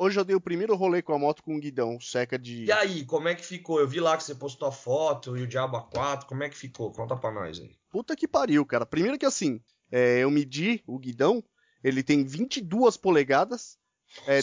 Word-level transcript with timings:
hoje 0.00 0.18
eu 0.18 0.24
dei 0.24 0.34
o 0.34 0.40
primeiro 0.40 0.74
rolê 0.74 1.02
com 1.02 1.12
a 1.12 1.18
moto 1.18 1.42
com 1.42 1.54
o 1.54 1.60
guidão, 1.60 2.00
seca 2.00 2.38
de. 2.38 2.64
E 2.64 2.72
aí, 2.72 3.04
como 3.04 3.28
é 3.28 3.34
que 3.34 3.44
ficou? 3.44 3.78
Eu 3.78 3.86
vi 3.86 4.00
lá 4.00 4.16
que 4.16 4.24
você 4.24 4.34
postou 4.34 4.66
a 4.66 4.72
foto 4.72 5.36
e 5.36 5.42
o 5.42 5.46
Diabo 5.46 5.76
A4, 5.76 6.24
como 6.24 6.42
é 6.42 6.48
que 6.48 6.56
ficou? 6.56 6.90
Conta 6.90 7.14
pra 7.16 7.30
nós 7.30 7.60
aí. 7.60 7.76
Puta 7.90 8.16
que 8.16 8.26
pariu, 8.26 8.64
cara. 8.64 8.86
Primeiro 8.86 9.18
que 9.18 9.26
assim, 9.26 9.60
é, 9.92 10.20
eu 10.20 10.30
medi 10.30 10.82
o 10.86 10.98
guidão, 10.98 11.44
ele 11.84 12.02
tem 12.02 12.24
22 12.24 12.96
polegadas. 12.96 13.78
É, 14.26 14.40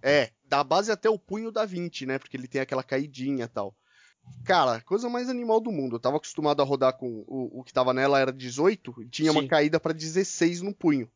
é, 0.00 0.30
da 0.44 0.62
base 0.62 0.92
até 0.92 1.10
o 1.10 1.18
punho 1.18 1.50
da 1.50 1.64
20, 1.64 2.06
né? 2.06 2.18
Porque 2.20 2.36
ele 2.36 2.46
tem 2.46 2.60
aquela 2.60 2.84
caidinha 2.84 3.46
e 3.46 3.48
tal. 3.48 3.74
Cara, 4.44 4.80
coisa 4.82 5.08
mais 5.08 5.28
animal 5.28 5.60
do 5.60 5.72
mundo. 5.72 5.96
Eu 5.96 6.00
tava 6.00 6.18
acostumado 6.18 6.62
a 6.62 6.64
rodar 6.64 6.96
com 6.96 7.24
o, 7.26 7.60
o 7.60 7.64
que 7.64 7.72
tava 7.72 7.92
nela 7.92 8.20
era 8.20 8.32
18 8.32 9.02
e 9.02 9.08
tinha 9.08 9.32
Sim. 9.32 9.38
uma 9.38 9.48
caída 9.48 9.80
pra 9.80 9.92
16 9.92 10.62
no 10.62 10.72
punho. 10.72 11.10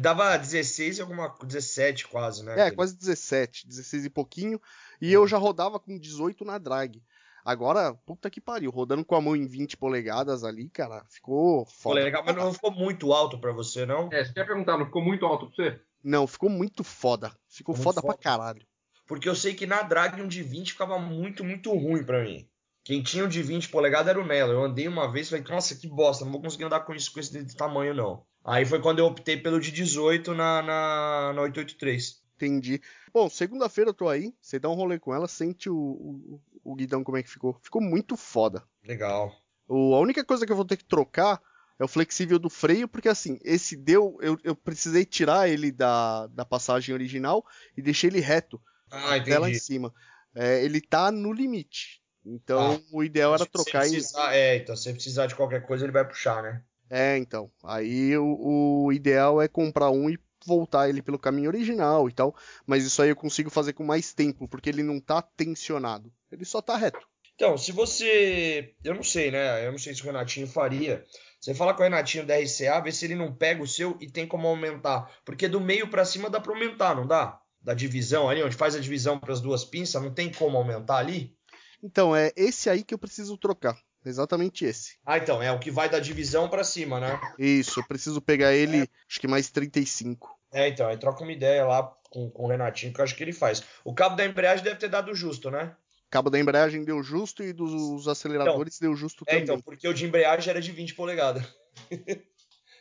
Dava 0.00 0.36
16 0.36 0.98
e 0.98 1.00
alguma 1.00 1.36
17 1.42 2.08
quase, 2.08 2.44
né? 2.44 2.68
É, 2.68 2.70
quase 2.70 2.96
17, 2.96 3.66
16 3.66 4.06
e 4.06 4.10
pouquinho. 4.10 4.60
E 5.00 5.12
eu 5.12 5.26
já 5.26 5.36
rodava 5.36 5.78
com 5.78 5.98
18 5.98 6.44
na 6.44 6.58
drag. 6.58 7.02
Agora, 7.44 7.94
puta 7.94 8.28
que 8.28 8.40
pariu, 8.40 8.70
rodando 8.70 9.04
com 9.04 9.14
a 9.14 9.20
mão 9.20 9.34
em 9.34 9.46
20 9.46 9.76
polegadas 9.76 10.44
ali, 10.44 10.68
cara, 10.68 11.04
ficou 11.08 11.64
foda. 11.64 12.00
legal, 12.00 12.22
mas 12.24 12.36
não 12.36 12.52
ficou 12.52 12.70
muito 12.70 13.12
alto 13.12 13.38
pra 13.38 13.52
você, 13.52 13.86
não? 13.86 14.08
É, 14.12 14.24
você 14.24 14.32
quer 14.32 14.46
perguntar, 14.46 14.76
não 14.76 14.86
ficou 14.86 15.02
muito 15.02 15.24
alto 15.24 15.46
pra 15.46 15.54
você? 15.54 15.80
Não, 16.02 16.26
ficou 16.26 16.50
muito 16.50 16.84
foda. 16.84 17.30
Ficou 17.48 17.74
Ficou 17.74 17.74
muito 17.74 17.84
foda 17.84 18.02
pra 18.02 18.12
foda. 18.12 18.22
caralho. 18.22 18.66
Porque 19.06 19.28
eu 19.28 19.34
sei 19.34 19.54
que 19.54 19.66
na 19.66 19.82
drag 19.82 20.20
um 20.20 20.28
de 20.28 20.42
20 20.42 20.72
ficava 20.72 20.98
muito, 20.98 21.42
muito 21.42 21.72
ruim 21.72 22.04
pra 22.04 22.22
mim. 22.22 22.46
Quem 22.84 23.02
tinha 23.02 23.24
um 23.24 23.28
de 23.28 23.42
20 23.42 23.68
polegadas 23.70 24.08
era 24.08 24.20
o 24.20 24.26
Nelo. 24.26 24.52
Eu 24.52 24.64
andei 24.64 24.86
uma 24.88 25.10
vez 25.10 25.26
e 25.26 25.30
falei, 25.30 25.44
nossa, 25.48 25.74
que 25.74 25.88
bosta, 25.88 26.24
não 26.24 26.32
vou 26.32 26.40
conseguir 26.42 26.64
andar 26.64 26.80
com 26.80 26.94
isso, 26.94 27.12
com 27.12 27.20
esse 27.20 27.42
de 27.44 27.56
tamanho, 27.56 27.94
não. 27.94 28.24
Aí 28.48 28.64
foi 28.64 28.80
quando 28.80 28.98
eu 29.00 29.06
optei 29.06 29.36
pelo 29.36 29.60
de 29.60 29.70
18 29.70 30.34
na, 30.34 30.62
na, 30.62 31.32
na 31.34 31.42
883. 31.42 32.22
Entendi. 32.36 32.80
Bom, 33.12 33.28
segunda-feira 33.28 33.90
eu 33.90 33.94
tô 33.94 34.08
aí, 34.08 34.32
você 34.40 34.58
dá 34.58 34.68
um 34.68 34.74
rolê 34.74 34.98
com 34.98 35.12
ela, 35.14 35.26
sente 35.28 35.68
o, 35.68 35.76
o, 35.76 36.40
o 36.64 36.74
guidão 36.74 37.02
como 37.04 37.16
é 37.18 37.22
que 37.22 37.28
ficou. 37.30 37.58
Ficou 37.62 37.82
muito 37.82 38.16
foda. 38.16 38.62
Legal. 38.84 39.34
O, 39.68 39.94
a 39.94 40.00
única 40.00 40.24
coisa 40.24 40.46
que 40.46 40.52
eu 40.52 40.56
vou 40.56 40.64
ter 40.64 40.76
que 40.76 40.84
trocar 40.84 41.40
é 41.78 41.84
o 41.84 41.88
flexível 41.88 42.38
do 42.38 42.48
freio, 42.48 42.88
porque 42.88 43.08
assim, 43.08 43.38
esse 43.44 43.76
deu, 43.76 44.16
eu, 44.20 44.38
eu 44.42 44.54
precisei 44.56 45.04
tirar 45.04 45.48
ele 45.48 45.70
da, 45.70 46.26
da 46.28 46.44
passagem 46.44 46.94
original 46.94 47.44
e 47.76 47.82
deixei 47.82 48.08
ele 48.08 48.20
reto, 48.20 48.60
Ah, 48.90 49.16
até 49.16 49.38
lá 49.38 49.46
em 49.48 49.50
entendi. 49.50 49.64
cima. 49.64 49.92
É, 50.34 50.64
ele 50.64 50.80
tá 50.80 51.10
no 51.12 51.32
limite. 51.32 52.00
Então 52.24 52.74
Ah. 52.74 52.80
o 52.92 53.02
ideal 53.02 53.34
era 53.34 53.46
trocar 53.46 53.86
e. 53.86 53.90
precisar- 53.90 54.34
É, 54.34 54.56
então 54.56 54.76
se 54.76 54.92
precisar 54.92 55.26
de 55.26 55.34
qualquer 55.34 55.66
coisa, 55.66 55.84
ele 55.84 55.92
vai 55.92 56.06
puxar, 56.06 56.42
né? 56.42 56.62
É, 56.90 57.16
então. 57.18 57.50
Aí 57.64 58.16
o, 58.16 58.84
o 58.86 58.92
ideal 58.92 59.40
é 59.40 59.48
comprar 59.48 59.90
um 59.90 60.08
e 60.08 60.18
voltar 60.46 60.88
ele 60.88 61.02
pelo 61.02 61.18
caminho 61.18 61.50
original 61.50 62.08
e 62.08 62.12
tal. 62.12 62.34
Mas 62.66 62.84
isso 62.84 63.02
aí 63.02 63.10
eu 63.10 63.16
consigo 63.16 63.50
fazer 63.50 63.72
com 63.72 63.84
mais 63.84 64.12
tempo, 64.12 64.48
porque 64.48 64.68
ele 64.68 64.82
não 64.82 65.00
tá 65.00 65.20
tensionado. 65.20 66.12
Ele 66.30 66.44
só 66.44 66.62
tá 66.62 66.76
reto. 66.76 67.06
Então, 67.34 67.56
se 67.56 67.70
você. 67.70 68.74
Eu 68.82 68.94
não 68.94 69.02
sei, 69.02 69.30
né? 69.30 69.64
Eu 69.64 69.70
não 69.70 69.78
sei 69.78 69.94
se 69.94 70.02
o 70.02 70.06
Renatinho 70.06 70.46
faria. 70.46 71.04
Você 71.40 71.54
fala 71.54 71.72
com 71.72 71.80
o 71.80 71.84
Renatinho 71.84 72.26
da 72.26 72.36
RCA, 72.36 72.80
vê 72.82 72.90
se 72.90 73.04
ele 73.04 73.14
não 73.14 73.32
pega 73.32 73.62
o 73.62 73.66
seu 73.66 73.96
e 74.00 74.10
tem 74.10 74.26
como 74.26 74.48
aumentar. 74.48 75.08
Porque 75.24 75.46
do 75.46 75.60
meio 75.60 75.88
pra 75.88 76.04
cima 76.04 76.28
dá 76.28 76.40
pra 76.40 76.52
aumentar, 76.52 76.96
não 76.96 77.06
dá? 77.06 77.40
Da 77.60 77.74
divisão 77.74 78.28
ali, 78.28 78.42
onde 78.42 78.56
faz 78.56 78.74
a 78.74 78.80
divisão 78.80 79.20
pras 79.20 79.40
duas 79.40 79.64
pinças, 79.64 80.02
não 80.02 80.12
tem 80.12 80.32
como 80.32 80.56
aumentar 80.56 80.96
ali? 80.96 81.36
Então, 81.80 82.14
é 82.14 82.32
esse 82.36 82.68
aí 82.68 82.82
que 82.82 82.92
eu 82.92 82.98
preciso 82.98 83.36
trocar. 83.38 83.78
Exatamente 84.04 84.64
esse. 84.64 84.96
Ah, 85.04 85.18
então, 85.18 85.42
é 85.42 85.50
o 85.52 85.58
que 85.58 85.70
vai 85.70 85.88
da 85.88 85.98
divisão 85.98 86.48
pra 86.48 86.64
cima, 86.64 86.98
né? 87.00 87.20
Isso, 87.38 87.80
eu 87.80 87.84
preciso 87.86 88.20
pegar 88.22 88.54
ele, 88.54 88.88
acho 89.08 89.20
que 89.20 89.28
mais 89.28 89.50
35. 89.50 90.38
É, 90.52 90.68
então, 90.68 90.88
aí 90.88 90.96
troca 90.96 91.22
uma 91.22 91.32
ideia 91.32 91.64
lá 91.66 91.82
com, 92.10 92.30
com 92.30 92.44
o 92.44 92.48
Renatinho, 92.48 92.92
que 92.92 93.00
eu 93.00 93.04
acho 93.04 93.14
que 93.14 93.22
ele 93.22 93.32
faz. 93.32 93.62
O 93.84 93.92
cabo 93.94 94.16
da 94.16 94.24
embreagem 94.24 94.64
deve 94.64 94.76
ter 94.76 94.88
dado 94.88 95.14
justo, 95.14 95.50
né? 95.50 95.76
Cabo 96.10 96.30
da 96.30 96.38
embreagem 96.38 96.84
deu 96.84 97.02
justo 97.02 97.42
e 97.42 97.52
dos 97.52 98.08
aceleradores 98.08 98.78
deu 98.78 98.96
justo 98.96 99.24
É, 99.26 99.32
também. 99.32 99.42
então, 99.42 99.60
porque 99.60 99.86
o 99.86 99.92
de 99.92 100.06
embreagem 100.06 100.48
era 100.50 100.60
de 100.60 100.72
20 100.72 100.94
polegadas. 100.94 101.42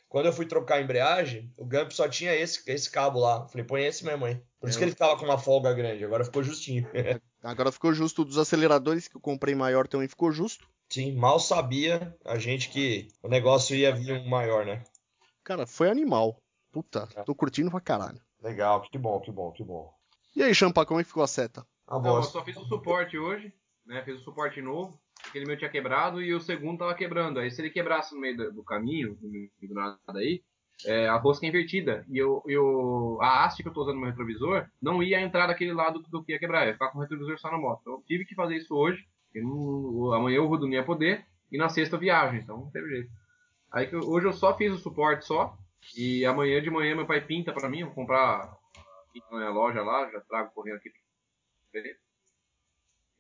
Quando 0.08 0.28
eu 0.28 0.34
fui 0.34 0.46
trocar 0.46 0.76
a 0.76 0.82
embreagem, 0.82 1.52
o 1.58 1.66
Gump 1.66 1.92
só 1.92 2.08
tinha 2.08 2.34
esse, 2.34 2.62
esse 2.72 2.90
cabo 2.90 3.20
lá. 3.20 3.42
Eu 3.44 3.50
Falei, 3.50 3.66
põe 3.66 3.84
esse 3.86 4.06
mesmo 4.06 4.24
aí. 4.24 4.42
Por 4.58 4.70
isso 4.70 4.78
É, 4.78 4.80
que 4.80 4.84
ele 4.86 4.92
ficava 4.92 5.18
com 5.18 5.26
uma 5.26 5.38
folga 5.38 5.74
grande, 5.74 6.06
agora 6.06 6.24
ficou 6.24 6.42
justinho. 6.42 6.88
Agora 7.44 7.72
ficou 7.72 7.94
justo. 7.94 8.26
Dos 8.26 8.38
aceleradores 8.38 9.08
que 9.08 9.16
eu 9.16 9.22
comprei 9.22 9.54
maior 9.54 9.88
também 9.88 10.08
ficou 10.08 10.32
justo. 10.32 10.68
Sim, 10.90 11.16
mal 11.16 11.40
sabia 11.40 12.16
a 12.26 12.38
gente 12.38 12.70
que 12.70 13.08
o 13.22 13.28
negócio 13.28 13.76
ia 13.76 13.94
vir 13.94 14.14
um 14.14 14.28
maior, 14.30 14.66
né? 14.66 14.84
Cara, 15.44 15.66
foi 15.68 15.90
animal. 15.90 16.42
Puta, 16.72 17.08
É. 17.16 17.24
tô 17.24 17.34
curtindo 17.36 17.72
pra 17.72 17.82
caralho. 17.82 18.20
Legal, 18.42 18.82
que 18.82 18.98
bom, 18.98 19.20
que 19.20 19.32
bom, 19.32 19.52
que 19.52 19.64
bom. 19.64 19.92
E 20.36 20.44
aí, 20.44 20.54
Champa, 20.54 20.86
como 20.86 21.00
é 21.00 21.04
que 21.04 21.08
ficou 21.08 21.24
a 21.24 21.28
seta? 21.28 21.66
A 21.88 22.00
Não, 22.00 22.18
eu 22.18 22.24
só 22.24 22.44
fiz 22.44 22.56
o 22.58 22.66
suporte 22.66 23.18
hoje, 23.18 23.52
né? 23.86 24.04
Fiz 24.04 24.20
o 24.20 24.24
suporte 24.24 24.62
novo. 24.62 25.00
Aquele 25.28 25.46
meu 25.46 25.58
tinha 25.58 25.70
quebrado 25.70 26.22
e 26.22 26.34
o 26.34 26.40
segundo 26.40 26.80
tava 26.80 26.94
quebrando. 26.94 27.40
Aí 27.40 27.50
se 27.50 27.62
ele 27.62 27.70
quebrasse 27.70 28.14
no 28.14 28.22
meio 28.22 28.38
do, 28.38 28.54
do 28.54 28.64
caminho, 28.64 29.18
no 29.22 29.30
meio 29.30 29.50
do 29.62 29.74
nada 29.74 29.98
aí, 30.16 30.44
é, 30.86 31.08
a 31.08 31.18
rosca 31.18 31.46
é 31.46 31.50
invertida. 31.50 32.06
E 32.08 32.18
eu, 32.18 32.44
eu, 32.46 33.18
a 33.22 33.44
haste 33.44 33.64
que 33.64 33.70
eu 33.70 33.74
tô 33.74 33.82
usando 33.82 33.96
no 33.96 34.02
meu 34.02 34.10
retrovisor 34.10 34.68
não 34.82 35.02
ia 35.02 35.20
entrar 35.20 35.48
daquele 35.48 35.74
lado 35.74 36.00
do 36.00 36.24
que 36.24 36.34
ia 36.34 36.40
quebrar. 36.40 36.68
Ia 36.68 36.74
ficar 36.74 36.90
com 36.90 37.00
o 37.00 37.02
retrovisor 37.02 37.40
só 37.40 37.50
na 37.50 37.58
moto. 37.58 37.80
Então 37.82 37.94
eu 37.94 38.04
tive 38.04 38.26
que 38.26 38.36
fazer 38.36 38.58
isso 38.58 38.76
hoje. 38.76 39.04
Não- 39.36 40.14
amanhã 40.14 40.42
o 40.42 40.48
Rudo 40.48 40.68
não 40.68 40.84
poder. 40.84 41.26
E 41.52 41.58
na 41.58 41.70
sexta 41.70 41.96
eu 41.96 42.00
viajo, 42.00 42.36
então 42.36 42.58
não 42.58 42.72
teve 42.72 42.90
jeito. 42.90 43.10
Aí 43.72 43.90
eu- 43.92 44.02
hoje 44.10 44.28
eu 44.28 44.34
só 44.34 44.56
fiz 44.58 44.74
o 44.74 44.78
suporte 44.78 45.26
só. 45.26 45.58
E 45.96 46.26
amanhã 46.26 46.62
de 46.62 46.70
manhã 46.70 46.96
meu 46.96 47.06
pai 47.06 47.22
pinta 47.22 47.54
pra 47.54 47.70
mim. 47.70 47.80
Eu 47.82 47.88
vou 47.88 47.96
comprar 47.96 48.58
pinta 49.14 49.28
na 49.32 49.38
minha 49.38 49.50
loja 49.50 49.82
lá, 49.82 50.10
já 50.12 50.20
trago 50.22 50.52
correndo 50.54 50.78
aqui. 50.78 50.92
Beleza? 51.72 52.00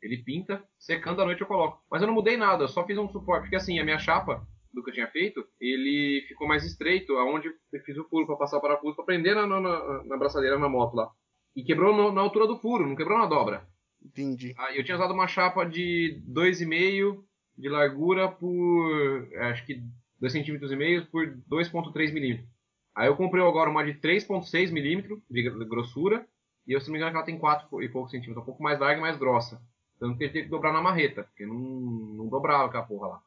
Ele 0.01 0.18
pinta, 0.23 0.63
secando 0.78 1.22
à 1.22 1.25
noite 1.25 1.41
eu 1.41 1.47
coloco. 1.47 1.81
Mas 1.90 2.01
eu 2.01 2.07
não 2.07 2.13
mudei 2.13 2.38
nada, 2.38 2.63
eu 2.63 2.68
só 2.68 2.85
fiz 2.85 2.97
um 2.97 3.09
suporte. 3.09 3.44
Porque 3.44 3.56
assim, 3.56 3.79
a 3.79 3.84
minha 3.84 3.97
chapa, 3.97 4.45
do 4.74 4.84
que 4.84 4.89
eu 4.91 4.94
tinha 4.94 5.07
feito, 5.07 5.44
ele 5.59 6.24
ficou 6.28 6.47
mais 6.47 6.63
estreito, 6.63 7.13
aonde 7.18 7.47
eu 7.47 7.81
fiz 7.84 7.97
o 7.97 8.03
furo 8.07 8.28
para 8.28 8.35
passar 8.35 8.57
o 8.57 8.62
parafuso, 8.62 8.95
para 8.95 9.06
prender 9.06 9.34
na, 9.35 9.47
na, 9.47 9.59
na, 9.59 10.03
na 10.03 10.18
braçadeira 10.18 10.59
na 10.59 10.69
moto 10.69 10.95
lá. 10.95 11.09
E 11.56 11.63
quebrou 11.63 11.95
no- 11.95 12.12
na 12.12 12.22
altura 12.22 12.45
do 12.45 12.59
furo, 12.59 12.85
não 12.88 12.95
quebrou 12.95 13.18
na 13.18 13.25
dobra. 13.25 13.68
Entendi. 14.07 14.53
Aí 14.57 14.78
eu 14.78 14.84
tinha 14.84 14.95
usado 14.95 15.13
uma 15.13 15.28
chapa 15.28 15.63
de 15.66 16.22
2,5 16.29 17.23
de 17.57 17.69
largura 17.69 18.28
por 18.29 19.28
é, 19.31 19.51
acho 19.51 19.66
que 19.66 19.81
2 20.19 20.31
centímetros 20.34 20.72
e 20.72 20.75
meio 20.75 21.06
por 21.07 21.28
2,3 21.50 22.13
milímetros. 22.13 22.47
Aí 22.95 23.07
eu 23.07 23.16
comprei 23.16 23.44
agora 23.44 23.69
uma 23.69 23.84
de 23.84 23.94
3,6 23.94 24.72
milímetros 24.72 25.19
de 25.29 25.44
gr- 25.44 25.66
grossura 25.66 26.25
e 26.68 26.73
eu 26.73 26.81
se 26.81 26.88
não 26.88 26.94
me 26.94 26.97
engano 27.00 27.12
que 27.12 27.18
ela 27.18 27.25
tem 27.25 27.38
4 27.38 27.81
e 27.84 27.90
poucos 27.90 28.12
centímetros, 28.12 28.41
um 28.41 28.45
pouco 28.45 28.63
mais 28.63 28.79
larga 28.79 28.97
e 28.97 29.01
mais 29.01 29.18
grossa. 29.18 29.62
Tanto 30.00 30.18
que 30.18 30.25
eu 30.25 30.31
tive 30.31 30.44
que 30.44 30.50
dobrar 30.50 30.72
na 30.74 30.81
marreta, 30.81 31.24
porque 31.24 31.45
não, 31.45 31.56
não 31.56 32.28
dobrava 32.28 32.66
aquela 32.66 32.84
porra 32.84 33.07
lá. 33.07 33.22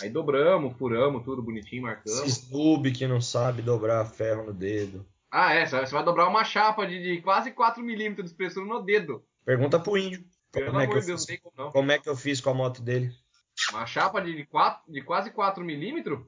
Aí 0.00 0.08
dobramos, 0.08 0.76
furamos 0.78 1.24
tudo 1.24 1.42
bonitinho, 1.42 1.82
marcamos. 1.82 2.48
Noob 2.50 2.90
que 2.92 3.06
não 3.06 3.20
sabe 3.20 3.62
dobrar 3.62 4.04
ferro 4.06 4.44
no 4.44 4.52
dedo. 4.52 5.04
Ah, 5.30 5.52
é, 5.52 5.66
você 5.66 5.76
vai 5.92 6.04
dobrar 6.04 6.28
uma 6.28 6.44
chapa 6.44 6.86
de, 6.86 7.02
de 7.02 7.20
quase 7.20 7.50
4 7.50 7.82
milímetros 7.82 8.26
de 8.26 8.30
espessura 8.30 8.64
no 8.64 8.80
dedo. 8.80 9.22
Pergunta 9.48 9.80
pro 9.80 9.96
índio. 9.96 10.22
Pelo 10.52 10.66
Como 10.66 10.80
é, 10.80 10.86
que 10.86 10.94
eu 10.94 11.00
de 11.00 11.06
Deus, 11.06 11.24
fiz, 11.24 11.40
como 11.40 11.72
como 11.72 11.92
é 11.92 11.98
que 11.98 12.06
eu 12.06 12.14
fiz 12.14 12.38
com 12.38 12.50
a 12.50 12.54
moto 12.54 12.82
dele? 12.82 13.10
Uma 13.70 13.86
chapa 13.86 14.20
de, 14.20 14.44
quatro, 14.44 14.92
de 14.92 15.00
quase 15.00 15.30
4 15.30 15.64
milímetros? 15.64 16.20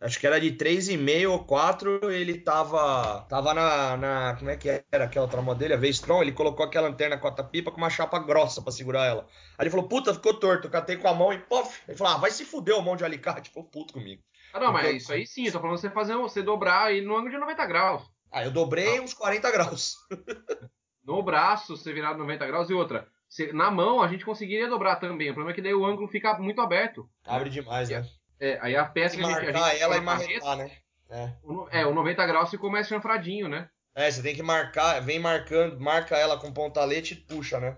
Acho 0.00 0.20
que 0.20 0.24
era 0.28 0.40
de 0.40 0.52
3,5 0.52 1.28
ou 1.28 1.44
4, 1.44 2.08
ele 2.08 2.38
tava. 2.38 3.22
Tava 3.22 3.52
na, 3.52 3.96
na. 3.96 4.36
Como 4.36 4.48
é 4.48 4.56
que 4.56 4.68
era 4.92 5.06
aquela 5.06 5.24
outra 5.24 5.42
moto 5.42 5.58
dele? 5.58 5.74
A 5.74 5.76
V-Strom, 5.76 6.22
ele 6.22 6.30
colocou 6.30 6.64
aquela 6.64 6.86
lanterna 6.86 7.18
cota-pipa 7.18 7.72
com 7.72 7.78
uma 7.78 7.90
chapa 7.90 8.16
grossa 8.20 8.62
pra 8.62 8.70
segurar 8.70 9.06
ela. 9.06 9.26
Aí 9.58 9.64
ele 9.64 9.70
falou, 9.70 9.88
puta, 9.88 10.14
ficou 10.14 10.34
torto. 10.34 10.68
Eu 10.68 10.70
catei 10.70 10.96
com 10.96 11.08
a 11.08 11.14
mão 11.14 11.32
e 11.32 11.38
pof. 11.38 11.82
Ele 11.88 11.96
falou, 11.96 12.12
ah, 12.12 12.18
vai 12.18 12.30
se 12.30 12.44
fuder 12.44 12.76
o 12.76 12.82
mão 12.82 12.94
de 12.94 13.04
alicate. 13.04 13.48
Ficou 13.48 13.64
puto 13.64 13.94
comigo. 13.94 14.22
Ah, 14.54 14.60
não, 14.60 14.72
mas 14.72 14.82
Porque- 14.82 14.98
isso 14.98 15.12
aí 15.12 15.26
sim, 15.26 15.46
eu 15.46 15.52
tô 15.52 15.58
falando 15.58 15.78
você 15.78 15.90
fazer 15.90 16.14
você 16.14 16.44
dobrar 16.44 16.84
aí 16.84 17.00
no 17.00 17.16
ângulo 17.16 17.32
de 17.32 17.38
90 17.38 17.66
graus. 17.66 18.08
Ah, 18.30 18.44
eu 18.44 18.52
dobrei 18.52 19.00
uns 19.00 19.14
40 19.14 19.50
graus. 19.50 19.96
No 21.08 21.22
braço, 21.22 21.76
você 21.76 21.92
virar 21.92 22.14
90 22.16 22.46
graus 22.46 22.68
e 22.70 22.74
outra. 22.74 23.08
você- 23.28 23.52
na 23.52 23.70
mão 23.70 24.00
a 24.00 24.08
gente 24.08 24.24
conseguiria 24.24 24.68
dobrar 24.68 24.96
também. 24.96 25.30
O 25.30 25.34
problema 25.34 25.52
é 25.52 25.54
que 25.54 25.60
daí 25.62 25.74
o 25.74 25.84
ângulo 25.84 26.08
fica 26.08 26.38
muito 26.38 26.60
aberto. 26.60 27.08
Abre 27.26 27.50
demais, 27.50 27.88
né? 27.90 28.06
É, 28.40 28.58
aí 28.62 28.76
a 28.76 28.84
peça 28.84 29.16
que 29.16 29.22
a 29.22 29.26
gente, 29.26 29.38
a 29.38 29.42
marcar 29.52 29.70
gente 29.70 29.82
ela 29.82 29.96
e 29.96 30.00
marretar, 30.00 30.56
né? 30.56 30.70
É. 31.10 31.32
o 31.42 31.68
É, 31.70 31.86
o 31.86 31.92
90 31.94 32.26
graus 32.26 32.50
ficou 32.50 32.70
mais 32.70 32.86
chanfradinho, 32.86 33.48
né? 33.48 33.68
É, 33.94 34.10
você 34.10 34.22
tem 34.22 34.34
que 34.34 34.42
marcar, 34.42 35.00
vem 35.00 35.18
marcando, 35.18 35.80
marca 35.80 36.16
ela 36.16 36.38
com 36.38 36.52
pontalete 36.52 37.14
e 37.14 37.16
puxa, 37.16 37.58
né? 37.58 37.76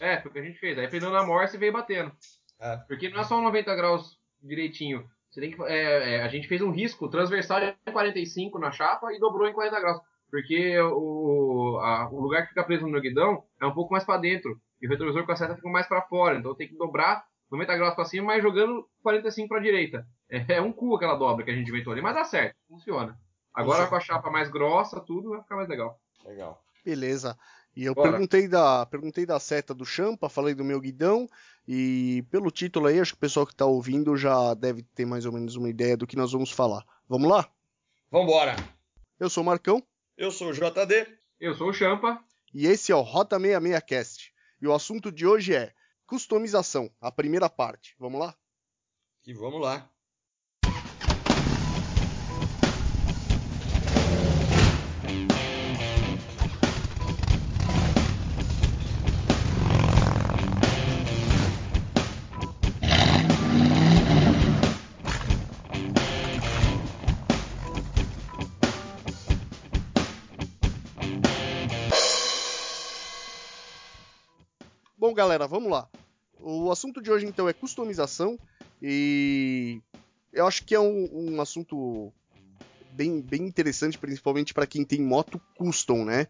É, 0.00 0.20
foi 0.20 0.30
o 0.30 0.34
que 0.34 0.40
a 0.40 0.44
gente 0.44 0.58
fez. 0.58 0.78
Aí 0.78 0.86
prendeu 0.88 1.10
na 1.10 1.24
morsa 1.24 1.56
e 1.56 1.58
veio 1.58 1.72
batendo. 1.72 2.12
É. 2.60 2.76
Porque 2.88 3.08
não 3.08 3.20
é 3.20 3.24
só 3.24 3.38
um 3.38 3.42
90 3.42 3.74
graus 3.74 4.18
direitinho. 4.42 5.08
Você 5.30 5.40
tem 5.40 5.50
que, 5.50 5.62
é, 5.64 6.16
é, 6.16 6.22
a 6.22 6.28
gente 6.28 6.46
fez 6.46 6.60
um 6.60 6.70
risco 6.70 7.08
transversal 7.08 7.58
em 7.62 7.92
45 7.92 8.58
na 8.58 8.70
chapa 8.70 9.12
e 9.12 9.18
dobrou 9.18 9.48
em 9.48 9.52
40 9.52 9.80
graus. 9.80 10.00
Porque 10.32 10.80
o, 10.80 11.78
a- 11.82 12.08
o 12.10 12.18
lugar 12.18 12.42
que 12.42 12.48
fica 12.48 12.64
preso 12.64 12.86
no 12.88 13.00
guidão 13.02 13.44
é 13.60 13.66
um 13.66 13.74
pouco 13.74 13.92
mais 13.92 14.02
para 14.02 14.18
dentro. 14.18 14.58
E 14.80 14.86
o 14.86 14.90
retrovisor 14.90 15.26
com 15.26 15.32
a 15.32 15.36
seta 15.36 15.54
fica 15.54 15.68
mais 15.68 15.86
para 15.86 16.00
fora. 16.02 16.38
Então 16.38 16.54
tem 16.54 16.66
que 16.66 16.74
dobrar 16.76 17.22
90 17.50 17.76
graus 17.76 17.94
para 17.94 18.06
cima, 18.06 18.28
mas 18.28 18.42
jogando 18.42 18.88
45 19.02 19.46
para 19.48 19.60
direita. 19.60 20.06
É, 20.30 20.54
é 20.54 20.60
um 20.62 20.72
cu 20.72 20.96
aquela 20.96 21.14
dobra 21.16 21.44
que 21.44 21.50
a 21.50 21.54
gente 21.54 21.68
inventou 21.68 21.92
ali, 21.92 22.00
mas 22.00 22.14
dá 22.14 22.24
certo, 22.24 22.56
funciona. 22.66 23.14
Agora 23.54 23.80
Funciona. 23.84 23.88
com 23.90 23.96
a 23.96 24.00
chapa 24.00 24.30
mais 24.30 24.48
grossa, 24.48 24.98
tudo 25.00 25.28
vai 25.30 25.42
ficar 25.42 25.56
mais 25.56 25.68
legal. 25.68 26.00
Legal. 26.24 26.64
Beleza. 26.82 27.38
E 27.76 27.84
eu 27.84 27.94
Bora. 27.94 28.10
perguntei 28.12 28.48
da, 28.48 28.86
perguntei 28.86 29.26
da 29.26 29.38
seta 29.38 29.74
do 29.74 29.84
Champa, 29.84 30.30
falei 30.30 30.54
do 30.54 30.64
meu 30.64 30.80
guidão, 30.80 31.28
e 31.68 32.24
pelo 32.30 32.50
título 32.50 32.86
aí, 32.86 32.98
acho 32.98 33.12
que 33.12 33.18
o 33.18 33.20
pessoal 33.20 33.46
que 33.46 33.54
tá 33.54 33.66
ouvindo 33.66 34.16
já 34.16 34.54
deve 34.54 34.82
ter 34.94 35.04
mais 35.04 35.26
ou 35.26 35.32
menos 35.32 35.54
uma 35.56 35.68
ideia 35.68 35.94
do 35.96 36.06
que 36.06 36.16
nós 36.16 36.32
vamos 36.32 36.50
falar. 36.50 36.82
Vamos 37.06 37.28
lá? 37.28 37.46
Vambora! 38.10 38.56
Eu 39.20 39.28
sou 39.30 39.42
o 39.42 39.46
Marcão, 39.46 39.82
Eu 40.22 40.30
sou 40.30 40.50
o 40.50 40.52
JD. 40.52 41.18
Eu 41.40 41.52
sou 41.52 41.70
o 41.70 41.72
Champa. 41.72 42.24
e 42.54 42.68
esse 42.68 42.92
é 42.92 42.94
o 42.94 43.00
Rota 43.00 43.40
66 43.40 43.82
Cast. 43.82 44.32
E 44.60 44.68
o 44.68 44.72
assunto 44.72 45.10
de 45.10 45.26
hoje 45.26 45.52
é 45.52 45.74
customização, 46.06 46.88
a 47.00 47.10
primeira 47.10 47.50
parte. 47.50 47.96
Vamos 47.98 48.20
lá? 48.20 48.32
E 49.26 49.34
vamos 49.34 49.60
lá. 49.60 49.91
Bom, 75.12 75.16
galera, 75.16 75.46
vamos 75.46 75.70
lá. 75.70 75.86
O 76.40 76.70
assunto 76.70 77.02
de 77.02 77.10
hoje 77.10 77.26
então 77.26 77.46
é 77.46 77.52
customização 77.52 78.38
e 78.80 79.78
eu 80.32 80.46
acho 80.46 80.64
que 80.64 80.74
é 80.74 80.80
um, 80.80 81.34
um 81.34 81.38
assunto 81.38 82.10
bem, 82.92 83.20
bem 83.20 83.42
interessante, 83.42 83.98
principalmente 83.98 84.54
para 84.54 84.66
quem 84.66 84.86
tem 84.86 85.02
moto 85.02 85.38
custom, 85.54 86.06
né? 86.06 86.26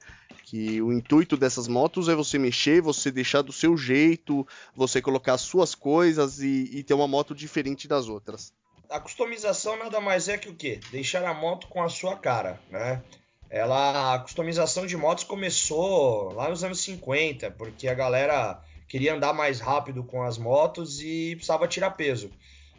Que 0.46 0.82
o 0.82 0.92
intuito 0.92 1.36
dessas 1.36 1.68
motos 1.68 2.08
é 2.08 2.14
você 2.16 2.40
mexer, 2.40 2.82
você 2.82 3.12
deixar 3.12 3.42
do 3.42 3.52
seu 3.52 3.76
jeito, 3.76 4.44
você 4.74 5.00
colocar 5.00 5.34
as 5.34 5.42
suas 5.42 5.76
coisas 5.76 6.40
e, 6.40 6.68
e 6.72 6.82
ter 6.82 6.94
uma 6.94 7.06
moto 7.06 7.36
diferente 7.36 7.86
das 7.86 8.08
outras. 8.08 8.52
A 8.90 8.98
customização 8.98 9.78
nada 9.78 10.00
mais 10.00 10.28
é 10.28 10.36
que 10.36 10.48
o 10.48 10.56
quê? 10.56 10.80
Deixar 10.90 11.24
a 11.24 11.32
moto 11.32 11.68
com 11.68 11.80
a 11.84 11.88
sua 11.88 12.16
cara, 12.16 12.60
né? 12.68 13.00
Ela, 13.48 14.14
a 14.14 14.18
customização 14.18 14.86
de 14.86 14.96
motos 14.96 15.22
começou 15.22 16.32
lá 16.32 16.48
nos 16.48 16.64
anos 16.64 16.80
50, 16.80 17.52
porque 17.52 17.86
a 17.86 17.94
galera 17.94 18.60
queria 18.92 19.14
andar 19.14 19.32
mais 19.32 19.58
rápido 19.58 20.04
com 20.04 20.22
as 20.22 20.36
motos 20.36 21.00
e 21.00 21.34
precisava 21.36 21.66
tirar 21.66 21.92
peso. 21.92 22.30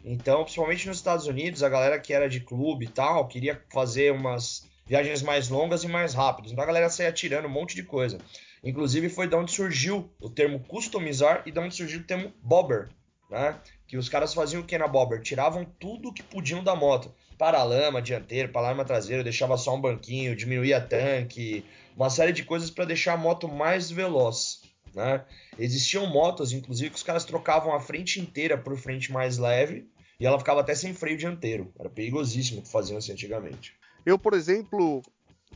Então, 0.04 0.44
principalmente 0.44 0.86
nos 0.86 0.98
Estados 0.98 1.26
Unidos, 1.26 1.60
a 1.60 1.68
galera 1.68 1.98
que 1.98 2.12
era 2.12 2.28
de 2.28 2.38
clube 2.38 2.84
e 2.84 2.88
tal, 2.88 3.26
queria 3.26 3.60
fazer 3.72 4.12
umas 4.12 4.70
viagens 4.86 5.22
mais 5.22 5.48
longas 5.48 5.82
e 5.82 5.88
mais 5.88 6.14
rápidas. 6.14 6.52
Então 6.52 6.62
a 6.62 6.66
galera 6.68 6.88
saía 6.88 7.10
tirando 7.10 7.46
um 7.46 7.50
monte 7.50 7.74
de 7.74 7.82
coisa. 7.82 8.18
Inclusive 8.62 9.08
foi 9.08 9.26
de 9.26 9.34
onde 9.34 9.50
surgiu 9.50 10.08
o 10.20 10.30
termo 10.30 10.60
customizar 10.60 11.42
e 11.46 11.50
de 11.50 11.58
onde 11.58 11.74
surgiu 11.74 11.98
o 11.98 12.04
termo 12.04 12.32
bobber, 12.40 12.90
né? 13.28 13.58
Que 13.88 13.96
os 13.96 14.08
caras 14.08 14.32
faziam 14.32 14.62
o 14.62 14.64
que 14.64 14.78
na 14.78 14.86
bobber? 14.86 15.20
Tiravam 15.20 15.64
tudo 15.80 16.12
que 16.12 16.22
podiam 16.22 16.62
da 16.62 16.76
moto. 16.76 17.12
Paralama 17.36 18.00
dianteiro, 18.00 18.52
paralama 18.52 18.84
traseiro, 18.84 19.24
deixava 19.24 19.56
só 19.56 19.74
um 19.74 19.80
banquinho, 19.80 20.36
diminuía 20.36 20.80
tanque, 20.80 21.64
uma 21.96 22.08
série 22.08 22.32
de 22.32 22.44
coisas 22.44 22.70
para 22.70 22.84
deixar 22.84 23.14
a 23.14 23.16
moto 23.16 23.48
mais 23.48 23.90
veloz. 23.90 24.62
Né? 24.94 25.24
Existiam 25.58 26.06
motos, 26.06 26.52
inclusive, 26.52 26.90
que 26.90 26.96
os 26.96 27.02
caras 27.02 27.24
trocavam 27.24 27.74
a 27.74 27.80
frente 27.80 28.20
inteira 28.20 28.56
por 28.56 28.76
frente 28.76 29.12
mais 29.12 29.38
leve 29.38 29.88
e 30.18 30.26
ela 30.26 30.38
ficava 30.38 30.60
até 30.60 30.74
sem 30.74 30.94
freio 30.94 31.18
dianteiro. 31.18 31.72
Era 31.78 31.90
perigosíssimo 31.90 32.62
que 32.62 32.68
faziam 32.68 32.98
assim 32.98 33.12
antigamente. 33.12 33.74
Eu, 34.06 34.18
por 34.18 34.34
exemplo, 34.34 35.02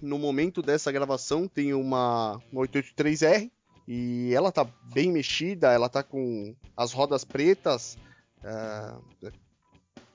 no 0.02 0.18
momento 0.18 0.62
dessa 0.62 0.90
gravação, 0.90 1.46
tenho 1.46 1.80
uma, 1.80 2.40
uma 2.50 2.62
883R 2.66 3.50
e 3.86 4.32
ela 4.34 4.50
tá 4.50 4.66
bem 4.92 5.12
mexida, 5.12 5.72
ela 5.72 5.88
tá 5.88 6.02
com 6.02 6.54
as 6.76 6.92
rodas 6.92 7.24
pretas, 7.24 7.96
é, 8.42 9.30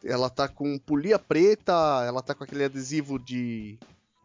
ela 0.04 0.30
tá 0.30 0.48
com 0.48 0.78
polia 0.78 1.18
preta, 1.18 1.74
ela 2.06 2.22
tá 2.22 2.36
com 2.36 2.44
aquele 2.44 2.66
adesivo 2.66 3.18
de, 3.18 3.78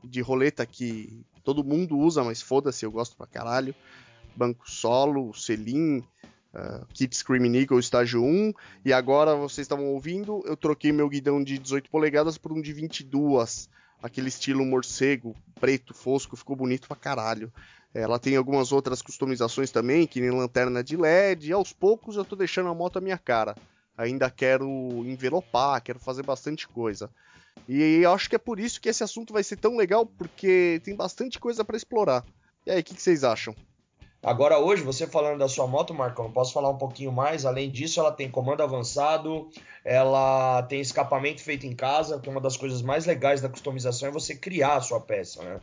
de 0.03 0.21
roleta 0.21 0.67
que 0.67 1.25
todo 1.45 1.65
mundo 1.65 1.97
usa, 1.97 2.23
mas 2.25 2.43
foda-se, 2.43 2.85
eu 2.85 2.91
gosto 2.91 3.17
pra 3.17 3.27
caralho. 3.27 3.75
Banco 4.39 4.71
solo, 4.71 5.35
selim, 5.35 5.99
uh, 6.55 6.87
Kit 6.95 7.17
Screaming 7.17 7.57
Eagle 7.57 7.81
estágio 7.81 8.23
1. 8.23 8.53
E 8.85 8.93
agora 8.93 9.35
vocês 9.35 9.65
estavam 9.65 9.87
ouvindo, 9.87 10.43
eu 10.47 10.57
troquei 10.57 10.93
meu 10.93 11.09
guidão 11.09 11.43
de 11.43 11.59
18 11.59 11.91
polegadas 11.91 12.39
por 12.39 12.53
um 12.53 12.63
de 12.63 12.73
22. 12.73 13.69
Aquele 14.01 14.29
estilo 14.29 14.65
morcego, 14.65 15.35
preto, 15.61 15.93
fosco, 15.93 16.37
ficou 16.37 16.55
bonito 16.55 16.87
pra 16.87 16.97
caralho. 16.97 17.53
Ela 17.93 18.17
tem 18.19 18.37
algumas 18.37 18.71
outras 18.71 19.03
customizações 19.03 19.73
também, 19.73 20.07
que 20.07 20.21
nem 20.21 20.31
lanterna 20.31 20.85
de 20.85 20.97
LED. 20.97 21.49
E 21.49 21.53
aos 21.53 21.73
poucos 21.73 22.15
eu 22.15 22.25
tô 22.25 22.37
deixando 22.37 22.69
a 22.69 22.75
moto 22.75 22.99
à 22.99 23.01
minha 23.01 23.19
cara. 23.19 23.57
Ainda 23.97 24.31
quero 24.31 24.69
envelopar, 25.05 25.83
quero 25.83 25.99
fazer 25.99 26.23
bastante 26.23 26.69
coisa. 26.69 27.11
E 27.69 28.05
acho 28.07 28.31
que 28.31 28.37
é 28.37 28.39
por 28.39 28.61
isso 28.61 28.81
que 28.81 28.89
esse 28.89 29.03
assunto 29.03 29.33
vai 29.33 29.43
ser 29.43 29.57
tão 29.57 29.77
legal, 29.77 30.07
porque 30.07 30.81
tem 30.85 30.95
bastante 30.95 31.41
coisa 31.41 31.65
para 31.65 31.77
explorar. 31.77 32.25
E 32.65 32.71
aí, 32.71 32.81
o 32.81 32.85
que, 32.85 32.95
que 32.95 33.03
vocês 33.03 33.25
acham? 33.25 33.57
Agora, 34.23 34.59
hoje, 34.59 34.83
você 34.83 35.07
falando 35.07 35.39
da 35.39 35.49
sua 35.49 35.67
moto, 35.67 35.95
Marcão, 35.95 36.31
posso 36.33 36.53
falar 36.53 36.71
um 36.71 36.79
pouquinho 36.79 37.13
mais. 37.13 37.47
Além 37.47 37.71
disso, 37.71 38.01
ela 38.01 38.11
tem 38.11 38.29
comando 38.29 38.63
avançado, 38.63 39.49
ela 39.85 40.63
tem 40.65 40.81
escapamento 40.81 41.41
feito 41.41 41.67
em 41.67 41.75
casa, 41.75 42.19
que 42.19 42.29
é 42.29 42.33
uma 42.33 42.41
das 42.41 42.57
coisas 42.57 42.83
mais 42.83 43.07
legais 43.07 43.41
da 43.41 43.49
customização 43.49 44.09
é 44.09 44.13
você 44.13 44.35
criar 44.35 44.77
a 44.77 44.81
sua 44.81 45.01
peça, 45.01 45.43
né? 45.43 45.61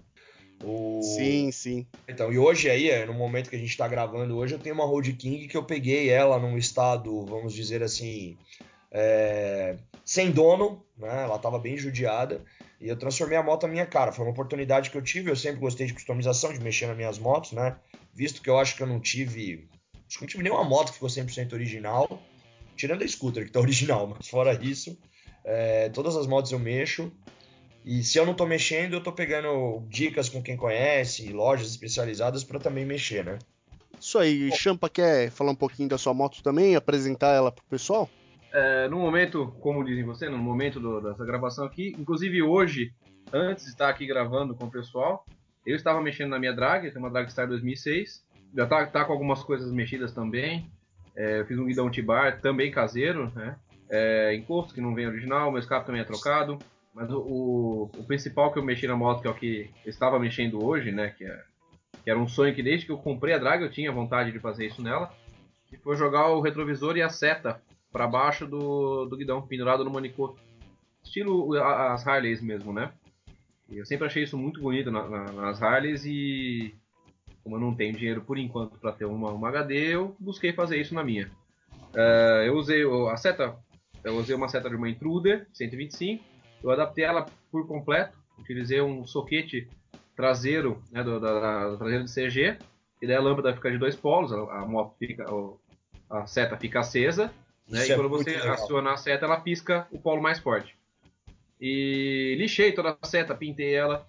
O... 0.64 1.02
Sim, 1.04 1.52
sim. 1.52 1.86
Então, 2.08 2.32
e 2.32 2.40
hoje 2.40 2.70
aí, 2.70 3.06
no 3.06 3.14
momento 3.14 3.50
que 3.50 3.58
a 3.58 3.60
gente 3.60 3.70
está 3.70 3.90
gravando 3.90 4.38
hoje, 4.38 4.54
eu 4.56 4.60
tenho 4.60 4.76
uma 4.76 4.86
Road 4.86 5.12
King 5.14 5.48
que 5.50 5.58
eu 5.58 5.64
peguei 5.64 6.10
ela 6.10 6.40
num 6.40 6.58
estado, 6.58 7.26
vamos 7.26 7.54
dizer 7.54 7.84
assim, 7.84 8.38
é... 8.90 9.76
sem 10.06 10.32
dono, 10.32 10.82
né? 10.98 11.24
Ela 11.24 11.36
estava 11.36 11.60
bem 11.60 11.76
judiada. 11.76 12.42
E 12.80 12.88
eu 12.88 12.96
transformei 12.96 13.38
a 13.38 13.44
moto 13.44 13.64
na 13.64 13.74
minha 13.74 13.86
cara. 13.86 14.12
Foi 14.12 14.24
uma 14.24 14.32
oportunidade 14.32 14.90
que 14.90 14.98
eu 14.98 15.02
tive. 15.02 15.32
Eu 15.32 15.36
sempre 15.36 15.60
gostei 15.60 15.88
de 15.88 15.94
customização, 15.94 16.54
de 16.54 16.60
mexer 16.60 16.88
nas 16.88 16.96
minhas 16.96 17.18
motos, 17.18 17.52
né? 17.52 17.76
Visto 18.16 18.42
que 18.42 18.50
eu 18.50 18.58
acho 18.58 18.78
que 18.78 18.82
eu 18.82 18.88
não 18.88 19.00
tive. 19.00 19.68
Acho 20.08 20.18
que 20.18 20.24
não 20.24 20.30
tive 20.30 20.44
nenhuma 20.44 20.64
moto 20.64 20.88
que 20.88 20.94
ficou 20.94 21.10
100% 21.10 21.54
original. 21.54 22.24
Tirando 22.78 23.04
a 23.04 23.08
scooter, 23.08 23.46
que 23.46 23.52
tá 23.52 23.60
original, 23.62 24.08
mas 24.08 24.28
fora 24.28 24.54
isso, 24.62 24.98
é, 25.44 25.90
todas 25.90 26.16
as 26.16 26.26
motos 26.26 26.52
eu 26.52 26.60
mexo. 26.60 27.12
E 27.84 28.04
se 28.04 28.18
eu 28.18 28.26
não 28.26 28.34
tô 28.34 28.46
mexendo, 28.48 28.94
eu 28.94 29.04
tô 29.04 29.12
pegando 29.12 29.84
dicas 29.88 30.28
com 30.28 30.42
quem 30.42 30.58
conhece, 30.58 31.32
lojas 31.32 31.70
especializadas 31.70 32.44
para 32.44 32.60
também 32.60 32.84
mexer, 32.84 33.24
né? 33.24 33.38
Isso 34.00 34.18
aí, 34.18 34.52
Champa 34.52 34.90
quer 34.90 35.30
falar 35.30 35.52
um 35.52 35.56
pouquinho 35.56 35.88
da 35.88 35.98
sua 35.98 36.14
moto 36.14 36.42
também, 36.42 36.76
apresentar 36.76 37.34
ela 37.34 37.52
pro 37.52 37.64
pessoal? 37.66 38.10
É, 38.52 38.88
no 38.88 39.00
momento, 39.00 39.54
como 39.60 39.84
dizem 39.84 40.04
você, 40.04 40.30
no 40.30 40.38
momento 40.38 40.80
do, 40.80 41.00
dessa 41.02 41.26
gravação 41.26 41.66
aqui, 41.66 41.96
inclusive 41.98 42.42
hoje, 42.42 42.92
antes 43.32 43.66
de 43.66 43.72
estar 43.72 43.90
aqui 43.90 44.06
gravando 44.06 44.56
com 44.56 44.66
o 44.66 44.72
pessoal, 44.72 45.26
eu 45.66 45.76
estava 45.76 46.02
mexendo 46.02 46.30
na 46.30 46.40
minha 46.40 46.54
drag, 46.54 46.92
tem 46.92 47.02
uma 47.02 47.10
Dragstar 47.10 47.48
2006, 47.48 48.24
já 48.56 48.66
tá, 48.66 48.86
tá 48.86 49.04
com 49.04 49.12
algumas 49.12 49.44
coisas 49.44 49.72
mexidas 49.72 50.14
também. 50.14 50.72
É, 51.16 51.44
fiz 51.46 51.58
um 51.58 51.66
guidão 51.66 51.90
T-bar 51.90 52.40
também 52.42 52.72
caseiro, 52.72 53.32
né? 53.36 53.58
É, 53.90 54.34
encosto 54.36 54.74
que 54.74 54.82
não 54.82 54.94
vem 54.94 55.08
original, 55.08 55.52
meu 55.52 55.60
escape 55.60 55.86
também 55.86 56.02
é 56.02 56.06
trocado. 56.06 56.58
Mas 56.94 57.12
o, 57.12 57.20
o, 57.20 57.84
o, 57.98 58.04
principal 58.06 58.54
que 58.54 58.60
eu 58.60 58.64
mexi 58.64 58.88
na 58.88 58.96
moto, 58.96 59.22
que 59.22 59.28
é 59.28 59.30
o 59.30 59.36
que 59.36 59.70
eu 59.84 59.90
estava 59.90 60.18
mexendo 60.18 60.64
hoje, 60.64 60.92
né? 60.92 61.10
Que, 61.10 61.26
é, 61.26 61.44
que 62.04 62.10
era 62.10 62.18
um 62.18 62.28
sonho 62.28 62.56
que 62.56 62.64
desde 62.64 62.86
que 62.86 62.92
eu 62.92 62.98
comprei 62.98 63.34
a 63.34 63.38
drag 63.38 63.62
eu 63.62 63.70
tinha 63.70 63.92
vontade 63.92 64.32
de 64.32 64.40
fazer 64.40 64.66
isso 64.66 64.82
nela. 64.82 65.12
Que 65.68 65.78
foi 65.78 65.98
jogar 65.98 66.30
o 66.30 66.42
retrovisor 66.42 66.96
e 66.96 67.02
a 67.02 67.10
seta 67.10 67.62
para 67.92 68.08
baixo 68.08 68.46
do, 68.46 69.06
do 69.06 69.18
guidão, 69.18 69.42
pendurado 69.42 69.84
no 69.84 69.92
manicô. 69.92 70.38
Estilo 71.04 71.54
as 71.58 72.06
Harleys 72.08 72.42
mesmo, 72.42 72.72
né? 72.72 72.92
Eu 73.70 73.86
sempre 73.86 74.06
achei 74.08 74.24
isso 74.24 74.38
muito 74.38 74.62
bonito 74.62 74.92
na, 74.92 75.08
na, 75.08 75.32
nas 75.32 75.62
Harleys 75.62 76.06
e 76.06 76.76
como 77.44 77.56
eu 77.56 77.60
não 77.60 77.76
tenho 77.76 77.96
dinheiro 77.96 78.22
por 78.22 78.38
enquanto 78.38 78.78
para 78.80 78.92
ter 78.92 79.06
uma, 79.06 79.32
uma, 79.32 79.50
HD, 79.50 79.96
eu 79.96 80.16
busquei 80.20 80.52
fazer 80.52 80.82
isso 80.82 80.96
na 80.96 81.04
minha. 81.04 81.30
Uh, 81.94 82.44
eu 82.44 82.56
usei 82.56 82.84
a 83.12 83.18
seta, 83.18 83.56
eu 84.04 84.18
usei 84.18 84.36
uma 84.36 84.50
seta 84.50 84.68
de 84.68 84.76
uma 84.76 84.90
Intruder 84.90 85.48
125, 85.54 86.24
eu 86.64 86.72
adaptei 86.72 87.04
ela 87.04 87.26
por 87.52 87.68
completo, 87.68 88.18
utilizei 88.40 88.82
um 88.82 89.06
soquete 89.06 89.68
traseiro, 90.16 90.82
né, 90.92 91.04
do, 91.04 91.20
da, 91.20 91.70
da 91.70 91.78
traseiro 91.78 92.06
de 92.06 92.14
CG, 92.14 92.58
e 93.02 93.08
daí 93.08 93.16
a 93.16 93.22
lâmpada 93.22 93.54
fica 93.54 93.70
de 93.70 93.78
dois 93.78 93.96
polos, 93.96 94.34
a, 94.34 94.38
a 94.38 94.66
moto 94.66 94.96
fica, 94.98 95.26
a 96.10 96.26
seta 96.26 96.58
fica 96.58 96.80
acesa, 96.80 97.32
né, 97.70 97.86
e 97.86 97.96
quando 97.96 98.06
é 98.06 98.10
você 98.10 98.36
aciona 98.38 98.94
a 98.94 98.98
seta, 98.98 99.26
ela 99.26 99.40
pisca 99.40 99.88
o 99.92 100.00
polo 100.00 100.22
mais 100.22 100.40
forte. 100.40 100.76
E 101.60 102.36
lixei 102.38 102.72
toda 102.72 102.98
a 103.02 103.08
seta, 103.08 103.36
pintei 103.36 103.74
ela. 103.74 104.06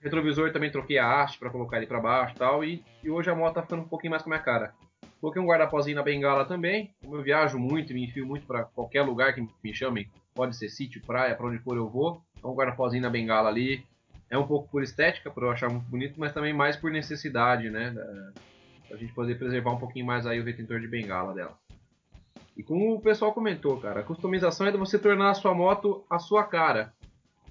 Retrovisor 0.00 0.52
também 0.52 0.70
troquei 0.70 0.98
a 0.98 1.22
haste 1.22 1.38
para 1.38 1.50
colocar 1.50 1.78
ele 1.78 1.86
para 1.86 2.00
baixo 2.00 2.34
e 2.34 2.38
tal. 2.38 2.64
E, 2.64 2.82
hoje 3.06 3.30
a 3.30 3.34
moto 3.34 3.54
tá 3.54 3.62
ficando 3.62 3.82
um 3.82 3.88
pouquinho 3.88 4.10
mais 4.10 4.22
com 4.22 4.30
a 4.30 4.34
minha 4.34 4.42
cara. 4.42 4.74
Coloquei 5.20 5.40
um 5.40 5.46
guarda-pozinho 5.46 5.96
na 5.96 6.02
bengala 6.02 6.44
também. 6.44 6.94
Como 7.02 7.16
eu 7.16 7.22
viajo 7.22 7.58
muito 7.58 7.94
me 7.94 8.04
enfio 8.04 8.26
muito 8.26 8.46
para 8.46 8.64
qualquer 8.64 9.02
lugar 9.02 9.34
que 9.34 9.46
me 9.62 9.74
chamem, 9.74 10.08
pode 10.34 10.56
ser 10.56 10.68
sítio, 10.68 11.00
praia, 11.06 11.34
para 11.34 11.46
onde 11.46 11.58
for 11.58 11.76
eu 11.76 11.88
vou. 11.88 12.22
Então 12.38 12.52
um 12.52 12.54
guarda-pozinho 12.54 13.02
na 13.02 13.10
bengala 13.10 13.48
ali. 13.48 13.84
é 14.28 14.36
um 14.36 14.46
pouco 14.46 14.68
por 14.68 14.82
estética, 14.82 15.30
por 15.30 15.42
eu 15.42 15.50
achar 15.50 15.70
muito 15.70 15.88
bonito, 15.88 16.14
mas 16.18 16.32
também 16.32 16.52
mais 16.52 16.76
por 16.76 16.90
necessidade, 16.90 17.70
né? 17.70 17.90
Da, 17.90 18.32
a 18.90 18.96
gente 18.96 19.12
poder 19.12 19.38
preservar 19.38 19.72
um 19.72 19.78
pouquinho 19.78 20.06
mais 20.06 20.26
aí 20.26 20.40
o 20.40 20.44
retentor 20.44 20.80
de 20.80 20.86
bengala 20.86 21.34
dela. 21.34 21.58
E 22.56 22.62
como 22.62 22.94
o 22.94 23.00
pessoal 23.00 23.32
comentou, 23.32 23.80
cara, 23.80 24.00
a 24.00 24.04
customização 24.04 24.66
é 24.66 24.70
de 24.70 24.78
você 24.78 24.98
tornar 24.98 25.30
a 25.30 25.34
sua 25.34 25.54
moto 25.54 26.04
a 26.08 26.18
sua 26.18 26.44
cara. 26.44 26.92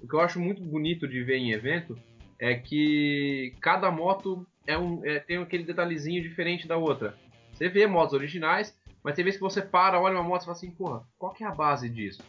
O 0.02 0.08
que 0.08 0.14
eu 0.14 0.20
acho 0.20 0.40
muito 0.40 0.62
bonito 0.62 1.06
de 1.06 1.22
ver 1.22 1.36
em 1.36 1.52
evento 1.52 1.98
é 2.38 2.54
que 2.54 3.54
cada 3.60 3.90
moto 3.90 4.46
é 4.66 4.76
um, 4.76 5.04
é, 5.04 5.18
tem 5.18 5.38
aquele 5.38 5.64
detalhezinho 5.64 6.22
diferente 6.22 6.66
da 6.66 6.76
outra. 6.76 7.16
Você 7.52 7.68
vê 7.68 7.86
motos 7.86 8.14
originais, 8.14 8.76
mas 9.02 9.14
tem 9.14 9.24
vezes 9.24 9.38
que 9.38 9.44
você 9.44 9.62
para, 9.62 10.00
olha 10.00 10.14
uma 10.14 10.22
moto 10.22 10.42
e 10.42 10.44
fala 10.46 10.56
assim, 10.56 10.70
porra, 10.70 11.06
qual 11.18 11.32
que 11.32 11.44
é 11.44 11.46
a 11.46 11.54
base 11.54 11.88
disso? 11.88 12.22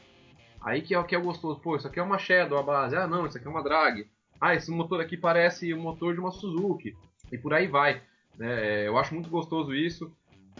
Aí 0.61 0.81
que 0.81 0.93
é 0.93 0.99
o 0.99 1.03
que 1.03 1.15
é 1.15 1.19
gostoso, 1.19 1.59
pô, 1.59 1.75
isso 1.75 1.87
aqui 1.87 1.99
é 1.99 2.03
uma 2.03 2.17
Shadow 2.17 2.57
a 2.57 2.63
base, 2.63 2.95
ah 2.95 3.07
não, 3.07 3.25
isso 3.25 3.37
aqui 3.37 3.47
é 3.47 3.49
uma 3.49 3.63
Drag, 3.63 4.07
ah, 4.39 4.53
esse 4.53 4.69
motor 4.71 4.99
aqui 4.99 5.15
parece 5.15 5.73
o 5.73 5.79
motor 5.79 6.13
de 6.13 6.19
uma 6.19 6.31
Suzuki, 6.31 6.95
e 7.31 7.37
por 7.37 7.53
aí 7.53 7.67
vai. 7.67 8.01
Né? 8.37 8.83
É, 8.83 8.87
eu 8.87 8.97
acho 8.97 9.13
muito 9.13 9.29
gostoso 9.29 9.73
isso, 9.73 10.11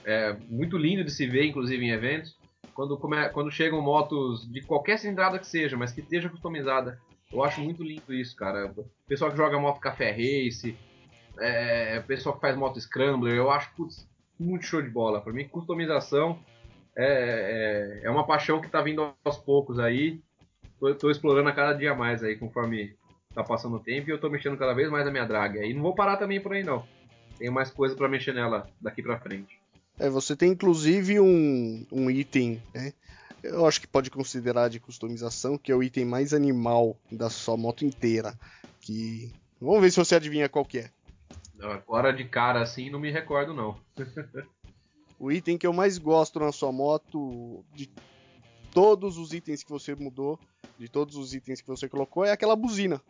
é 0.04 0.36
muito 0.50 0.78
lindo 0.78 1.04
de 1.04 1.12
se 1.12 1.26
ver, 1.26 1.46
inclusive 1.46 1.84
em 1.84 1.92
eventos, 1.92 2.36
quando, 2.74 2.98
come, 2.98 3.30
quando 3.30 3.50
chegam 3.50 3.82
motos 3.82 4.50
de 4.52 4.62
qualquer 4.62 5.00
cilindrada 5.00 5.40
que 5.40 5.48
seja, 5.48 5.78
mas 5.78 5.92
que 5.92 6.02
esteja 6.02 6.30
customizada. 6.30 7.00
Eu 7.32 7.44
acho 7.44 7.62
muito 7.62 7.84
lindo 7.84 8.14
isso, 8.14 8.36
cara. 8.36 8.74
Pessoal 9.08 9.32
que 9.32 9.38
joga 9.38 9.60
moto 9.60 9.80
café 9.80 10.12
race, 10.12 10.78
é, 11.40 12.00
pessoal 12.02 12.36
que 12.36 12.42
faz 12.42 12.56
moto 12.56 12.80
scrambler, 12.80 13.36
eu 13.36 13.50
acho 13.50 13.74
putz, 13.76 14.08
muito 14.40 14.66
show 14.66 14.82
de 14.82 14.90
bola. 14.90 15.22
Para 15.22 15.34
mim, 15.34 15.48
customização 15.48 16.40
é, 16.96 18.02
é, 18.04 18.06
é, 18.06 18.10
uma 18.10 18.26
paixão 18.26 18.62
que 18.62 18.70
tá 18.70 18.82
vindo 18.82 19.14
aos 19.24 19.38
poucos 19.38 19.80
aí. 19.80 20.22
Tô, 20.80 20.94
tô, 20.96 21.10
explorando 21.10 21.50
a 21.50 21.54
cada 21.54 21.74
dia 21.74 21.96
mais 21.96 22.24
aí, 22.24 22.36
conforme 22.36 22.96
tá 23.34 23.44
passando 23.44 23.78
o 23.78 23.80
tempo, 23.80 24.10
e 24.10 24.14
eu 24.14 24.20
tô 24.20 24.30
mexendo 24.30 24.58
cada 24.58 24.74
vez 24.74 24.90
mais 24.90 25.06
na 25.06 25.12
minha 25.12 25.26
draga. 25.26 25.66
E 25.66 25.74
não 25.74 25.82
vou 25.82 25.96
parar 25.96 26.18
também 26.18 26.40
por 26.40 26.54
aí 26.54 26.64
não. 26.64 26.86
Tenho 27.38 27.52
mais 27.52 27.70
coisa 27.70 27.96
para 27.96 28.08
mexer 28.08 28.34
nela 28.34 28.68
daqui 28.80 29.02
para 29.02 29.20
frente. 29.20 29.60
É, 30.00 30.10
você 30.10 30.36
tem 30.36 30.52
inclusive 30.52 31.20
um, 31.20 31.86
um 31.92 32.10
item, 32.10 32.62
né? 32.74 32.94
Eu 33.42 33.66
acho 33.66 33.80
que 33.80 33.88
pode 33.88 34.10
considerar 34.10 34.70
de 34.70 34.80
customização, 34.80 35.58
que 35.58 35.72
é 35.72 35.76
o 35.76 35.84
item 35.84 36.04
mais 36.04 36.34
animal 36.34 36.98
da 37.12 37.30
sua 37.30 37.56
moto 37.56 37.86
inteira. 37.86 38.38
Que. 38.82 39.32
Vamos 39.62 39.82
ver 39.82 39.92
se 39.92 39.98
você 39.98 40.16
adivinha 40.16 40.50
qual 40.50 40.66
que 40.66 40.80
é. 40.80 40.90
Agora 41.62 42.12
de 42.12 42.26
cara 42.26 42.62
assim, 42.62 42.90
não 42.90 43.00
me 43.00 43.12
recordo 43.12 43.54
não. 43.54 43.80
o 45.20 45.32
item 45.32 45.58
que 45.58 45.66
eu 45.66 45.72
mais 45.72 45.98
gosto 45.98 46.40
na 46.40 46.52
sua 46.52 46.72
moto, 46.72 47.64
de 47.74 47.90
todos 48.72 49.18
os 49.18 49.32
itens 49.32 49.64
que 49.64 49.72
você 49.72 49.96
mudou, 49.96 50.40
de 50.78 50.90
todos 50.90 51.16
os 51.16 51.34
itens 51.34 51.62
que 51.62 51.68
você 51.68 51.88
colocou, 51.88 52.26
é 52.26 52.32
aquela 52.32 52.56
buzina. 52.56 53.02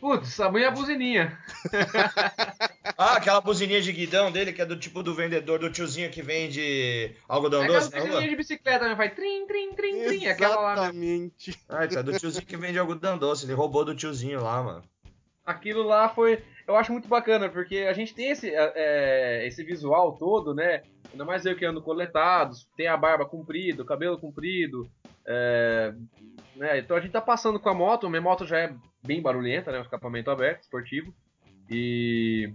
Putz, 0.00 0.38
a 0.40 0.50
minha 0.50 0.70
buzininha. 0.70 1.38
ah, 2.96 3.16
aquela 3.16 3.40
buzininha 3.40 3.80
de 3.80 3.92
guidão 3.92 4.30
dele, 4.30 4.52
que 4.52 4.62
é 4.62 4.66
do 4.66 4.76
tipo 4.76 5.02
do 5.02 5.14
vendedor, 5.14 5.58
do 5.58 5.70
tiozinho 5.70 6.10
que 6.10 6.22
vende 6.22 7.14
algodão 7.28 7.64
é 7.64 7.66
doce 7.66 7.90
na 7.90 7.98
rua? 7.98 8.08
buzininha 8.08 8.30
de 8.30 8.36
bicicleta, 8.36 8.88
né? 8.88 8.94
Vai 8.94 9.14
trim, 9.14 9.46
trim, 9.46 9.74
trim, 9.74 10.04
trim. 10.04 10.24
Exatamente. 10.24 10.28
Aquela 10.28 10.60
lá, 10.60 10.92
né? 10.92 11.30
Ah, 11.68 11.84
então 11.84 12.00
é 12.00 12.02
do 12.02 12.18
tiozinho 12.18 12.46
que 12.46 12.56
vende 12.56 12.78
algodão 12.78 13.18
doce. 13.18 13.46
Ele 13.46 13.54
roubou 13.54 13.84
do 13.84 13.94
tiozinho 13.94 14.42
lá, 14.42 14.62
mano. 14.62 14.84
Aquilo 15.44 15.82
lá 15.82 16.08
foi... 16.08 16.42
Eu 16.66 16.74
acho 16.74 16.90
muito 16.90 17.06
bacana, 17.06 17.48
porque 17.48 17.78
a 17.78 17.92
gente 17.92 18.12
tem 18.12 18.30
esse, 18.30 18.50
é, 18.50 18.72
é 18.74 19.46
esse 19.46 19.62
visual 19.62 20.16
todo, 20.16 20.52
né? 20.52 20.82
Ainda 21.12 21.24
mais 21.24 21.46
eu 21.46 21.54
que 21.54 21.64
ando 21.64 21.80
coletado, 21.80 22.56
tem 22.76 22.88
a 22.88 22.96
barba 22.96 23.24
comprida, 23.24 23.82
o 23.82 23.86
cabelo 23.86 24.18
comprido, 24.18 24.90
é, 25.24 25.94
né? 26.56 26.78
Então 26.78 26.96
a 26.96 27.00
gente 27.00 27.12
tá 27.12 27.20
passando 27.20 27.60
com 27.60 27.68
a 27.68 27.74
moto, 27.74 28.10
minha 28.10 28.20
moto 28.20 28.44
já 28.44 28.58
é 28.58 28.74
bem 29.04 29.22
barulhenta, 29.22 29.70
né? 29.70 29.78
O 29.78 29.82
escapamento 29.82 30.28
aberto, 30.28 30.62
esportivo. 30.62 31.14
E 31.70 32.52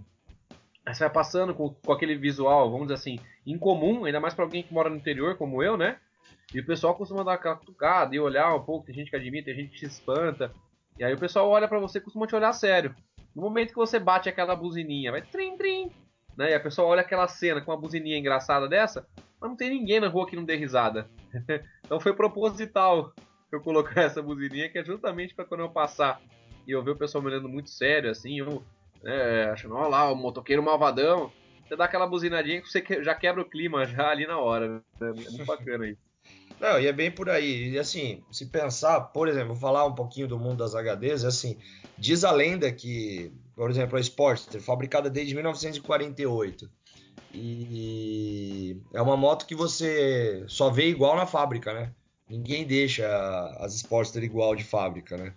aí 0.84 0.94
você 0.94 1.04
vai 1.04 1.12
passando 1.12 1.54
com, 1.54 1.70
com 1.70 1.92
aquele 1.92 2.16
visual, 2.16 2.70
vamos 2.70 2.88
dizer 2.88 2.94
assim, 2.94 3.18
incomum, 3.46 4.04
ainda 4.04 4.20
mais 4.20 4.34
para 4.34 4.44
alguém 4.44 4.62
que 4.62 4.72
mora 4.72 4.90
no 4.90 4.96
interior, 4.96 5.36
como 5.36 5.62
eu, 5.62 5.76
né? 5.76 5.98
E 6.54 6.60
o 6.60 6.66
pessoal 6.66 6.94
costuma 6.94 7.22
dar 7.22 7.34
aquela 7.34 7.56
cutucada 7.56 8.14
e 8.14 8.20
olhar 8.20 8.54
um 8.54 8.62
pouco, 8.62 8.86
tem 8.86 8.94
gente 8.94 9.10
que 9.10 9.16
admite, 9.16 9.44
tem 9.44 9.54
gente 9.54 9.72
que 9.72 9.78
se 9.78 9.86
espanta. 9.86 10.52
E 10.98 11.04
aí 11.04 11.14
o 11.14 11.18
pessoal 11.18 11.48
olha 11.48 11.66
para 11.66 11.78
você 11.78 11.98
e 11.98 12.02
costuma 12.02 12.26
te 12.26 12.36
olhar 12.36 12.52
sério. 12.52 12.94
No 13.34 13.42
momento 13.42 13.70
que 13.70 13.76
você 13.76 13.98
bate 13.98 14.28
aquela 14.28 14.54
buzininha, 14.54 15.10
vai 15.10 15.22
trim 15.22 15.56
trim, 15.56 15.90
né? 16.36 16.50
E 16.50 16.54
a 16.54 16.60
pessoa 16.60 16.88
olha 16.88 17.00
aquela 17.00 17.26
cena 17.28 17.60
com 17.60 17.70
uma 17.70 17.80
buzininha 17.80 18.18
engraçada 18.18 18.68
dessa, 18.68 19.06
mas 19.40 19.50
não 19.50 19.56
tem 19.56 19.70
ninguém 19.70 20.00
na 20.00 20.08
rua 20.08 20.26
que 20.26 20.36
não 20.36 20.44
dê 20.44 20.56
risada. 20.56 21.08
então 21.84 21.98
foi 21.98 22.12
proposital 22.12 23.12
eu 23.50 23.60
colocar 23.60 24.02
essa 24.02 24.22
buzininha, 24.22 24.68
que 24.68 24.78
é 24.78 24.84
justamente 24.84 25.34
para 25.34 25.44
quando 25.44 25.60
eu 25.60 25.70
passar 25.70 26.20
e 26.66 26.70
eu 26.70 26.82
ver 26.82 26.92
o 26.92 26.96
pessoal 26.96 27.22
me 27.22 27.28
olhando 27.28 27.48
muito 27.48 27.70
sério, 27.70 28.10
assim, 28.10 28.38
eu, 28.38 28.62
né, 29.02 29.50
achando, 29.50 29.74
ó 29.74 29.88
lá, 29.88 30.10
o 30.10 30.16
motoqueiro 30.16 30.62
malvadão, 30.62 31.32
você 31.66 31.76
dá 31.76 31.84
aquela 31.84 32.06
buzinadinha 32.06 32.60
que 32.60 32.68
você 32.68 32.84
já 33.02 33.14
quebra 33.14 33.42
o 33.42 33.48
clima 33.48 33.84
já 33.86 34.08
ali 34.08 34.26
na 34.26 34.38
hora, 34.38 34.68
né? 34.68 34.80
É 35.00 35.12
muito 35.12 35.44
bacana 35.44 35.84
aí. 35.84 35.96
Não, 36.60 36.78
e 36.78 36.86
é 36.86 36.92
bem 36.92 37.10
por 37.10 37.28
aí. 37.28 37.70
E 37.70 37.78
assim, 37.78 38.22
se 38.30 38.46
pensar, 38.46 39.00
por 39.00 39.26
exemplo, 39.26 39.56
falar 39.56 39.84
um 39.84 39.94
pouquinho 39.94 40.28
do 40.28 40.38
mundo 40.38 40.58
das 40.58 40.74
HDs, 40.74 41.24
assim, 41.24 41.58
diz 41.98 42.22
a 42.24 42.30
lenda 42.30 42.70
que, 42.70 43.32
por 43.56 43.68
exemplo, 43.68 43.96
a 43.96 44.00
Sportster, 44.00 44.60
fabricada 44.60 45.10
desde 45.10 45.34
1948. 45.34 46.70
E 47.34 48.76
é 48.92 49.00
uma 49.00 49.16
moto 49.16 49.46
que 49.46 49.54
você 49.54 50.44
só 50.46 50.70
vê 50.70 50.88
igual 50.88 51.16
na 51.16 51.26
fábrica, 51.26 51.72
né? 51.72 51.92
Ninguém 52.28 52.66
deixa 52.66 53.06
as 53.58 53.74
Sportster 53.74 54.22
igual 54.22 54.54
de 54.54 54.62
fábrica, 54.62 55.16
né? 55.16 55.34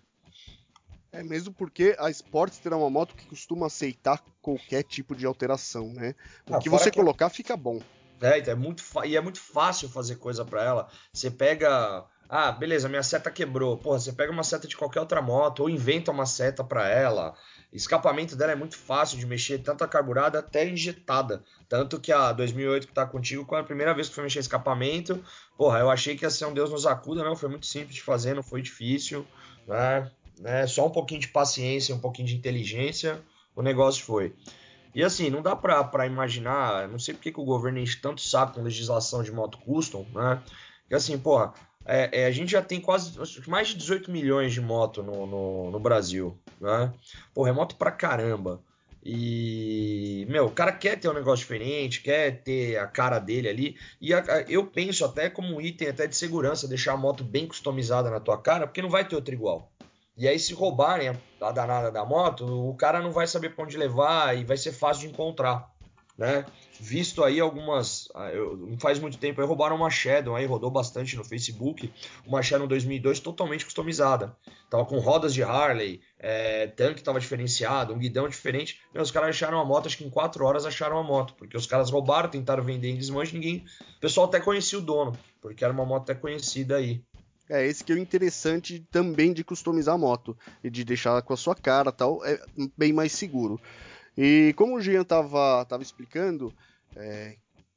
É 1.16 1.24
mesmo 1.24 1.54
porque 1.54 1.96
a 1.98 2.10
Sportster 2.10 2.74
é 2.74 2.76
uma 2.76 2.90
moto 2.90 3.16
que 3.16 3.26
costuma 3.26 3.68
aceitar 3.68 4.22
qualquer 4.42 4.84
tipo 4.84 5.16
de 5.16 5.26
alteração, 5.26 5.88
né? 5.94 6.14
O 6.50 6.56
ah, 6.56 6.60
que 6.60 6.70
você 6.70 6.92
que... 6.92 6.98
colocar 6.98 7.30
fica 7.30 7.56
bom. 7.56 7.82
É, 8.22 8.40
então 8.40 8.54
é 8.54 8.56
muito 8.56 8.84
e 9.06 9.16
é 9.16 9.22
muito 9.22 9.40
fácil 9.40 9.90
fazer 9.90 10.16
coisa 10.18 10.44
para 10.44 10.64
ela. 10.64 10.90
Você 11.14 11.32
pega, 11.32 12.06
ah, 12.28 12.52
beleza, 12.52 12.90
minha 12.90 13.04
seta 13.04 13.32
quebrou. 13.32 13.78
Porra, 13.78 14.00
você 14.00 14.12
pega 14.12 14.32
uma 14.32 14.44
seta 14.44 14.68
de 14.68 14.76
qualquer 14.76 15.00
outra 15.00 15.22
moto 15.22 15.62
ou 15.62 15.70
inventa 15.70 16.12
uma 16.12 16.26
seta 16.26 16.64
para 16.64 16.90
ela. 16.90 17.34
Escapamento 17.72 18.36
dela 18.36 18.54
é 18.54 18.56
muito 18.56 18.78
fácil 18.78 19.18
de 19.18 19.26
mexer, 19.26 19.60
tanto 19.60 19.84
a 19.84 19.88
carburada 19.88 20.40
até 20.40 20.68
injetada. 20.68 21.44
Tanto 21.68 22.00
que 22.00 22.12
a 22.12 22.32
2008 22.32 22.88
que 22.88 22.94
tá 22.94 23.06
contigo, 23.06 23.46
quando 23.46 23.62
a 23.62 23.66
primeira 23.66 23.94
vez 23.94 24.10
que 24.10 24.16
foi 24.16 24.24
mexer 24.24 24.40
escapamento, 24.40 25.24
porra, 25.58 25.80
eu 25.80 25.90
achei 25.90 26.16
que 26.16 26.26
ia 26.26 26.30
ser 26.30 26.46
um 26.46 26.54
Deus 26.54 26.72
nos 26.72 26.86
acuda, 26.86 27.24
não, 27.24 27.36
foi 27.36 27.50
muito 27.50 27.66
simples 27.66 27.96
de 27.96 28.02
fazer, 28.02 28.34
não 28.34 28.44
foi 28.44 28.62
difícil, 28.62 29.26
né? 29.68 30.10
Né? 30.40 30.68
Só 30.68 30.88
um 30.88 30.92
pouquinho 30.92 31.22
de 31.22 31.28
paciência, 31.28 31.96
um 31.96 32.00
pouquinho 32.00 32.28
de 32.28 32.36
inteligência, 32.36 33.22
o 33.56 33.62
negócio 33.62 34.04
foi. 34.04 34.34
E 34.94 35.04
assim, 35.04 35.30
não 35.30 35.42
dá 35.42 35.56
para 35.56 36.06
imaginar, 36.06 36.88
não 36.88 36.98
sei 36.98 37.14
porque 37.14 37.32
que 37.32 37.40
o 37.40 37.46
governo 37.46 37.80
enche 37.80 38.00
tanto 38.00 38.22
saco 38.22 38.54
com 38.54 38.62
legislação 38.62 39.22
de 39.22 39.32
moto 39.32 39.58
custom, 39.58 40.06
né? 40.14 40.42
Que 40.88 40.96
assim, 40.96 41.18
porra, 41.18 41.54
é, 41.86 42.22
é, 42.22 42.26
a 42.26 42.32
gente 42.32 42.52
já 42.52 42.62
tem 42.62 42.80
quase 42.80 43.14
mais 43.48 43.70
de 43.70 43.76
18 43.76 44.10
milhões 44.10 44.54
de 44.54 44.62
moto 44.62 45.04
no, 45.04 45.26
no, 45.26 45.72
no 45.72 45.80
Brasil, 45.80 46.38
né? 46.62 46.94
Porra, 47.34 47.50
é 47.50 47.54
moto 47.54 47.76
pra 47.76 47.92
caramba. 47.92 48.62
E, 49.08 50.26
meu, 50.28 50.48
o 50.48 50.52
cara 50.52 50.72
quer 50.72 51.00
ter 51.00 51.08
um 51.08 51.14
negócio 51.14 51.44
diferente, 51.44 52.02
quer 52.02 52.42
ter 52.42 52.78
a 52.78 52.88
cara 52.88 53.20
dele 53.20 53.48
ali. 53.48 53.78
E 54.02 54.14
a, 54.14 54.20
a, 54.20 54.42
eu 54.44 54.66
penso 54.66 55.06
até 55.06 55.30
como 55.30 55.56
um 55.56 55.62
item 55.62 55.90
até 55.90 56.08
de 56.08 56.16
segurança, 56.16 56.68
deixar 56.68 56.94
a 56.94 56.98
moto 56.98 57.24
bem 57.24 57.48
customizada 57.48 58.10
na 58.10 58.20
tua 58.20 58.42
cara, 58.42 58.66
porque 58.66 58.82
não 58.82 58.90
vai 58.90 59.08
ter 59.08 59.16
outro 59.16 59.34
igual. 59.34 59.72
E 60.18 60.28
aí, 60.28 60.40
se 60.40 60.54
roubarem 60.54 61.10
a 61.42 61.52
danada 61.52 61.92
da 61.92 62.06
moto, 62.06 62.46
o 62.46 62.74
cara 62.76 63.02
não 63.02 63.12
vai 63.12 63.28
saber 63.28 63.50
para 63.50 63.66
onde 63.66 63.78
levar 63.78 64.38
e 64.38 64.46
vai 64.46 64.56
ser 64.56 64.72
fácil 64.72 65.08
de 65.08 65.14
encontrar, 65.14 65.70
né? 66.18 66.46
Visto 66.80 67.22
aí 67.22 67.40
algumas, 67.40 68.08
ah, 68.16 68.32
não 68.34 68.80
faz 68.80 68.98
muito 68.98 69.18
tempo, 69.18 69.42
aí 69.42 69.48
roubaram 69.48 69.76
uma 69.76 69.90
Shadow, 69.90 70.34
aí 70.36 70.46
rodou 70.46 70.72
bastante 70.72 71.18
no 71.18 71.24
Facebook, 71.24 71.92
uma 72.26 72.42
Shadow 72.42 72.66
2002 72.66 73.20
totalmente 73.20 73.66
customizada. 73.66 74.36
Tava 74.70 74.86
com 74.86 75.00
rodas 75.00 75.34
de 75.34 75.44
Harley, 75.44 76.02
é, 76.18 76.68
tanque 76.68 77.04
tava 77.04 77.20
diferenciado, 77.20 77.94
um 77.94 77.98
guidão 77.98 78.30
diferente. 78.30 78.80
Meu, 78.94 79.04
os 79.04 79.12
caras 79.12 79.30
acharam 79.30 79.60
a 79.60 79.66
moto, 79.66 79.88
acho 79.88 79.98
que 79.98 80.06
em 80.06 80.10
4 80.10 80.46
horas 80.46 80.66
acharam 80.66 80.98
a 80.98 81.04
moto, 81.04 81.34
porque 81.38 81.58
os 81.58 81.66
caras 81.66 81.90
roubaram, 81.90 82.30
tentaram 82.30 82.64
vender 82.64 82.90
em 82.90 82.98
desmanche, 82.98 83.34
ninguém... 83.34 83.66
O 83.98 84.00
pessoal 84.00 84.28
até 84.28 84.40
conhecia 84.40 84.80
o 84.80 84.82
dono, 84.82 85.12
porque 85.42 85.64
era 85.64 85.74
uma 85.74 85.86
moto 85.86 86.04
até 86.04 86.16
conhecida 86.16 86.78
aí. 86.78 87.04
É, 87.50 87.66
esse 87.68 87.84
que 87.84 87.92
é 87.92 87.96
o 87.96 88.00
interessante 88.00 88.86
também 88.92 89.32
de 89.32 89.44
customizar 89.44 89.96
a 89.96 89.98
moto 89.98 90.36
e 90.64 90.70
de 90.70 90.84
deixar 90.84 91.22
com 91.22 91.34
a 91.34 91.38
sua 91.38 91.56
cara 91.56 91.92
tal, 91.92 92.26
é 92.26 92.40
bem 92.78 92.92
mais 92.92 93.12
seguro. 93.12 93.60
E 94.18 94.54
como 94.56 94.76
o 94.76 94.82
Jean 94.82 95.04
tava, 95.04 95.64
tava 95.66 95.84
explicando, 95.84 96.54
é, 96.96 97.36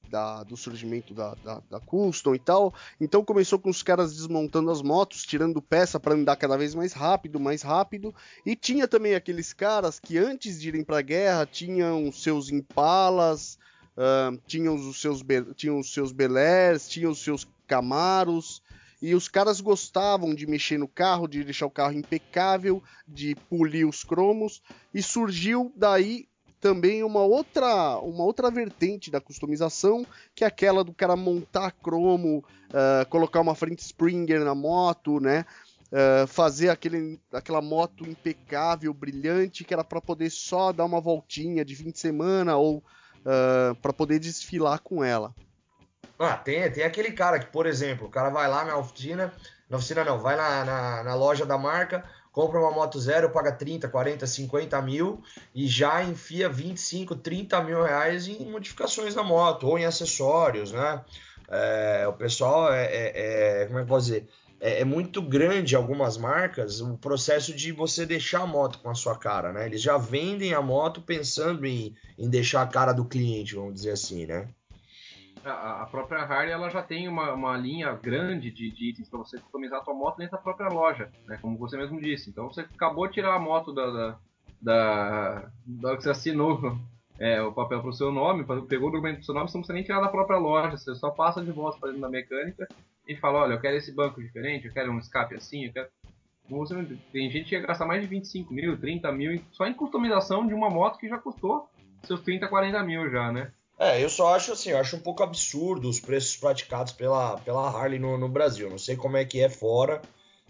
da, 0.08 0.42
do 0.42 0.56
surgimento 0.56 1.14
da, 1.14 1.34
da, 1.34 1.62
da, 1.70 1.80
Custom 1.80 2.34
e 2.34 2.38
tal. 2.38 2.75
Então 3.00 3.25
começou 3.25 3.58
com 3.58 3.70
os 3.70 3.82
caras 3.82 4.14
desmontando 4.14 4.70
as 4.70 4.82
motos, 4.82 5.22
tirando 5.22 5.62
peça 5.62 6.00
para 6.00 6.14
andar 6.14 6.37
cada 6.37 6.56
vez 6.56 6.75
mais 6.75 6.92
rápido, 6.92 7.38
mais 7.38 7.62
rápido. 7.62 8.14
E 8.44 8.56
tinha 8.56 8.88
também 8.88 9.14
aqueles 9.14 9.52
caras 9.52 10.00
que 10.00 10.18
antes 10.18 10.60
de 10.60 10.68
irem 10.68 10.84
para 10.84 10.98
a 10.98 11.02
guerra 11.02 11.46
tinham 11.46 12.10
seus 12.10 12.50
Impalas, 12.50 13.58
uh, 13.96 14.38
tinham 14.46 14.75
os 14.75 15.00
seus 15.00 15.22
tinham 15.54 15.78
os 15.78 15.92
seus 15.92 16.14
tinham 16.88 17.12
os 17.12 17.22
seus 17.22 17.46
Camaros 17.66 18.62
E 19.00 19.14
os 19.14 19.28
caras 19.28 19.61
gostavam 19.61 20.35
de 20.35 20.47
mexer 20.47 20.76
no 20.76 20.88
carro, 20.88 21.28
de 21.28 21.45
deixar 21.45 21.67
o 21.67 21.71
carro 21.71 21.93
impecável, 21.93 22.83
de 23.07 23.37
polir 23.49 23.87
os 23.87 24.02
cromos. 24.02 24.61
E 24.93 25.02
surgiu 25.02 25.73
daí 25.76 26.28
também 26.61 27.05
uma 27.05 27.21
outra, 27.21 27.99
uma 27.99 28.25
outra 28.25 28.50
vertente 28.50 29.11
da 29.11 29.21
customização, 29.21 30.05
que 30.35 30.45
é 30.45 30.47
aquela 30.47 30.83
do 30.83 30.93
cara 30.93 31.17
montar 31.17 31.71
cromo, 31.71 32.45
uh, 32.71 33.09
colocar 33.09 33.40
uma 33.40 33.55
frente 33.55 33.81
Springer 33.81 34.45
na 34.45 34.55
moto, 34.55 35.21
né? 35.21 35.45
Uh, 35.90 36.26
fazer 36.26 36.69
aquele, 36.69 37.19
aquela 37.33 37.62
moto 37.62 38.05
impecável, 38.07 38.93
brilhante, 38.93 39.64
que 39.64 39.73
era 39.73 39.85
para 39.85 40.00
poder 40.00 40.31
só 40.31 40.73
dar 40.73 40.85
uma 40.85 41.00
voltinha 41.00 41.64
de 41.64 41.75
fim 41.75 41.90
de 41.90 41.99
semana 41.99 42.57
ou 42.57 42.78
uh, 42.78 43.75
para 43.81 43.93
poder 43.93 44.19
desfilar 44.19 44.81
com 44.81 45.02
ela. 45.02 45.35
Ah, 46.18 46.37
tem, 46.37 46.70
tem 46.72 46.82
aquele 46.82 47.12
cara 47.12 47.38
que, 47.38 47.46
por 47.46 47.66
exemplo, 47.66 48.08
o 48.08 48.10
cara 48.10 48.28
vai 48.28 48.48
lá 48.48 48.64
na 48.64 48.76
oficina, 48.76 49.32
na 49.70 49.76
oficina 49.76 50.04
não, 50.04 50.18
vai 50.18 50.37
na, 50.37 50.64
na, 50.64 51.04
na 51.04 51.14
loja 51.14 51.46
da 51.46 51.56
marca, 51.56 52.04
compra 52.32 52.58
uma 52.58 52.72
moto 52.72 52.98
zero, 52.98 53.30
paga 53.30 53.52
30, 53.52 53.88
40, 53.88 54.26
50 54.26 54.82
mil 54.82 55.22
e 55.54 55.66
já 55.66 56.02
enfia 56.02 56.48
25, 56.48 57.16
30 57.16 57.62
mil 57.62 57.82
reais 57.82 58.26
em 58.26 58.50
modificações 58.50 59.14
na 59.14 59.22
moto 59.22 59.66
ou 59.66 59.78
em 59.78 59.84
acessórios, 59.84 60.72
né? 60.72 61.04
É, 61.48 62.06
o 62.06 62.12
pessoal 62.12 62.72
é, 62.72 62.84
é, 62.84 63.62
é, 63.62 63.66
como 63.66 63.78
é 63.78 63.82
que 63.82 63.87
eu 63.87 63.94
posso 63.94 64.06
dizer? 64.06 64.28
É, 64.60 64.80
é, 64.80 64.84
muito 64.84 65.22
grande 65.22 65.76
algumas 65.76 66.18
marcas 66.18 66.80
o 66.80 66.98
processo 66.98 67.54
de 67.54 67.70
você 67.70 68.04
deixar 68.04 68.40
a 68.42 68.46
moto 68.46 68.80
com 68.80 68.90
a 68.90 68.94
sua 68.94 69.16
cara, 69.16 69.52
né? 69.52 69.66
Eles 69.66 69.80
já 69.80 69.96
vendem 69.96 70.52
a 70.52 70.60
moto 70.60 71.00
pensando 71.00 71.64
em, 71.64 71.94
em 72.18 72.28
deixar 72.28 72.62
a 72.62 72.66
cara 72.66 72.92
do 72.92 73.04
cliente, 73.04 73.54
vamos 73.54 73.75
dizer 73.75 73.92
assim, 73.92 74.26
né? 74.26 74.48
A, 75.52 75.87
própria 75.87 76.21
Harley 76.21 76.52
ela 76.52 76.71
já 76.71 76.83
tem 76.83 77.09
uma, 77.09 77.33
uma 77.33 77.57
linha 77.57 77.93
grande 77.93 78.50
de, 78.50 78.71
de 78.71 78.90
itens 78.90 79.09
para 79.09 79.19
você 79.19 79.38
customizar 79.38 79.81
a 79.81 79.85
sua 79.85 79.95
moto 79.95 80.19
dentro 80.19 80.33
da 80.33 80.43
própria 80.43 80.69
loja, 80.69 81.11
né? 81.26 81.38
Como 81.40 81.59
você 81.59 81.76
mesmo 81.76 82.00
disse. 82.00 82.31
Então 82.31 82.49
você 82.49 82.62
acabou 82.62 83.07
de 83.07 83.14
tirar 83.14 83.35
a 83.35 83.38
moto 83.38 83.73
da, 83.73 83.90
da, 83.90 84.19
da, 84.61 85.50
da 85.67 85.97
que 85.97 86.02
você 86.02 86.11
assinou 86.11 86.78
é, 87.19 87.40
o 87.43 87.52
papel 87.52 87.81
para 87.81 87.90
o 87.90 87.93
seu 87.93 88.12
nome, 88.12 88.45
pegou 88.69 88.88
o 88.88 88.93
documento 88.93 89.17
para 89.17 89.23
o 89.23 89.25
seu 89.25 89.35
nome, 89.35 89.49
você 89.49 89.57
não 89.57 89.62
precisa 89.62 89.75
nem 89.75 89.83
tirar 89.83 90.00
da 90.00 90.09
própria 90.09 90.38
loja, 90.38 90.76
você 90.76 90.95
só 90.95 91.11
passa 91.11 91.45
de 91.45 91.50
volta 91.50 91.78
para 91.78 91.88
dentro 91.88 92.02
da 92.02 92.09
mecânica 92.09 92.69
e 93.07 93.17
fala, 93.17 93.40
olha, 93.40 93.55
eu 93.55 93.61
quero 93.61 93.76
esse 93.76 93.95
banco 93.95 94.23
diferente, 94.23 94.67
eu 94.67 94.73
quero 94.73 94.93
um 94.93 94.99
escape 94.99 95.35
assim, 95.35 95.67
eu 95.67 95.73
quero... 95.73 95.88
Você, 96.49 96.75
tem 97.12 97.31
gente 97.31 97.50
que 97.50 97.55
ia 97.55 97.61
gastar 97.61 97.85
mais 97.85 98.00
de 98.00 98.09
25 98.09 98.55
mil, 98.55 98.78
30 98.78 99.12
mil 99.12 99.43
só 99.52 99.67
em 99.67 99.75
customização 99.75 100.47
de 100.47 100.55
uma 100.55 100.71
moto 100.71 100.99
que 100.99 101.09
já 101.09 101.19
custou 101.19 101.69
seus 102.05 102.23
30, 102.23 102.49
40 102.49 102.83
mil 102.85 103.11
já, 103.11 103.31
né? 103.33 103.52
É, 103.78 104.02
eu 104.02 104.11
só 104.11 104.35
acho 104.35 104.52
assim, 104.52 104.70
eu 104.70 104.78
acho 104.78 104.97
um 104.97 105.00
pouco 105.00 105.23
absurdo 105.23 105.88
os 105.88 106.00
preços 106.00 106.37
praticados 106.37 106.92
pela, 106.92 107.38
pela 107.38 107.68
Harley 107.68 107.99
no, 107.99 108.18
no 108.18 108.28
Brasil. 108.28 108.68
Não 108.68 108.78
sei 108.78 108.97
como 108.97 109.16
é 109.16 109.25
que 109.25 109.40
é 109.40 109.49
fora 109.49 110.02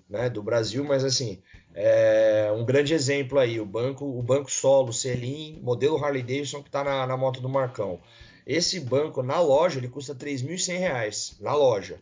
né, 0.09 0.31
do 0.31 0.43
Brasil, 0.43 0.83
mas 0.83 1.05
assim, 1.05 1.43
é 1.75 2.51
um 2.57 2.65
grande 2.65 2.95
exemplo 2.95 3.39
aí, 3.39 3.61
o 3.61 3.67
banco, 3.67 4.07
o 4.07 4.23
banco 4.23 4.51
solo 4.51 4.93
Selim, 4.93 5.61
modelo 5.61 6.03
Harley 6.03 6.23
Davidson 6.23 6.63
que 6.63 6.69
está 6.69 6.83
na, 6.83 7.07
na 7.07 7.17
moto 7.17 7.41
do 7.41 7.49
Marcão. 7.49 8.01
Esse 8.47 8.81
banco 8.81 9.23
na 9.23 9.39
loja 9.41 9.79
ele 9.79 9.89
custa 9.89 10.15
R$ 10.15 10.19
3.100 10.21 11.41
na 11.41 11.55
loja. 11.55 12.01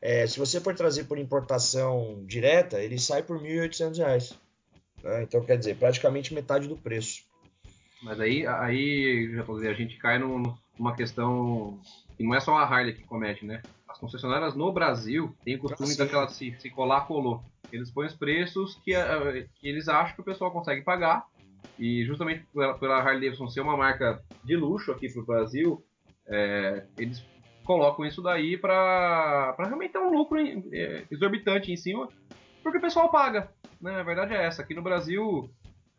É, 0.00 0.26
se 0.26 0.38
você 0.38 0.58
for 0.58 0.74
trazer 0.74 1.04
por 1.04 1.18
importação 1.18 2.24
direta, 2.26 2.80
ele 2.80 2.98
sai 2.98 3.22
por 3.22 3.40
R$ 3.40 3.68
1.800. 3.68 4.34
Né? 5.04 5.22
Então, 5.22 5.44
quer 5.44 5.58
dizer, 5.58 5.76
praticamente 5.76 6.32
metade 6.32 6.66
do 6.66 6.76
preço. 6.76 7.24
Mas 8.02 8.20
aí, 8.20 8.46
aí 8.46 9.32
já 9.32 9.42
dizer, 9.42 9.68
a 9.68 9.74
gente 9.74 9.96
cai 9.96 10.18
no, 10.18 10.58
numa 10.78 10.94
questão 10.94 11.78
que 12.16 12.24
não 12.24 12.34
é 12.34 12.40
só 12.40 12.56
a 12.56 12.64
Harley 12.64 12.94
que 12.94 13.04
comete, 13.04 13.44
né? 13.44 13.62
As 13.88 13.98
concessionárias 13.98 14.54
no 14.54 14.72
Brasil 14.72 15.34
têm 15.44 15.56
o 15.56 15.60
costume 15.60 15.96
daquela 15.96 16.28
se, 16.28 16.54
se 16.58 16.70
colar, 16.70 17.02
colou. 17.02 17.42
Eles 17.72 17.90
põem 17.90 18.06
os 18.06 18.14
preços 18.14 18.74
que, 18.84 18.96
uh, 18.96 19.48
que 19.54 19.68
eles 19.68 19.88
acham 19.88 20.14
que 20.14 20.20
o 20.20 20.24
pessoal 20.24 20.50
consegue 20.50 20.82
pagar. 20.82 21.24
E 21.78 22.04
justamente 22.04 22.44
pela, 22.52 22.74
pela 22.74 22.98
Harley 22.98 23.20
Davidson 23.20 23.48
ser 23.48 23.60
uma 23.60 23.76
marca 23.76 24.22
de 24.44 24.56
luxo 24.56 24.90
aqui 24.90 25.10
pro 25.10 25.24
Brasil, 25.24 25.82
é, 26.26 26.84
eles 26.98 27.24
colocam 27.64 28.04
isso 28.04 28.20
daí 28.20 28.56
para 28.56 29.54
realmente 29.58 29.92
ter 29.92 29.98
um 29.98 30.10
lucro 30.10 30.38
é, 30.38 31.04
exorbitante 31.10 31.72
em 31.72 31.76
cima, 31.76 32.08
porque 32.62 32.78
o 32.78 32.80
pessoal 32.80 33.10
paga. 33.10 33.50
Né? 33.80 33.94
A 33.94 34.02
verdade 34.02 34.34
é 34.34 34.44
essa. 34.44 34.62
Aqui 34.62 34.74
no 34.74 34.82
Brasil, 34.82 35.50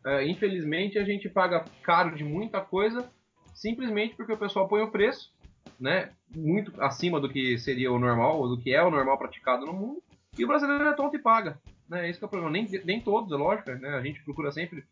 é, 0.04 0.26
infelizmente, 0.26 0.98
a 0.98 1.04
gente 1.04 1.28
paga 1.28 1.64
caro 1.82 2.14
de 2.14 2.22
muita 2.22 2.60
coisa 2.60 3.08
simplesmente 3.54 4.14
porque 4.16 4.32
o 4.32 4.38
pessoal 4.38 4.68
põe 4.68 4.82
o 4.82 4.90
preço, 4.90 5.32
né, 5.80 6.10
muito 6.34 6.72
acima 6.82 7.20
do 7.20 7.28
que 7.28 7.56
seria 7.58 7.92
o 7.92 7.98
normal, 7.98 8.38
ou 8.38 8.48
do 8.48 8.60
que 8.60 8.74
é 8.74 8.82
o 8.82 8.90
normal 8.90 9.16
praticado 9.16 9.64
no 9.64 9.72
mundo, 9.72 10.02
e 10.36 10.44
o 10.44 10.48
brasileiro 10.48 10.84
é 10.84 10.92
tonto 10.92 11.16
e 11.16 11.20
paga. 11.20 11.58
Né, 11.88 12.08
esse 12.08 12.22
é 12.22 12.26
o 12.26 12.28
problema. 12.28 12.50
Nem, 12.50 12.68
nem 12.84 13.00
todos, 13.00 13.32
é 13.32 13.36
lógico, 13.36 13.70
né, 13.70 13.90
a 13.90 14.02
gente 14.02 14.22
procura 14.22 14.50
sempre 14.50 14.84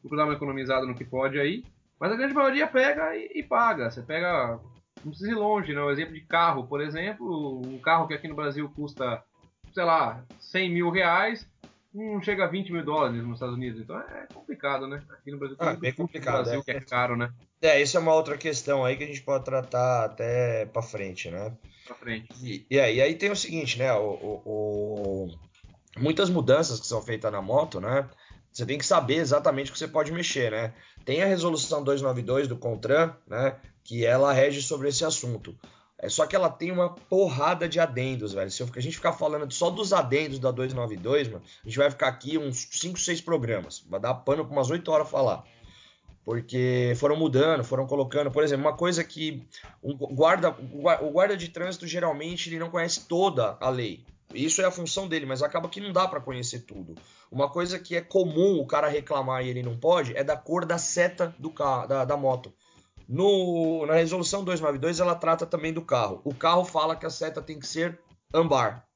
procurar 0.00 0.24
uma 0.24 0.34
economizada 0.34 0.86
no 0.86 0.94
que 0.94 1.04
pode 1.04 1.38
aí, 1.38 1.64
mas 1.98 2.12
a 2.12 2.16
grande 2.16 2.34
maioria 2.34 2.66
pega 2.66 3.16
e, 3.16 3.30
e 3.36 3.42
paga. 3.42 3.90
Você 3.90 4.02
pega, 4.02 4.58
não 5.04 5.10
precisa 5.10 5.30
ir 5.30 5.34
longe, 5.34 5.72
né, 5.72 5.80
o 5.80 5.90
exemplo 5.90 6.14
de 6.14 6.20
carro, 6.22 6.66
por 6.66 6.80
exemplo, 6.80 7.62
um 7.64 7.78
carro 7.78 8.06
que 8.08 8.14
aqui 8.14 8.28
no 8.28 8.34
Brasil 8.34 8.70
custa, 8.74 9.22
sei 9.72 9.84
lá, 9.84 10.24
100 10.38 10.70
mil 10.70 10.90
reais, 10.90 11.48
não 11.92 12.22
chega 12.22 12.44
a 12.44 12.48
20 12.48 12.72
mil 12.72 12.84
dólares 12.84 13.22
nos 13.22 13.34
Estados 13.34 13.54
Unidos. 13.54 13.80
Então 13.80 13.98
é 13.98 14.26
complicado, 14.32 14.86
né? 14.86 15.02
Aqui 15.10 15.30
no 15.30 15.38
Brasil 15.38 15.56
ah, 15.58 15.74
bem 15.74 15.92
complicado. 15.92 16.38
No 16.38 16.42
Brasil 16.44 16.60
é. 16.60 16.62
que 16.62 16.70
é 16.70 16.80
caro, 16.80 17.16
né? 17.16 17.32
É, 17.60 17.80
isso 17.80 17.96
é 17.96 18.00
uma 18.00 18.14
outra 18.14 18.36
questão 18.36 18.84
aí 18.84 18.96
que 18.96 19.04
a 19.04 19.06
gente 19.06 19.22
pode 19.22 19.44
tratar 19.44 20.04
até 20.04 20.66
para 20.66 20.82
frente, 20.82 21.30
né? 21.30 21.52
Pra 21.86 21.96
frente. 21.96 22.28
E, 22.42 22.66
e, 22.70 22.78
aí, 22.78 22.96
e 22.96 23.02
aí 23.02 23.14
tem 23.14 23.30
o 23.30 23.36
seguinte, 23.36 23.78
né? 23.78 23.92
O, 23.94 24.04
o, 24.04 24.42
o, 24.44 25.28
muitas 25.98 26.30
mudanças 26.30 26.78
que 26.78 26.86
são 26.86 27.02
feitas 27.02 27.32
na 27.32 27.42
moto, 27.42 27.80
né? 27.80 28.08
Você 28.52 28.66
tem 28.66 28.78
que 28.78 28.86
saber 28.86 29.16
exatamente 29.16 29.70
o 29.70 29.72
que 29.72 29.78
você 29.78 29.88
pode 29.88 30.12
mexer, 30.12 30.50
né? 30.50 30.74
Tem 31.04 31.22
a 31.22 31.26
resolução 31.26 31.82
292 31.82 32.48
do 32.48 32.56
CONTRAN, 32.56 33.16
né? 33.26 33.56
Que 33.82 34.04
ela 34.04 34.32
rege 34.32 34.62
sobre 34.62 34.88
esse 34.88 35.04
assunto. 35.04 35.56
É 36.00 36.08
só 36.08 36.26
que 36.26 36.36
ela 36.36 36.48
tem 36.48 36.70
uma 36.70 36.90
porrada 36.90 37.68
de 37.68 37.80
adendos, 37.80 38.32
velho. 38.32 38.50
Se 38.50 38.62
a 38.62 38.80
gente 38.80 38.96
ficar 38.96 39.12
falando 39.12 39.52
só 39.52 39.68
dos 39.68 39.92
adendos 39.92 40.38
da 40.38 40.52
292, 40.52 41.26
mano, 41.28 41.42
a 41.64 41.68
gente 41.68 41.76
vai 41.76 41.90
ficar 41.90 42.06
aqui 42.06 42.38
uns 42.38 42.68
5, 42.70 42.98
6 42.98 43.20
programas. 43.20 43.84
Vai 43.88 43.98
dar 43.98 44.14
pano 44.14 44.44
por 44.44 44.52
umas 44.52 44.70
8 44.70 44.88
horas 44.92 45.10
falar. 45.10 45.44
Porque 46.24 46.92
foram 46.96 47.16
mudando, 47.16 47.64
foram 47.64 47.86
colocando, 47.86 48.30
por 48.30 48.44
exemplo, 48.44 48.66
uma 48.66 48.76
coisa 48.76 49.02
que 49.02 49.48
um 49.82 49.96
guarda, 49.96 50.54
o 51.00 51.10
guarda 51.10 51.36
de 51.36 51.48
trânsito 51.48 51.86
geralmente 51.86 52.48
ele 52.48 52.58
não 52.58 52.70
conhece 52.70 53.08
toda 53.08 53.56
a 53.60 53.68
lei. 53.68 54.04
Isso 54.34 54.60
é 54.60 54.66
a 54.66 54.70
função 54.70 55.08
dele, 55.08 55.24
mas 55.24 55.42
acaba 55.42 55.68
que 55.68 55.80
não 55.80 55.90
dá 55.90 56.06
para 56.06 56.20
conhecer 56.20 56.60
tudo. 56.60 56.94
Uma 57.30 57.48
coisa 57.48 57.78
que 57.78 57.96
é 57.96 58.02
comum 58.02 58.60
o 58.60 58.66
cara 58.66 58.86
reclamar 58.86 59.44
e 59.44 59.48
ele 59.48 59.62
não 59.62 59.76
pode 59.76 60.14
é 60.16 60.22
da 60.22 60.36
cor 60.36 60.66
da 60.66 60.76
seta 60.76 61.34
do 61.38 61.50
carro, 61.50 61.86
da, 61.86 62.04
da 62.04 62.16
moto. 62.16 62.52
No, 63.08 63.86
na 63.86 63.94
resolução 63.94 64.44
292 64.44 65.00
ela 65.00 65.14
trata 65.14 65.46
também 65.46 65.72
do 65.72 65.80
carro. 65.80 66.20
O 66.24 66.34
carro 66.34 66.64
fala 66.64 66.94
que 66.94 67.06
a 67.06 67.10
seta 67.10 67.40
tem 67.40 67.58
que 67.58 67.66
ser 67.66 67.98
ambar, 68.32 68.86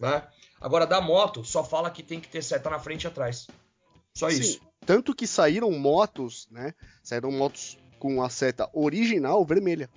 né? 0.00 0.22
Agora 0.58 0.86
da 0.86 1.00
moto 1.00 1.44
só 1.44 1.62
fala 1.62 1.90
que 1.90 2.02
tem 2.02 2.20
que 2.20 2.28
ter 2.28 2.42
seta 2.42 2.70
na 2.70 2.78
frente 2.78 3.04
e 3.04 3.06
atrás. 3.06 3.46
Só 4.14 4.30
Sim, 4.30 4.40
isso. 4.40 4.60
Tanto 4.86 5.14
que 5.14 5.26
saíram 5.26 5.70
motos, 5.72 6.48
né? 6.50 6.74
Saíram 7.02 7.30
motos 7.30 7.78
com 7.98 8.22
a 8.22 8.30
seta 8.30 8.68
original 8.72 9.44
vermelha. 9.44 9.90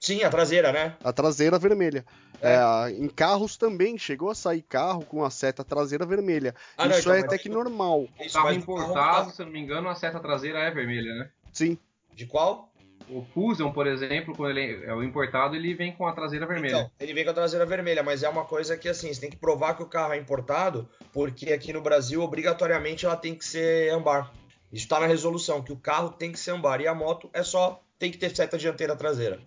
Sim, 0.00 0.24
a 0.24 0.30
traseira, 0.30 0.72
né? 0.72 0.96
A 1.04 1.12
traseira 1.12 1.58
vermelha. 1.58 2.04
É. 2.40 2.54
É, 2.54 2.90
em 2.90 3.08
carros 3.08 3.56
também 3.56 3.96
chegou 3.96 4.30
a 4.30 4.34
sair 4.34 4.62
carro 4.62 5.04
com 5.04 5.24
a 5.24 5.30
seta 5.30 5.62
traseira 5.62 6.04
vermelha. 6.04 6.56
Ah, 6.76 6.88
isso 6.88 7.08
não, 7.08 7.14
então, 7.14 7.14
é 7.14 7.20
até 7.20 7.38
que 7.38 7.48
normal. 7.48 8.08
Isso, 8.18 8.34
carro 8.34 8.52
importado, 8.52 9.30
se 9.30 9.42
eu 9.42 9.46
não 9.46 9.52
me 9.52 9.60
engano, 9.60 9.88
a 9.88 9.94
seta 9.94 10.18
traseira 10.18 10.58
é 10.58 10.70
vermelha, 10.70 11.14
né? 11.14 11.30
Sim. 11.52 11.78
De 12.14 12.26
qual? 12.26 12.71
O 13.14 13.22
Fusion, 13.34 13.70
por 13.72 13.86
exemplo, 13.86 14.34
quando 14.34 14.58
ele 14.58 14.84
é 14.84 14.94
o 14.94 15.02
importado, 15.02 15.54
ele 15.54 15.74
vem 15.74 15.92
com 15.92 16.06
a 16.06 16.12
traseira 16.12 16.46
vermelha. 16.46 16.76
Então, 16.76 16.90
ele 16.98 17.12
vem 17.12 17.24
com 17.24 17.30
a 17.30 17.34
traseira 17.34 17.66
vermelha, 17.66 18.02
mas 18.02 18.22
é 18.22 18.28
uma 18.28 18.44
coisa 18.44 18.76
que 18.76 18.88
assim, 18.88 19.12
você 19.12 19.20
tem 19.20 19.30
que 19.30 19.36
provar 19.36 19.74
que 19.74 19.82
o 19.82 19.86
carro 19.86 20.14
é 20.14 20.18
importado, 20.18 20.88
porque 21.12 21.52
aqui 21.52 21.72
no 21.72 21.82
Brasil, 21.82 22.22
obrigatoriamente, 22.22 23.04
ela 23.04 23.16
tem 23.16 23.34
que 23.34 23.44
ser 23.44 23.92
ambar. 23.92 24.32
Isso 24.72 24.84
está 24.84 24.98
na 24.98 25.06
resolução, 25.06 25.62
que 25.62 25.72
o 25.72 25.76
carro 25.76 26.10
tem 26.10 26.32
que 26.32 26.38
ser 26.38 26.52
ambar. 26.52 26.80
E 26.80 26.86
a 26.88 26.94
moto 26.94 27.28
é 27.34 27.42
só 27.42 27.82
tem 27.98 28.10
que 28.10 28.16
ter 28.16 28.34
seta 28.34 28.56
dianteira 28.56 28.96
traseira. 28.96 29.38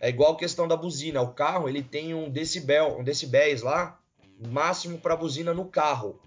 É 0.00 0.08
igual 0.08 0.32
a 0.32 0.36
questão 0.36 0.66
da 0.66 0.76
buzina. 0.76 1.22
O 1.22 1.32
carro 1.32 1.68
ele 1.68 1.82
tem 1.82 2.12
um 2.12 2.28
decibel, 2.28 2.98
um 2.98 3.04
decibéis 3.04 3.62
lá, 3.62 4.00
máximo 4.50 4.98
para 4.98 5.14
buzina 5.14 5.54
no 5.54 5.66
carro, 5.66 6.20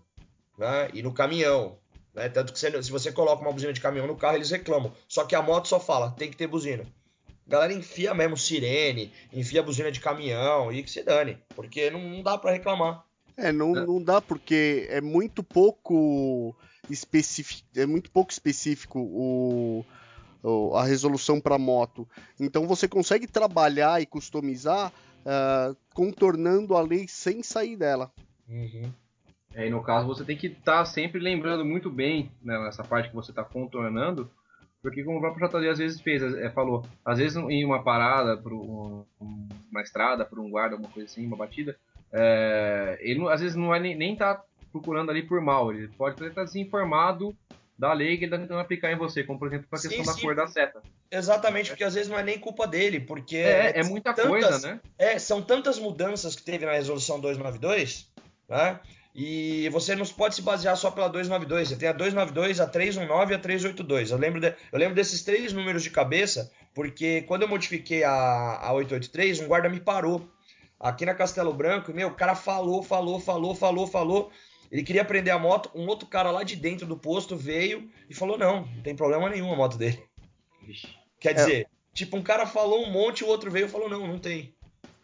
né? 0.58 0.90
E 0.94 1.04
no 1.04 1.14
caminhão. 1.14 1.78
Né? 2.16 2.30
Tanto 2.30 2.54
que 2.54 2.60
se 2.60 2.92
você 2.92 3.12
coloca 3.12 3.42
uma 3.42 3.52
buzina 3.52 3.74
de 3.74 3.82
caminhão 3.82 4.08
no 4.08 4.16
carro, 4.16 4.38
eles 4.38 4.50
reclamam. 4.50 4.94
Só 5.08 5.26
que 5.26 5.36
a 5.36 5.42
moto 5.42 5.68
só 5.68 5.80
fala, 5.80 6.12
tem 6.12 6.32
que 6.32 6.38
ter 6.38 6.48
buzina. 6.48 6.86
A 7.48 7.52
galera 7.52 7.74
enfia 7.74 8.14
mesmo 8.14 8.38
sirene, 8.38 9.12
enfia 9.32 9.62
buzina 9.62 9.92
de 9.92 10.00
caminhão 10.00 10.72
e 10.72 10.82
que 10.82 10.90
se 10.90 11.04
dane, 11.04 11.38
porque 11.56 11.92
não, 11.92 12.02
não 12.02 12.24
dá 12.24 12.38
para 12.38 12.52
reclamar. 12.52 13.06
É, 13.38 13.52
não, 13.52 13.76
é. 13.76 13.86
não 13.86 14.02
dá 14.02 14.22
porque 14.22 14.88
é 14.90 15.02
muito 15.02 15.44
pouco 15.44 16.56
específico, 16.90 17.68
é 17.76 17.86
muito 17.86 18.10
pouco 18.10 18.32
específico 18.32 19.00
o, 19.00 19.86
o 20.42 20.76
a 20.76 20.86
resolução 20.86 21.40
para 21.40 21.60
moto. 21.60 22.08
Então 22.40 22.66
você 22.66 22.88
consegue 22.88 23.28
trabalhar 23.28 24.02
e 24.02 24.08
customizar 24.08 24.92
uh, 24.92 25.76
contornando 25.94 26.76
a 26.76 26.82
lei 26.82 27.08
sem 27.08 27.44
sair 27.44 27.76
dela. 27.76 28.12
Uhum. 28.48 28.92
É, 29.56 29.68
e 29.68 29.70
no 29.70 29.82
caso 29.82 30.06
você 30.06 30.24
tem 30.26 30.36
que 30.38 30.48
estar 30.48 30.84
sempre 30.86 31.20
lembrando 31.20 31.64
muito 31.66 31.90
bem 31.90 32.30
né, 32.44 32.60
nessa 32.60 32.84
parte 32.84 33.10
que 33.10 33.16
você 33.16 33.32
está 33.32 33.44
contornando, 33.44 34.30
porque 34.82 35.04
como 35.04 35.18
o 35.18 35.22
próprio 35.22 35.48
JD 35.48 35.70
às 35.70 35.78
vezes 35.78 36.02
fez, 36.02 36.22
é, 36.22 36.50
falou, 36.52 36.86
às 37.06 37.18
vezes 37.18 37.38
em 37.38 37.64
uma 37.66 37.82
parada, 37.82 38.36
por 38.38 38.54
um, 38.54 39.06
uma 39.72 39.82
estrada, 39.82 40.26
por 40.26 40.38
um 40.40 40.50
guarda, 40.50 40.76
alguma 40.76 40.92
coisa 40.92 41.10
assim, 41.10 41.26
uma 41.26 41.38
batida, 41.38 41.76
é, 42.12 42.98
ele 43.02 43.20
não- 43.20 43.30
às 43.30 43.42
vezes 43.42 43.56
não 43.56 43.70
vai 43.70 43.80
nem, 43.80 43.96
nem 43.96 44.16
tá 44.16 44.44
procurando 44.72 45.10
ali 45.10 45.24
por 45.24 45.40
mal, 45.42 45.72
ele 45.74 45.88
pode 45.88 46.22
estar 46.24 46.44
desinformado 46.44 47.36
da 47.80 47.92
lei 47.94 48.18
que 48.18 48.24
ele 48.26 48.34
está 48.34 48.38
tentando 48.38 48.60
aplicar 48.60 48.92
em 48.92 48.98
você, 48.98 49.24
como 49.24 49.40
por 49.40 49.48
exemplo 49.48 49.68
a 49.72 49.78
Sim, 49.78 49.88
questão 49.90 50.06
da 50.06 50.14
sim. 50.14 50.22
cor 50.22 50.36
da 50.36 50.48
seta. 50.48 50.82
Exatamente, 51.12 51.70
porque 51.70 51.84
às 51.84 51.94
vezes 51.94 52.10
não 52.10 52.18
é 52.20 52.24
nem 52.24 52.40
culpa 52.40 52.68
dele, 52.68 53.00
porque 53.00 53.38
É, 53.38 53.80
é 53.80 53.84
muita 53.84 54.14
tantas- 54.14 54.30
coisa, 54.32 54.60
né? 54.68 54.80
É, 54.98 55.18
são 55.20 55.42
tantas 55.42 55.78
mudanças 55.80 56.36
que 56.36 56.44
teve 56.44 56.66
na 56.66 56.74
resolução 56.74 57.20
292, 57.20 58.10
né? 58.50 58.80
E 59.18 59.70
você 59.70 59.96
não 59.96 60.06
pode 60.06 60.36
se 60.36 60.42
basear 60.42 60.76
só 60.76 60.92
pela 60.92 61.08
292. 61.08 61.70
Você 61.70 61.76
tem 61.78 61.88
a 61.88 61.94
292, 61.94 62.60
a 62.60 62.68
319 62.68 63.32
e 63.32 63.36
a 63.36 63.40
382. 63.40 64.12
Eu 64.12 64.18
lembro, 64.18 64.42
de- 64.42 64.54
eu 64.72 64.78
lembro 64.78 64.94
desses 64.94 65.24
três 65.24 65.54
números 65.54 65.84
de 65.84 65.90
cabeça, 65.90 66.52
porque 66.74 67.22
quando 67.22 67.44
eu 67.44 67.48
modifiquei 67.48 68.04
a, 68.04 68.12
a 68.62 68.74
883, 68.74 69.40
um 69.40 69.48
guarda 69.48 69.70
me 69.70 69.80
parou 69.80 70.30
aqui 70.78 71.06
na 71.06 71.14
Castelo 71.16 71.54
Branco. 71.54 71.92
E, 71.92 71.94
meu, 71.94 72.10
o 72.10 72.14
cara 72.16 72.36
falou, 72.36 72.84
falou, 72.84 73.18
falou, 73.20 73.56
falou, 73.56 73.88
falou. 73.88 74.32
Ele 74.70 74.84
queria 74.84 75.06
prender 75.06 75.34
a 75.34 75.40
moto. 75.40 75.70
Um 75.74 75.88
outro 75.88 76.08
cara 76.10 76.30
lá 76.32 76.44
de 76.44 76.58
dentro 76.58 76.86
do 76.86 76.98
posto 76.98 77.38
veio 77.38 77.90
e 78.10 78.14
falou: 78.14 78.38
Não, 78.38 78.66
não 78.66 78.82
tem 78.82 78.96
problema 78.96 79.30
nenhum 79.30 79.54
a 79.54 79.56
moto 79.56 79.78
dele. 79.78 80.04
Quer 81.20 81.30
É. 81.30 81.34
dizer, 81.36 81.68
tipo, 81.94 82.18
um 82.18 82.24
cara 82.24 82.46
falou 82.46 82.84
um 82.84 82.92
monte, 82.92 83.24
o 83.24 83.28
outro 83.28 83.50
veio 83.50 83.68
e 83.68 83.70
falou, 83.70 83.88
não, 83.88 84.06
não 84.08 84.20
tem. 84.20 84.54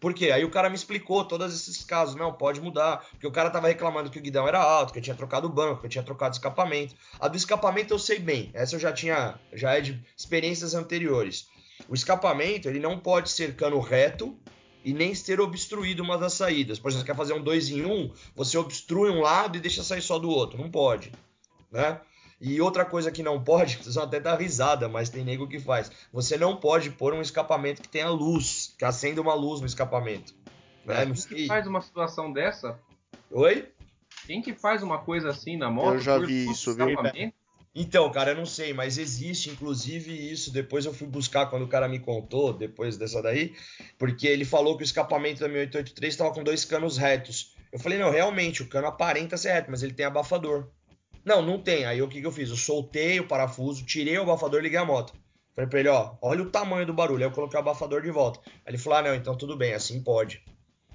Por 0.01 0.15
quê? 0.15 0.31
Aí 0.31 0.43
o 0.43 0.49
cara 0.49 0.67
me 0.67 0.75
explicou 0.75 1.23
todos 1.23 1.53
esses 1.53 1.83
casos. 1.83 2.15
Não, 2.15 2.33
pode 2.33 2.59
mudar. 2.59 3.07
Porque 3.11 3.27
o 3.27 3.31
cara 3.31 3.51
tava 3.51 3.67
reclamando 3.67 4.09
que 4.09 4.17
o 4.17 4.21
guidão 4.21 4.47
era 4.47 4.59
alto, 4.59 4.91
que 4.91 4.97
eu 4.97 5.03
tinha 5.03 5.15
trocado 5.15 5.45
o 5.45 5.51
banco, 5.51 5.81
que 5.81 5.85
eu 5.85 5.89
tinha 5.91 6.03
trocado 6.03 6.33
o 6.33 6.37
escapamento. 6.37 6.95
A 7.19 7.27
do 7.27 7.37
escapamento 7.37 7.93
eu 7.93 7.99
sei 7.99 8.17
bem. 8.17 8.49
Essa 8.51 8.75
eu 8.75 8.79
já 8.79 8.91
tinha, 8.91 9.39
já 9.53 9.77
é 9.77 9.79
de 9.79 10.03
experiências 10.17 10.73
anteriores. 10.73 11.47
O 11.87 11.93
escapamento, 11.93 12.67
ele 12.67 12.79
não 12.79 12.97
pode 12.97 13.29
ser 13.29 13.55
cano 13.55 13.79
reto 13.79 14.35
e 14.83 14.91
nem 14.91 15.13
ser 15.13 15.39
obstruído 15.39 16.01
uma 16.01 16.17
das 16.17 16.33
saídas. 16.33 16.79
Por 16.79 16.89
exemplo, 16.89 17.05
você 17.05 17.11
quer 17.11 17.17
fazer 17.17 17.33
um 17.33 17.43
dois 17.43 17.69
em 17.69 17.85
um, 17.85 18.11
você 18.35 18.57
obstrui 18.57 19.11
um 19.11 19.21
lado 19.21 19.55
e 19.55 19.61
deixa 19.61 19.83
sair 19.83 20.01
só 20.01 20.17
do 20.17 20.31
outro. 20.31 20.59
Não 20.59 20.71
pode, 20.71 21.11
né? 21.71 22.01
E 22.43 22.59
outra 22.59 22.83
coisa 22.83 23.11
que 23.11 23.21
não 23.21 23.43
pode, 23.43 23.77
vocês 23.83 23.93
vão 23.93 24.03
até 24.03 24.19
dar 24.19 24.35
risada, 24.39 24.89
mas 24.89 25.09
tem 25.09 25.23
nego 25.23 25.47
que 25.47 25.59
faz. 25.59 25.91
Você 26.11 26.37
não 26.37 26.57
pode 26.57 26.89
pôr 26.89 27.13
um 27.13 27.21
escapamento 27.21 27.83
que 27.83 27.87
tenha 27.87 28.09
luz, 28.09 28.70
que 28.81 28.85
acenda 28.85 29.21
uma 29.21 29.35
luz 29.35 29.61
no 29.61 29.67
escapamento. 29.67 30.33
Né? 30.83 31.05
Não 31.05 31.13
Quem 31.13 31.13
que 31.13 31.35
sei. 31.35 31.45
faz 31.45 31.67
uma 31.67 31.81
situação 31.81 32.33
dessa? 32.33 32.79
Oi? 33.29 33.69
Quem 34.25 34.41
que 34.41 34.55
faz 34.55 34.81
uma 34.81 34.97
coisa 34.97 35.29
assim 35.29 35.55
na 35.55 35.69
moto? 35.69 35.93
Eu 35.93 35.99
já 35.99 36.17
vi 36.17 36.49
isso, 36.49 36.73
viu? 36.73 36.89
escapamento? 36.89 37.35
Então, 37.75 38.11
cara, 38.11 38.31
eu 38.31 38.37
não 38.37 38.45
sei, 38.45 38.73
mas 38.73 38.97
existe 38.97 39.51
inclusive 39.51 40.11
isso. 40.11 40.51
Depois 40.51 40.83
eu 40.83 40.93
fui 40.95 41.05
buscar 41.05 41.45
quando 41.45 41.61
o 41.61 41.67
cara 41.67 41.87
me 41.87 41.99
contou, 41.99 42.53
depois 42.53 42.97
dessa 42.97 43.21
daí, 43.21 43.53
porque 43.99 44.25
ele 44.25 44.45
falou 44.45 44.75
que 44.75 44.81
o 44.81 44.83
escapamento 44.83 45.41
da 45.41 45.47
1883 45.47 46.11
estava 46.11 46.33
com 46.33 46.43
dois 46.43 46.65
canos 46.65 46.97
retos. 46.97 47.55
Eu 47.71 47.77
falei, 47.77 47.99
não, 47.99 48.09
realmente, 48.09 48.63
o 48.63 48.67
cano 48.67 48.87
aparenta 48.87 49.37
ser 49.37 49.51
reto, 49.53 49.69
mas 49.69 49.83
ele 49.83 49.93
tem 49.93 50.07
abafador. 50.07 50.71
Não, 51.23 51.39
não 51.39 51.61
tem. 51.61 51.85
Aí 51.85 52.01
o 52.01 52.07
que, 52.07 52.19
que 52.19 52.25
eu 52.25 52.31
fiz? 52.31 52.49
Eu 52.49 52.57
soltei 52.57 53.19
o 53.19 53.27
parafuso, 53.27 53.85
tirei 53.85 54.17
o 54.17 54.23
abafador 54.23 54.59
e 54.59 54.63
liguei 54.63 54.79
a 54.79 54.85
moto. 54.85 55.13
Falei 55.55 55.69
pra 55.69 55.79
ele, 55.79 55.89
ó, 55.89 56.15
olha 56.21 56.43
o 56.43 56.49
tamanho 56.49 56.85
do 56.85 56.93
barulho. 56.93 57.23
Aí 57.23 57.29
eu 57.29 57.33
coloquei 57.33 57.57
o 57.57 57.61
abafador 57.61 58.01
de 58.01 58.11
volta. 58.11 58.39
Aí 58.45 58.71
ele 58.71 58.77
falou, 58.77 58.99
ah, 58.99 59.01
não, 59.03 59.15
então 59.15 59.37
tudo 59.37 59.57
bem, 59.57 59.73
assim 59.73 60.01
pode. 60.01 60.43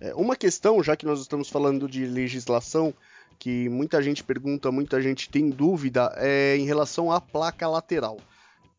É, 0.01 0.15
uma 0.15 0.37
questão, 0.37 0.83
já 0.83 0.97
que 0.97 1.07
nós 1.07 1.21
estamos 1.21 1.49
falando 1.49 1.89
de 1.89 2.05
legislação, 2.07 2.95
que 3.39 3.69
muita 3.69 4.03
gente 4.03 4.25
pergunta, 4.25 4.73
muita 4.73 5.01
gente 5.01 5.29
tem 5.31 5.51
dúvida, 5.51 6.13
é 6.17 6.57
em 6.57 6.65
relação 6.65 7.11
à 7.11 7.21
placa 7.21 7.69
lateral. 7.69 8.19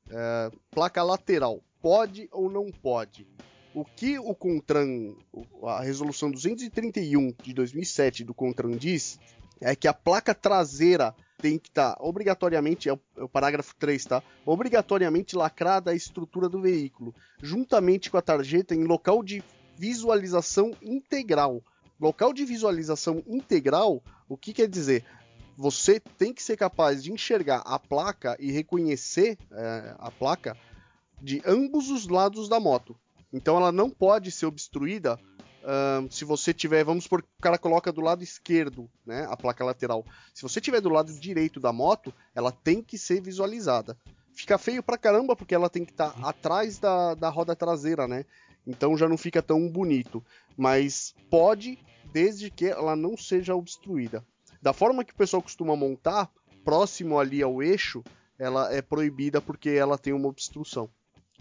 É, 0.10 0.52
placa 0.72 1.04
lateral, 1.04 1.62
pode 1.82 2.28
ou 2.32 2.50
não 2.50 2.72
pode? 2.72 3.28
O 3.74 3.86
que 3.86 4.18
o 4.18 4.34
CONTRAN, 4.34 5.16
a 5.64 5.82
resolução 5.82 6.32
231 6.32 7.34
de 7.44 7.54
2007 7.54 8.24
do 8.24 8.34
CONTRAN 8.34 8.72
diz 8.72 9.20
é 9.62 9.76
que 9.76 9.88
a 9.88 9.94
placa 9.94 10.34
traseira 10.34 11.14
tem 11.38 11.60
que 11.60 11.70
estar 11.70 11.96
obrigatoriamente, 12.00 12.90
é 12.90 12.94
o, 12.94 13.00
é 13.16 13.24
o 13.24 13.30
parágrafo 13.30 13.76
3, 13.76 14.04
tá? 14.06 14.24
Obrigatoriamente 14.46 15.36
lacrada 15.36 15.92
a 15.92 15.96
estrutura 15.96 16.50
do 16.50 16.62
veículo, 16.62 17.14
juntamente 17.42 18.10
com 18.10 18.18
a 18.18 18.22
tarjeta 18.22 18.74
em 18.74 18.84
local 18.84 19.24
de 19.24 19.44
visualização 19.78 20.72
integral. 20.82 21.62
Local 22.00 22.34
de 22.34 22.46
visualização 22.46 23.24
integral, 23.28 24.04
o 24.28 24.36
que 24.36 24.54
quer 24.54 24.68
dizer? 24.68 25.06
Você 25.56 26.00
tem 26.00 26.34
que 26.34 26.44
ser 26.44 26.58
capaz 26.58 27.04
de 27.04 27.12
enxergar 27.12 27.62
a 27.66 27.80
placa 27.80 28.36
e 28.40 28.52
reconhecer 28.52 29.38
é, 29.52 29.96
a 29.98 30.12
placa 30.12 30.56
de 31.22 31.42
ambos 31.46 31.90
os 31.90 32.08
lados 32.08 32.48
da 32.48 32.60
moto. 32.60 32.96
Então 33.34 33.58
ela 33.58 33.72
não 33.72 33.90
pode 33.90 34.32
ser 34.32 34.46
obstruída 34.46 35.20
se 36.10 36.24
você 36.24 36.54
tiver, 36.54 36.84
vamos 36.84 37.04
supor 37.04 37.22
que 37.22 37.28
o 37.38 37.42
cara 37.42 37.58
coloca 37.58 37.92
do 37.92 38.02
lado 38.02 38.24
esquerdo, 38.24 38.90
né, 39.06 39.28
a 39.30 39.36
placa 39.36 39.66
lateral. 39.66 40.06
Se 40.34 40.44
você 40.44 40.62
tiver 40.62 40.80
do 40.80 40.90
lado 40.90 41.12
direito 41.14 41.60
da 41.60 41.74
moto, 41.74 42.14
ela 42.34 42.52
tem 42.52 42.82
que 42.82 42.98
ser 42.98 43.22
visualizada. 43.22 43.98
Fica 44.34 44.58
feio 44.58 44.84
pra 44.84 44.98
caramba 44.98 45.36
porque 45.36 45.56
ela 45.56 45.70
tem 45.70 45.84
que 45.84 45.92
estar 45.92 46.14
atrás 46.24 46.78
da, 46.78 47.16
da 47.16 47.30
roda 47.30 47.56
traseira, 47.56 48.08
né? 48.08 48.24
Então 48.66 48.98
já 48.98 49.08
não 49.08 49.18
fica 49.18 49.42
tão 49.42 49.68
bonito. 49.68 50.24
Mas 50.56 51.16
pode, 51.30 51.80
desde 52.14 52.52
que 52.52 52.68
ela 52.68 52.96
não 52.96 53.18
seja 53.18 53.56
obstruída. 53.56 54.24
Da 54.62 54.74
forma 54.74 55.04
que 55.04 55.14
o 55.14 55.18
pessoal 55.18 55.42
costuma 55.42 55.76
montar, 55.76 56.30
próximo 56.64 57.20
ali 57.20 57.42
ao 57.42 57.64
eixo, 57.64 58.04
ela 58.38 58.74
é 58.74 58.82
proibida 58.82 59.42
porque 59.42 59.70
ela 59.70 59.98
tem 59.98 60.14
uma 60.14 60.28
obstrução. 60.28 60.90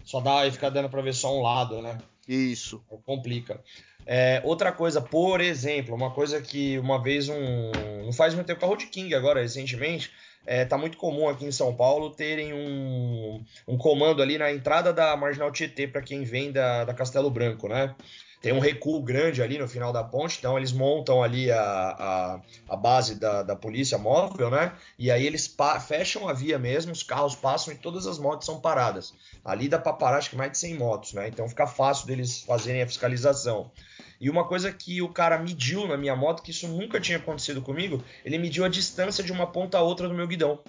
Só 0.03 0.19
dá 0.19 0.47
e 0.47 0.51
fica 0.51 0.71
dando 0.71 0.89
pra 0.89 1.01
ver 1.01 1.13
só 1.13 1.37
um 1.37 1.41
lado, 1.41 1.81
né? 1.81 1.97
Isso. 2.27 2.83
Complica. 3.05 3.61
É, 4.05 4.41
outra 4.43 4.71
coisa, 4.71 5.01
por 5.01 5.41
exemplo, 5.41 5.93
uma 5.93 6.11
coisa 6.11 6.41
que 6.41 6.77
uma 6.79 7.01
vez 7.01 7.29
um. 7.29 7.71
Não 8.03 8.13
faz 8.13 8.33
muito 8.33 8.47
tempo, 8.47 8.63
a 8.63 8.67
Road 8.67 8.85
King 8.87 9.13
agora, 9.13 9.41
recentemente, 9.41 10.11
é, 10.45 10.63
tá 10.63 10.77
muito 10.77 10.97
comum 10.97 11.27
aqui 11.27 11.45
em 11.45 11.51
São 11.51 11.75
Paulo 11.75 12.11
terem 12.11 12.53
um, 12.53 13.43
um 13.67 13.77
comando 13.77 14.21
ali 14.21 14.37
na 14.37 14.51
entrada 14.51 14.93
da 14.93 15.15
Marginal 15.17 15.51
Tietê 15.51 15.87
para 15.87 16.01
quem 16.01 16.23
vem 16.23 16.51
da, 16.53 16.85
da 16.85 16.93
Castelo 16.93 17.29
Branco, 17.29 17.67
né? 17.67 17.93
Tem 18.41 18.53
um 18.53 18.59
recuo 18.59 19.01
grande 19.01 19.41
ali 19.41 19.57
no 19.57 19.67
final 19.67 19.91
da 19.91 20.03
ponte, 20.03 20.37
então 20.37 20.57
eles 20.57 20.71
montam 20.71 21.23
ali 21.23 21.51
a, 21.51 21.59
a, 21.59 22.41
a 22.69 22.75
base 22.75 23.15
da, 23.15 23.41
da 23.41 23.55
polícia 23.55 23.97
móvel, 23.97 24.51
né? 24.51 24.73
E 24.97 25.09
aí 25.09 25.25
eles 25.25 25.53
fecham 25.87 26.29
a 26.29 26.33
via 26.33 26.59
mesmo, 26.59 26.91
os 26.91 27.01
carros 27.01 27.35
passam 27.35 27.73
e 27.73 27.77
todas 27.77 28.05
as 28.05 28.19
motos 28.19 28.45
são 28.45 28.59
paradas. 28.59 29.13
Ali 29.43 29.67
dá 29.67 29.79
para 29.79 29.93
parar 29.93 30.17
acho 30.17 30.29
que 30.29 30.35
mais 30.35 30.51
de 30.51 30.59
100 30.59 30.75
motos, 30.75 31.13
né? 31.13 31.27
Então 31.27 31.49
fica 31.49 31.65
fácil 31.65 32.05
deles 32.05 32.41
fazerem 32.41 32.83
a 32.83 32.87
fiscalização. 32.87 33.71
E 34.19 34.29
uma 34.29 34.47
coisa 34.47 34.71
que 34.71 35.01
o 35.01 35.09
cara 35.09 35.37
mediu 35.37 35.87
na 35.87 35.97
minha 35.97 36.15
moto, 36.15 36.43
que 36.43 36.51
isso 36.51 36.67
nunca 36.67 36.99
tinha 36.99 37.17
acontecido 37.17 37.61
comigo, 37.61 38.03
ele 38.23 38.37
mediu 38.37 38.65
a 38.65 38.69
distância 38.69 39.23
de 39.23 39.31
uma 39.31 39.47
ponta 39.47 39.77
a 39.77 39.81
outra 39.81 40.07
do 40.07 40.13
meu 40.13 40.27
guidão. 40.27 40.59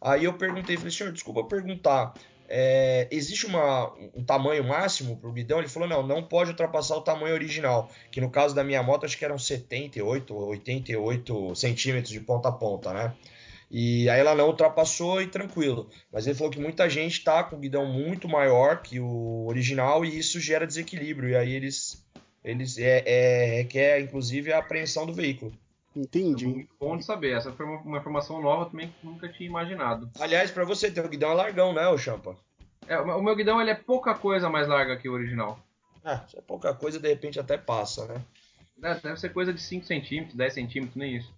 Aí 0.00 0.24
eu 0.24 0.32
perguntei, 0.32 0.76
falei, 0.76 0.90
senhor, 0.90 1.12
desculpa 1.12 1.44
perguntar, 1.44 2.14
é, 2.52 3.06
existe 3.12 3.46
uma, 3.46 3.94
um 4.12 4.24
tamanho 4.24 4.64
máximo 4.64 5.16
para 5.16 5.30
o 5.30 5.32
guidão? 5.32 5.60
Ele 5.60 5.68
falou, 5.68 5.88
não, 5.88 6.04
não 6.04 6.22
pode 6.22 6.50
ultrapassar 6.50 6.96
o 6.96 7.00
tamanho 7.00 7.32
original, 7.32 7.88
que 8.10 8.20
no 8.20 8.28
caso 8.28 8.54
da 8.54 8.64
minha 8.64 8.82
moto 8.82 9.06
acho 9.06 9.16
que 9.16 9.24
eram 9.24 9.38
78 9.38 10.34
ou 10.34 10.48
88 10.48 11.54
centímetros 11.54 12.12
de 12.12 12.20
ponta 12.20 12.48
a 12.48 12.52
ponta, 12.52 12.92
né? 12.92 13.14
E 13.70 14.10
aí 14.10 14.18
ela 14.18 14.34
não 14.34 14.48
ultrapassou 14.48 15.22
e 15.22 15.28
tranquilo. 15.28 15.88
Mas 16.12 16.26
ele 16.26 16.34
falou 16.36 16.52
que 16.52 16.58
muita 16.58 16.90
gente 16.90 17.22
tá 17.22 17.44
com 17.44 17.54
o 17.54 17.58
guidão 17.60 17.86
muito 17.86 18.28
maior 18.28 18.82
que 18.82 18.98
o 18.98 19.46
original 19.46 20.04
e 20.04 20.18
isso 20.18 20.40
gera 20.40 20.66
desequilíbrio. 20.66 21.28
E 21.28 21.36
aí 21.36 21.52
eles, 21.52 22.04
eles 22.42 22.78
é, 22.78 23.04
é, 23.06 23.44
requer, 23.58 24.00
inclusive, 24.00 24.52
a 24.52 24.58
apreensão 24.58 25.06
do 25.06 25.14
veículo. 25.14 25.52
Entendi. 25.94 26.46
Muito 26.46 26.70
bom 26.78 26.96
de 26.96 27.04
saber. 27.04 27.36
Essa 27.36 27.52
foi 27.52 27.66
uma, 27.66 27.78
uma 27.80 27.98
informação 27.98 28.40
nova 28.40 28.66
também 28.70 28.88
que 28.88 29.06
nunca 29.06 29.28
tinha 29.28 29.48
imaginado. 29.48 30.08
Aliás, 30.20 30.50
para 30.50 30.64
você 30.64 30.90
ter 30.90 31.04
o 31.04 31.08
guidão 31.08 31.32
é 31.32 31.34
largão, 31.34 31.72
né, 31.72 31.88
ô 31.88 31.98
Champa? 31.98 32.36
É, 32.86 32.98
o 32.98 33.06
meu- 33.06 33.16
o 33.18 33.22
meu 33.22 33.36
guidão 33.36 33.60
ele 33.60 33.70
é 33.70 33.74
pouca 33.74 34.14
coisa 34.14 34.48
mais 34.48 34.68
larga 34.68 34.96
que 34.96 35.08
o 35.08 35.12
original. 35.12 35.58
Ah, 36.04 36.22
isso 36.26 36.38
é 36.38 36.40
pouca 36.40 36.72
coisa, 36.74 36.98
de 36.98 37.08
repente 37.08 37.38
até 37.38 37.58
passa, 37.58 38.06
né? 38.06 38.20
É, 38.82 38.94
deve 38.94 39.20
ser 39.20 39.28
coisa 39.32 39.52
de 39.52 39.60
5 39.60 39.84
centímetros, 39.84 40.34
10 40.34 40.54
centímetros, 40.54 40.96
nem 40.96 41.16
isso. 41.16 41.32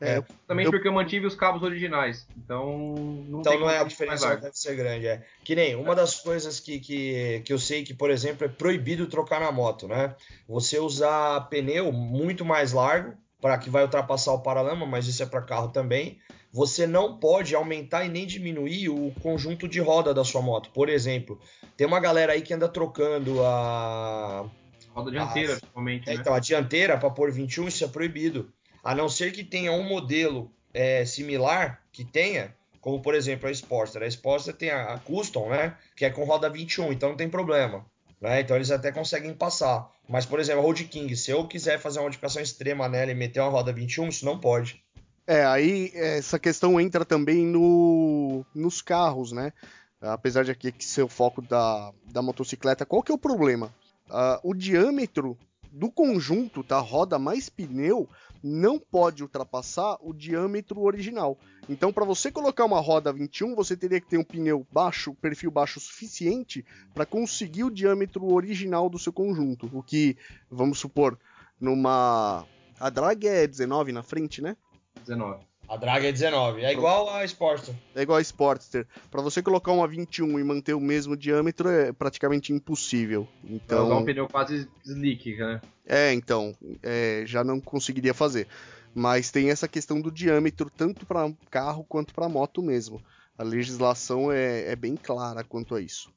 É, 0.00 0.22
Também 0.46 0.66
Eu- 0.66 0.70
porque 0.70 0.86
eu 0.86 0.92
mantive 0.92 1.24
os 1.26 1.34
cabos 1.34 1.62
originais. 1.62 2.26
Então 2.36 2.94
não 3.28 3.40
Então 3.40 3.52
tem 3.52 3.60
não 3.60 3.70
é 3.70 3.78
a 3.78 3.84
diferença, 3.84 4.36
deve 4.36 4.56
ser 4.56 4.76
grande. 4.76 5.06
É. 5.06 5.24
Que 5.42 5.54
nem 5.54 5.74
uma 5.76 5.94
das 5.94 6.20
coisas 6.20 6.60
que, 6.60 6.78
que, 6.78 7.42
que 7.44 7.52
eu 7.52 7.58
sei 7.58 7.82
que, 7.84 7.94
por 7.94 8.10
exemplo, 8.10 8.44
é 8.44 8.48
proibido 8.48 9.06
trocar 9.06 9.40
na 9.40 9.50
moto, 9.50 9.88
né? 9.88 10.14
Você 10.48 10.78
usar 10.78 11.48
pneu 11.48 11.90
muito 11.90 12.44
mais 12.44 12.72
largo 12.72 13.14
para 13.44 13.58
que 13.58 13.68
vai 13.68 13.82
ultrapassar 13.82 14.32
o 14.32 14.40
paralama, 14.40 14.86
mas 14.86 15.06
isso 15.06 15.22
é 15.22 15.26
para 15.26 15.42
carro 15.42 15.68
também. 15.68 16.18
Você 16.50 16.86
não 16.86 17.18
pode 17.18 17.54
aumentar 17.54 18.02
e 18.02 18.08
nem 18.08 18.26
diminuir 18.26 18.88
o 18.88 19.12
conjunto 19.20 19.68
de 19.68 19.80
roda 19.80 20.14
da 20.14 20.24
sua 20.24 20.40
moto. 20.40 20.70
Por 20.70 20.88
exemplo, 20.88 21.38
tem 21.76 21.86
uma 21.86 22.00
galera 22.00 22.32
aí 22.32 22.40
que 22.40 22.54
anda 22.54 22.70
trocando 22.70 23.44
a, 23.44 24.48
Roda 24.94 25.10
dianteira, 25.10 25.56
principalmente, 25.56 26.08
É, 26.08 26.14
né? 26.14 26.20
então, 26.22 26.32
a 26.32 26.38
dianteira 26.38 26.96
para 26.96 27.10
pôr 27.10 27.30
21, 27.30 27.68
isso 27.68 27.84
é 27.84 27.88
proibido. 27.88 28.50
A 28.82 28.94
não 28.94 29.10
ser 29.10 29.30
que 29.30 29.44
tenha 29.44 29.72
um 29.72 29.82
modelo 29.82 30.50
é, 30.72 31.04
similar 31.04 31.82
que 31.92 32.02
tenha, 32.02 32.56
como 32.80 33.02
por 33.02 33.14
exemplo 33.14 33.46
a 33.46 33.52
Sportster. 33.52 34.04
A 34.04 34.06
Sportster 34.06 34.54
tem 34.54 34.70
a, 34.70 34.94
a 34.94 34.98
Custom, 35.00 35.50
né? 35.50 35.76
Que 35.94 36.06
é 36.06 36.10
com 36.10 36.24
roda 36.24 36.48
21, 36.48 36.94
então 36.94 37.10
não 37.10 37.16
tem 37.16 37.28
problema. 37.28 37.84
Né? 38.24 38.40
Então 38.40 38.56
eles 38.56 38.70
até 38.70 38.90
conseguem 38.90 39.34
passar. 39.34 39.86
Mas, 40.08 40.24
por 40.24 40.40
exemplo, 40.40 40.62
a 40.62 40.64
Road 40.64 40.82
King, 40.84 41.14
se 41.14 41.30
eu 41.30 41.46
quiser 41.46 41.78
fazer 41.78 41.98
uma 41.98 42.06
modificação 42.06 42.40
extrema 42.40 42.88
nela 42.88 43.10
e 43.10 43.14
meter 43.14 43.40
uma 43.40 43.50
roda 43.50 43.70
21, 43.70 44.08
isso 44.08 44.24
não 44.24 44.40
pode. 44.40 44.82
É, 45.26 45.44
aí 45.44 45.90
essa 45.92 46.38
questão 46.38 46.80
entra 46.80 47.04
também 47.04 47.44
no, 47.44 48.42
nos 48.54 48.80
carros, 48.80 49.30
né? 49.30 49.52
Apesar 50.00 50.42
de 50.42 50.50
aqui 50.50 50.72
ser 50.78 51.02
o 51.02 51.08
foco 51.08 51.42
da, 51.42 51.92
da 52.10 52.22
motocicleta, 52.22 52.86
qual 52.86 53.02
que 53.02 53.12
é 53.12 53.14
o 53.14 53.18
problema? 53.18 53.74
Uh, 54.08 54.50
o 54.50 54.54
diâmetro 54.54 55.36
do 55.70 55.90
conjunto 55.90 56.62
da 56.62 56.78
roda 56.78 57.18
mais 57.18 57.50
pneu 57.50 58.08
não 58.46 58.78
pode 58.78 59.22
ultrapassar 59.22 59.96
o 60.02 60.12
diâmetro 60.12 60.82
original. 60.82 61.38
Então, 61.66 61.90
para 61.90 62.04
você 62.04 62.30
colocar 62.30 62.66
uma 62.66 62.78
roda 62.78 63.10
21, 63.10 63.54
você 63.54 63.74
teria 63.74 63.98
que 63.98 64.06
ter 64.06 64.18
um 64.18 64.24
pneu 64.24 64.66
baixo, 64.70 65.14
perfil 65.14 65.50
baixo 65.50 65.80
suficiente 65.80 66.62
para 66.92 67.06
conseguir 67.06 67.64
o 67.64 67.70
diâmetro 67.70 68.30
original 68.30 68.90
do 68.90 68.98
seu 68.98 69.14
conjunto. 69.14 69.70
O 69.72 69.82
que, 69.82 70.18
vamos 70.50 70.78
supor, 70.78 71.18
numa 71.58 72.46
a 72.78 72.90
drag 72.90 73.26
é 73.26 73.46
19 73.46 73.92
na 73.92 74.02
frente, 74.02 74.42
né? 74.42 74.58
19. 75.00 75.53
A 75.68 75.76
drag 75.76 76.06
é 76.06 76.12
19. 76.12 76.62
É 76.62 76.72
igual 76.72 77.08
a 77.08 77.24
Sportster. 77.24 77.74
É 77.94 78.02
igual 78.02 78.18
a 78.18 78.20
Sportster. 78.20 78.86
Para 79.10 79.22
você 79.22 79.42
colocar 79.42 79.72
uma 79.72 79.88
21 79.88 80.38
e 80.38 80.44
manter 80.44 80.74
o 80.74 80.80
mesmo 80.80 81.16
diâmetro 81.16 81.68
é 81.68 81.92
praticamente 81.92 82.52
impossível. 82.52 83.26
Então. 83.42 83.86
usar 83.86 83.96
um 83.96 84.04
pneu 84.04 84.28
quase 84.28 84.68
slick, 84.84 85.36
né? 85.36 85.60
É, 85.86 86.12
então. 86.12 86.54
É, 86.82 87.24
já 87.26 87.42
não 87.42 87.60
conseguiria 87.60 88.14
fazer. 88.14 88.46
Mas 88.94 89.30
tem 89.30 89.50
essa 89.50 89.66
questão 89.66 90.00
do 90.00 90.10
diâmetro 90.10 90.70
tanto 90.70 91.04
para 91.04 91.32
carro 91.50 91.84
quanto 91.84 92.14
para 92.14 92.28
moto 92.28 92.62
mesmo. 92.62 93.02
A 93.36 93.42
legislação 93.42 94.30
é, 94.30 94.70
é, 94.70 94.76
bem 94.76 94.96
clara 94.96 95.42
quanto 95.42 95.74
a 95.74 95.80
isso. 95.80 96.12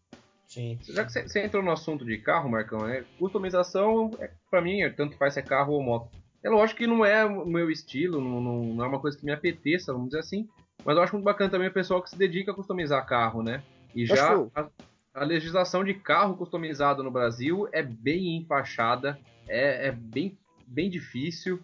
Sim. 0.45 0.77
Já 0.87 1.03
que 1.03 1.11
você 1.11 1.43
entrou 1.43 1.63
no 1.63 1.71
assunto 1.71 2.05
de 2.05 2.17
carro, 2.19 2.49
Marcão, 2.49 2.85
né? 2.85 3.03
Customização, 3.17 4.11
é, 4.19 4.29
para 4.49 4.61
mim, 4.61 4.79
tanto 4.95 5.17
faz 5.17 5.33
se 5.33 5.39
é 5.39 5.43
carro 5.43 5.73
ou 5.73 5.81
moto. 5.81 6.09
É 6.47 6.49
lógico 6.49 6.77
que 6.77 6.87
não 6.87 7.05
é 7.05 7.25
o 7.25 7.45
meu 7.45 7.69
estilo, 7.69 8.21
não, 8.21 8.39
não, 8.39 8.85
é 8.85 8.87
uma 8.87 9.01
coisa 9.01 9.17
que 9.17 9.25
me 9.25 9.33
apeteça, 9.33 9.91
vamos 9.91 10.07
dizer 10.07 10.19
assim. 10.19 10.47
Mas 10.85 10.95
eu 10.95 11.03
acho 11.03 11.11
muito 11.11 11.25
bacana 11.25 11.49
também 11.49 11.67
o 11.67 11.73
pessoal 11.73 12.01
que 12.01 12.09
se 12.09 12.17
dedica 12.17 12.53
a 12.53 12.55
customizar 12.55 13.05
carro, 13.05 13.43
né? 13.43 13.61
E 13.93 14.05
já 14.05 14.33
a, 14.55 14.69
a, 15.13 15.25
legislação 15.25 15.83
de 15.83 15.93
carro 15.93 16.37
customizado 16.37 17.03
no 17.03 17.11
Brasil 17.11 17.67
é 17.73 17.83
bem 17.83 18.37
enfaixada, 18.37 19.19
é, 19.45 19.89
é 19.89 19.91
bem, 19.91 20.37
bem 20.65 20.89
difícil 20.89 21.59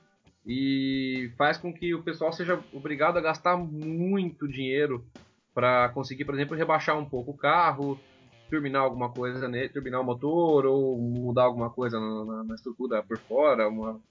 e 0.45 1.31
faz 1.37 1.57
com 1.57 1.73
que 1.73 1.95
o 1.95 2.03
pessoal 2.03 2.33
seja 2.33 2.59
obrigado 2.73 3.15
a 3.15 3.21
gastar 3.21 3.55
muito 3.55 4.49
dinheiro 4.49 5.05
para 5.53 5.87
conseguir, 5.93 6.25
por 6.25 6.35
exemplo, 6.35 6.57
rebaixar 6.57 6.99
um 6.99 7.05
pouco 7.05 7.31
o 7.31 7.37
carro, 7.37 7.97
turbinar 8.49 8.81
alguma 8.81 9.09
coisa 9.09 9.47
nele, 9.47 9.69
turbinar 9.69 10.01
o 10.01 10.03
motor 10.03 10.65
ou 10.65 10.97
mudar 10.97 11.43
alguma 11.43 11.69
coisa 11.69 11.97
na, 12.01 12.25
na, 12.25 12.43
na 12.43 12.55
estrutura 12.55 13.01
por 13.01 13.17
fora, 13.17 13.69
uma, 13.69 14.01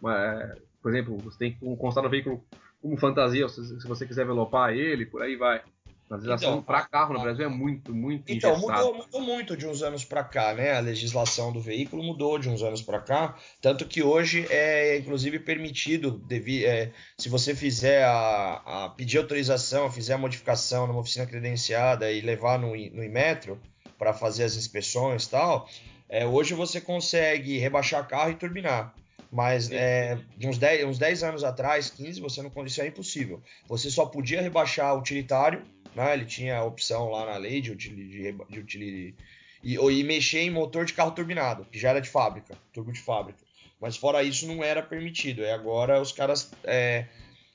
uma, 0.00 0.54
por 0.82 0.90
exemplo, 0.90 1.18
você 1.18 1.38
tem 1.38 1.52
que 1.52 1.76
constar 1.76 2.02
no 2.02 2.10
veículo 2.10 2.42
como 2.80 2.96
fantasia, 2.96 3.48
se, 3.48 3.80
se 3.80 3.86
você 3.86 4.06
quiser 4.06 4.24
envelopar 4.24 4.72
ele, 4.72 5.06
por 5.06 5.22
aí 5.22 5.36
vai. 5.36 5.62
A 6.10 6.16
legislação 6.16 6.50
então, 6.54 6.62
para 6.64 6.82
carro 6.82 7.14
no 7.14 7.20
Brasil 7.20 7.44
é 7.44 7.48
muito, 7.48 7.94
muito 7.94 8.32
Então, 8.32 8.58
mudou, 8.58 8.94
mudou, 8.94 9.20
muito 9.20 9.56
de 9.56 9.64
uns 9.64 9.80
anos 9.80 10.04
para 10.04 10.24
cá, 10.24 10.52
né? 10.52 10.76
A 10.76 10.80
legislação 10.80 11.52
do 11.52 11.60
veículo 11.60 12.02
mudou 12.02 12.36
de 12.36 12.48
uns 12.48 12.64
anos 12.64 12.82
para 12.82 12.98
cá, 12.98 13.36
tanto 13.60 13.86
que 13.86 14.02
hoje 14.02 14.44
é 14.50 14.98
inclusive 14.98 15.38
permitido, 15.38 16.10
devido, 16.10 16.64
é, 16.64 16.90
se 17.16 17.28
você 17.28 17.54
fizer 17.54 18.02
a, 18.04 18.62
a, 18.66 18.88
pedir 18.88 19.18
autorização, 19.18 19.88
fizer 19.88 20.14
a 20.14 20.18
modificação 20.18 20.88
numa 20.88 20.98
oficina 20.98 21.26
credenciada 21.26 22.10
e 22.10 22.20
levar 22.20 22.58
no, 22.58 22.70
no 22.70 23.04
Imetro 23.04 23.60
para 23.96 24.12
fazer 24.12 24.42
as 24.42 24.56
inspeções 24.56 25.26
e 25.26 25.30
tal, 25.30 25.68
é, 26.08 26.26
hoje 26.26 26.54
você 26.54 26.80
consegue 26.80 27.56
rebaixar 27.58 28.08
carro 28.08 28.32
e 28.32 28.34
turbinar. 28.34 28.92
Mas 29.32 29.70
é, 29.70 30.18
de 30.36 30.48
uns 30.48 30.58
10, 30.58 30.86
uns 30.86 30.98
10 30.98 31.22
anos 31.22 31.44
atrás, 31.44 31.88
15, 31.90 32.20
você 32.20 32.42
não 32.42 32.50
isso 32.66 32.82
é 32.82 32.88
impossível. 32.88 33.40
Você 33.68 33.90
só 33.90 34.04
podia 34.04 34.42
rebaixar 34.42 34.96
utilitário, 34.96 35.62
né? 35.94 36.14
Ele 36.14 36.24
tinha 36.24 36.58
a 36.58 36.64
opção 36.64 37.10
lá 37.10 37.26
na 37.26 37.36
lei 37.36 37.60
de 37.60 37.70
utilidade, 37.70 38.46
de, 38.50 38.62
de 38.62 39.14
e, 39.62 39.74
e 39.74 40.04
mexer 40.04 40.40
em 40.40 40.50
motor 40.50 40.84
de 40.84 40.94
carro 40.94 41.12
turbinado, 41.12 41.64
que 41.70 41.78
já 41.78 41.90
era 41.90 42.00
de 42.00 42.08
fábrica, 42.08 42.56
turbo 42.72 42.92
de 42.92 43.00
fábrica. 43.00 43.38
Mas 43.80 43.96
fora 43.96 44.22
isso 44.22 44.46
não 44.46 44.64
era 44.64 44.82
permitido. 44.82 45.42
E 45.42 45.50
agora 45.50 46.00
os 46.00 46.12
caras 46.12 46.50
é, 46.64 47.06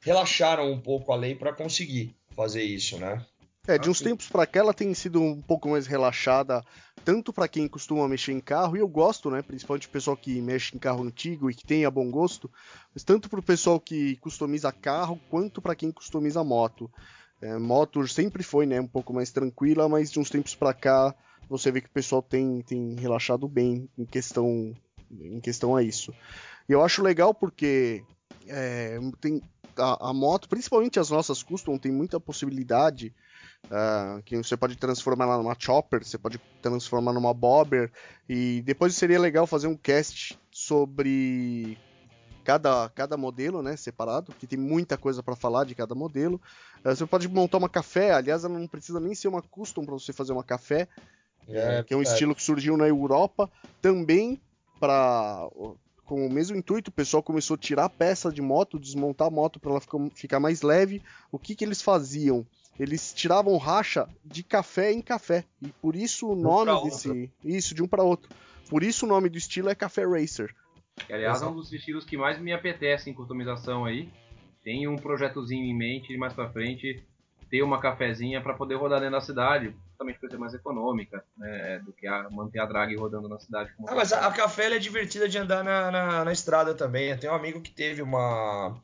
relaxaram 0.01 0.71
um 0.71 0.79
pouco 0.79 1.11
a 1.11 1.15
lei 1.15 1.35
para 1.35 1.53
conseguir 1.53 2.15
fazer 2.35 2.63
isso, 2.63 2.97
né? 2.97 3.23
É, 3.67 3.79
de 3.79 3.89
uns 3.89 3.99
tempos 3.99 4.27
para 4.27 4.45
cá 4.45 4.59
ela 4.59 4.73
tem 4.73 4.93
sido 4.93 5.19
um 5.21 5.41
pouco 5.41 5.69
mais 5.69 5.87
relaxada, 5.87 6.63
tanto 7.03 7.33
para 7.33 7.47
quem 7.47 7.67
costuma 7.67 8.07
mexer 8.07 8.31
em 8.31 8.39
carro, 8.39 8.77
e 8.77 8.79
eu 8.79 8.87
gosto, 8.87 9.31
né, 9.31 9.41
principalmente 9.41 9.87
o 9.87 9.89
pessoal 9.89 10.15
que 10.15 10.39
mexe 10.39 10.75
em 10.75 10.79
carro 10.79 11.03
antigo 11.03 11.49
e 11.49 11.55
que 11.55 11.65
tenha 11.65 11.89
bom 11.89 12.09
gosto, 12.11 12.49
mas 12.93 13.03
tanto 13.03 13.27
para 13.27 13.39
o 13.39 13.43
pessoal 13.43 13.79
que 13.79 14.17
customiza 14.17 14.71
carro, 14.71 15.19
quanto 15.29 15.61
para 15.61 15.75
quem 15.75 15.91
customiza 15.91 16.43
moto. 16.43 16.91
É, 17.41 17.57
moto 17.57 18.07
sempre 18.07 18.43
foi, 18.43 18.65
né, 18.65 18.79
um 18.79 18.87
pouco 18.87 19.13
mais 19.13 19.31
tranquila, 19.31 19.89
mas 19.89 20.11
de 20.11 20.19
uns 20.19 20.29
tempos 20.29 20.53
para 20.53 20.73
cá 20.73 21.15
você 21.49 21.71
vê 21.71 21.81
que 21.81 21.87
o 21.87 21.91
pessoal 21.91 22.21
tem, 22.21 22.61
tem 22.61 22.95
relaxado 22.95 23.47
bem 23.47 23.89
em 23.97 24.05
questão, 24.05 24.75
em 25.11 25.39
questão 25.39 25.75
a 25.75 25.83
isso. 25.83 26.13
E 26.67 26.71
eu 26.71 26.83
acho 26.83 27.03
legal 27.03 27.33
porque 27.33 28.03
é, 28.47 28.99
tem, 29.19 29.41
a, 29.77 30.09
a, 30.09 30.13
moto, 30.13 30.47
principalmente 30.47 30.99
as 30.99 31.09
nossas 31.09 31.43
custom, 31.43 31.77
tem 31.77 31.91
muita 31.91 32.19
possibilidade 32.19 33.13
Uh, 33.65 34.21
que 34.23 34.37
você 34.37 34.55
pode 34.55 34.75
transformar 34.75 35.25
ela 35.25 35.37
numa 35.37 35.55
chopper, 35.57 36.03
você 36.03 36.17
pode 36.17 36.39
transformar 36.61 37.13
numa 37.13 37.33
bobber 37.33 37.91
e 38.29 38.61
depois 38.63 38.95
seria 38.95 39.19
legal 39.19 39.47
fazer 39.47 39.65
um 39.67 39.75
cast 39.75 40.39
sobre 40.51 41.75
cada, 42.43 42.87
cada 42.89 43.17
modelo, 43.17 43.63
né, 43.63 43.75
separado, 43.75 44.31
que 44.33 44.45
tem 44.45 44.59
muita 44.59 44.97
coisa 44.97 45.23
para 45.23 45.35
falar 45.35 45.65
de 45.65 45.73
cada 45.73 45.95
modelo. 45.95 46.39
Uh, 46.83 46.95
você 46.95 47.05
pode 47.07 47.27
montar 47.27 47.57
uma 47.57 47.69
café, 47.69 48.11
aliás, 48.11 48.43
ela 48.43 48.57
não 48.57 48.67
precisa 48.67 48.99
nem 48.99 49.15
ser 49.15 49.29
uma 49.29 49.41
custom 49.41 49.83
para 49.83 49.95
você 49.95 50.13
fazer 50.13 50.31
uma 50.31 50.43
café, 50.43 50.87
é, 51.47 51.83
que 51.83 51.93
é 51.93 51.97
um 51.97 52.01
é. 52.01 52.03
estilo 52.03 52.35
que 52.35 52.43
surgiu 52.43 52.77
na 52.77 52.87
Europa, 52.87 53.49
também 53.81 54.39
para 54.79 55.49
com 56.05 56.27
o 56.27 56.31
mesmo 56.31 56.55
intuito, 56.55 56.89
o 56.89 56.93
pessoal 56.93 57.23
começou 57.23 57.55
a 57.55 57.57
tirar 57.57 57.89
peça 57.89 58.31
de 58.31 58.41
moto, 58.41 58.79
desmontar 58.79 59.27
a 59.27 59.31
moto 59.31 59.59
para 59.59 59.71
ela 59.71 59.81
ficar, 59.81 59.97
ficar 60.13 60.39
mais 60.39 60.61
leve. 60.61 61.01
O 61.31 61.39
que, 61.39 61.55
que 61.55 61.65
eles 61.65 61.81
faziam? 61.81 62.45
Eles 62.79 63.13
tiravam 63.13 63.57
racha 63.57 64.07
de 64.23 64.43
café 64.43 64.91
em 64.91 65.01
café. 65.01 65.45
E 65.61 65.69
por 65.69 65.95
isso 65.95 66.29
o 66.29 66.35
nome 66.35 66.71
um 66.71 66.83
desse. 66.83 67.09
Outro. 67.09 67.31
Isso, 67.43 67.73
de 67.73 67.81
um 67.81 67.87
para 67.87 68.03
outro. 68.03 68.29
Por 68.69 68.83
isso 68.83 69.05
o 69.05 69.09
nome 69.09 69.29
do 69.29 69.37
estilo 69.37 69.69
é 69.69 69.75
Café 69.75 70.05
Racer. 70.05 70.53
aliás, 71.09 71.41
é 71.41 71.45
um 71.45 71.55
dos 71.55 71.71
estilos 71.71 72.03
que 72.03 72.17
mais 72.17 72.39
me 72.39 72.51
apetece 72.51 73.09
em 73.09 73.13
customização 73.13 73.85
aí. 73.85 74.09
Tem 74.63 74.87
um 74.87 74.95
projetozinho 74.95 75.63
em 75.63 75.75
mente 75.75 76.17
mais 76.17 76.33
para 76.33 76.49
frente 76.49 77.03
ter 77.49 77.61
uma 77.61 77.79
cafezinha 77.79 78.41
para 78.41 78.55
poder 78.55 78.75
rodar 78.75 78.99
dentro 78.99 79.13
da 79.13 79.21
cidade, 79.21 79.73
justamente 79.89 80.19
para 80.19 80.29
ser 80.29 80.37
mais 80.37 80.53
econômica, 80.55 81.23
né, 81.37 81.79
do 81.85 81.93
que 81.93 82.07
a, 82.07 82.27
manter 82.29 82.59
a 82.59 82.65
drag 82.65 82.95
rodando 82.95 83.29
na 83.29 83.37
cidade. 83.37 83.71
ah, 83.87 83.95
mas 83.95 84.11
a, 84.11 84.27
a 84.27 84.31
café 84.31 84.75
é 84.75 84.79
divertida 84.79 85.29
de 85.29 85.37
andar 85.37 85.63
na, 85.63 85.91
na, 85.91 86.25
na 86.25 86.31
estrada 86.33 86.73
também. 86.73 87.09
Eu 87.09 87.19
tenho 87.19 87.33
um 87.33 87.35
amigo 87.35 87.61
que 87.61 87.71
teve 87.71 88.01
uma 88.01 88.75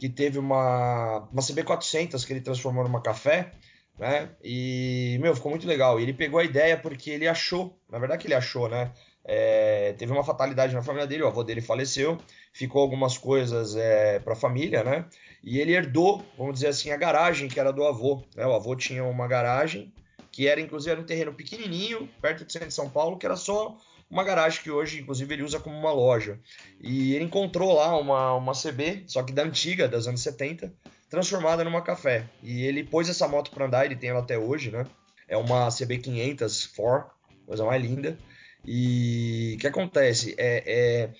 que 0.00 0.08
teve 0.08 0.38
uma, 0.38 1.28
uma 1.30 1.42
CB400 1.42 2.26
que 2.26 2.32
ele 2.32 2.40
transformou 2.40 2.82
numa 2.82 3.02
café, 3.02 3.52
né? 3.98 4.30
E, 4.42 5.18
meu, 5.20 5.36
ficou 5.36 5.50
muito 5.50 5.68
legal. 5.68 6.00
E 6.00 6.04
ele 6.04 6.14
pegou 6.14 6.40
a 6.40 6.44
ideia 6.44 6.74
porque 6.78 7.10
ele 7.10 7.28
achou, 7.28 7.78
na 7.86 7.98
verdade 7.98 8.22
que 8.22 8.26
ele 8.26 8.34
achou, 8.34 8.66
né? 8.66 8.92
É, 9.22 9.92
teve 9.98 10.10
uma 10.10 10.24
fatalidade 10.24 10.74
na 10.74 10.82
família 10.82 11.06
dele, 11.06 11.22
o 11.22 11.26
avô 11.26 11.44
dele 11.44 11.60
faleceu, 11.60 12.16
ficou 12.50 12.80
algumas 12.80 13.18
coisas 13.18 13.76
é, 13.76 14.18
para 14.20 14.32
a 14.32 14.36
família, 14.36 14.82
né? 14.82 15.04
E 15.44 15.60
ele 15.60 15.74
herdou, 15.74 16.24
vamos 16.38 16.54
dizer 16.54 16.68
assim, 16.68 16.90
a 16.90 16.96
garagem 16.96 17.46
que 17.46 17.60
era 17.60 17.70
do 17.70 17.84
avô. 17.84 18.24
Né? 18.34 18.46
O 18.46 18.54
avô 18.54 18.74
tinha 18.74 19.04
uma 19.04 19.28
garagem 19.28 19.92
que 20.32 20.48
era, 20.48 20.62
inclusive, 20.62 20.92
era 20.92 21.00
um 21.00 21.04
terreno 21.04 21.34
pequenininho, 21.34 22.08
perto 22.22 22.46
do 22.46 22.50
centro 22.50 22.68
de 22.68 22.74
São 22.74 22.88
Paulo, 22.88 23.18
que 23.18 23.26
era 23.26 23.36
só 23.36 23.76
uma 24.10 24.24
garagem 24.24 24.60
que 24.62 24.70
hoje, 24.70 25.00
inclusive, 25.00 25.32
ele 25.32 25.44
usa 25.44 25.60
como 25.60 25.76
uma 25.76 25.92
loja. 25.92 26.38
E 26.80 27.14
ele 27.14 27.24
encontrou 27.24 27.74
lá 27.74 27.96
uma, 27.96 28.34
uma 28.34 28.52
CB, 28.52 29.04
só 29.06 29.22
que 29.22 29.32
da 29.32 29.44
antiga, 29.44 29.86
das 29.86 30.08
anos 30.08 30.20
70, 30.20 30.72
transformada 31.08 31.62
numa 31.62 31.80
café. 31.80 32.26
E 32.42 32.64
ele 32.64 32.82
pôs 32.82 33.08
essa 33.08 33.28
moto 33.28 33.50
para 33.52 33.66
andar, 33.66 33.84
ele 33.84 33.96
tem 33.96 34.10
ela 34.10 34.20
até 34.20 34.36
hoje, 34.36 34.70
né? 34.70 34.84
É 35.28 35.36
uma 35.36 35.68
CB500 35.68 36.74
4, 36.74 37.10
coisa 37.46 37.64
mais 37.64 37.80
linda. 37.80 38.18
E 38.66 39.54
o 39.56 39.60
que 39.60 39.66
acontece? 39.68 40.34
É, 40.36 40.64
é, 40.66 41.10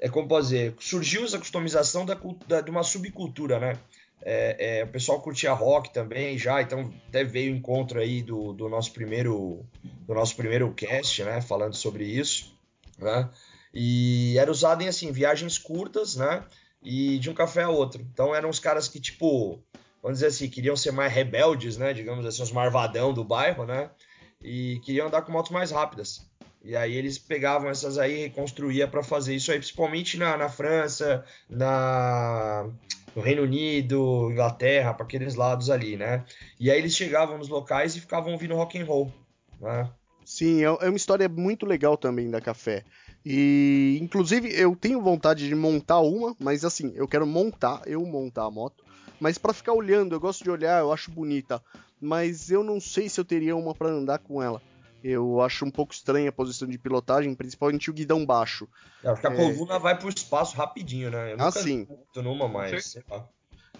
é 0.00 0.08
como 0.08 0.26
posso 0.26 0.48
dizer, 0.48 0.74
surgiu 0.80 1.24
essa 1.24 1.38
customização 1.38 2.06
da, 2.06 2.18
da, 2.48 2.60
de 2.62 2.70
uma 2.70 2.82
subcultura, 2.82 3.60
né? 3.60 3.78
É, 4.24 4.78
é, 4.78 4.84
o 4.84 4.88
pessoal 4.88 5.20
curtia 5.20 5.52
rock 5.52 5.92
também 5.92 6.38
já, 6.38 6.62
então 6.62 6.92
até 7.08 7.24
veio 7.24 7.52
o 7.52 7.56
encontro 7.56 7.98
aí 7.98 8.22
do, 8.22 8.52
do 8.52 8.68
nosso 8.68 8.92
primeiro 8.92 9.64
do 10.06 10.14
nosso 10.14 10.36
primeiro 10.36 10.72
cast, 10.72 11.24
né, 11.24 11.40
falando 11.40 11.74
sobre 11.74 12.04
isso, 12.04 12.56
né? 12.98 13.28
E 13.74 14.36
era 14.38 14.50
usado 14.50 14.82
em 14.82 14.88
assim 14.88 15.10
viagens 15.10 15.58
curtas, 15.58 16.16
né? 16.16 16.44
e 16.82 17.18
de 17.18 17.30
um 17.30 17.34
café 17.34 17.62
a 17.62 17.68
outro. 17.68 18.02
Então 18.12 18.34
eram 18.34 18.50
os 18.50 18.58
caras 18.58 18.88
que, 18.88 19.00
tipo, 19.00 19.62
vamos 20.02 20.18
dizer 20.18 20.26
assim, 20.26 20.48
queriam 20.48 20.76
ser 20.76 20.92
mais 20.92 21.12
rebeldes, 21.12 21.76
né? 21.76 21.92
Digamos 21.92 22.26
assim, 22.26 22.42
os 22.42 22.52
marvadão 22.52 23.14
do 23.14 23.24
bairro, 23.24 23.64
né? 23.64 23.90
E 24.42 24.80
queriam 24.84 25.06
andar 25.06 25.22
com 25.22 25.32
motos 25.32 25.52
mais 25.52 25.70
rápidas. 25.70 26.26
E 26.64 26.76
aí 26.76 26.94
eles 26.94 27.18
pegavam 27.18 27.70
essas 27.70 27.98
aí 27.98 28.14
e 28.14 28.22
reconstruía 28.22 28.86
para 28.86 29.02
fazer 29.02 29.34
isso 29.34 29.50
aí, 29.50 29.58
principalmente 29.58 30.16
na, 30.16 30.36
na 30.36 30.48
França, 30.48 31.24
na 31.48 32.68
no 33.14 33.22
Reino 33.22 33.42
Unido, 33.42 34.30
Inglaterra, 34.30 34.94
para 34.94 35.04
aqueles 35.04 35.34
lados 35.34 35.70
ali, 35.70 35.96
né? 35.96 36.24
E 36.58 36.70
aí 36.70 36.78
eles 36.78 36.94
chegavam 36.94 37.38
nos 37.38 37.48
locais 37.48 37.94
e 37.94 38.00
ficavam 38.00 38.32
ouvindo 38.32 38.54
rock 38.54 38.78
and 38.78 38.84
roll, 38.84 39.12
né? 39.60 39.90
Sim, 40.24 40.62
é, 40.62 40.66
é 40.66 40.88
uma 40.88 40.96
história 40.96 41.28
muito 41.28 41.66
legal 41.66 41.96
também 41.96 42.30
da 42.30 42.40
Café. 42.40 42.84
E 43.24 43.98
inclusive 44.00 44.52
eu 44.52 44.74
tenho 44.74 45.00
vontade 45.00 45.46
de 45.46 45.54
montar 45.54 46.00
uma, 46.00 46.34
mas 46.38 46.64
assim, 46.64 46.92
eu 46.94 47.06
quero 47.06 47.26
montar, 47.26 47.82
eu 47.86 48.04
montar 48.04 48.44
a 48.44 48.50
moto, 48.50 48.84
mas 49.20 49.38
para 49.38 49.52
ficar 49.52 49.72
olhando, 49.72 50.14
eu 50.14 50.20
gosto 50.20 50.42
de 50.42 50.50
olhar, 50.50 50.80
eu 50.80 50.92
acho 50.92 51.10
bonita, 51.10 51.62
mas 52.00 52.50
eu 52.50 52.64
não 52.64 52.80
sei 52.80 53.08
se 53.08 53.20
eu 53.20 53.24
teria 53.24 53.54
uma 53.54 53.74
para 53.74 53.88
andar 53.88 54.18
com 54.18 54.42
ela. 54.42 54.60
Eu 55.02 55.40
acho 55.40 55.64
um 55.64 55.70
pouco 55.70 55.92
estranha 55.92 56.28
a 56.28 56.32
posição 56.32 56.68
de 56.68 56.78
pilotagem, 56.78 57.34
principalmente 57.34 57.90
o 57.90 57.94
guidão 57.94 58.24
baixo. 58.24 58.68
É, 59.02 59.08
acho 59.08 59.20
que 59.20 59.26
a 59.26 59.32
é... 59.32 59.36
coluna 59.36 59.78
vai 59.78 59.98
pro 59.98 60.08
espaço 60.08 60.56
rapidinho, 60.56 61.10
né? 61.10 61.32
Eu 61.32 61.36
ah, 61.40 61.50
sim. 61.50 61.86
numa 62.16 62.48
mais, 62.48 62.96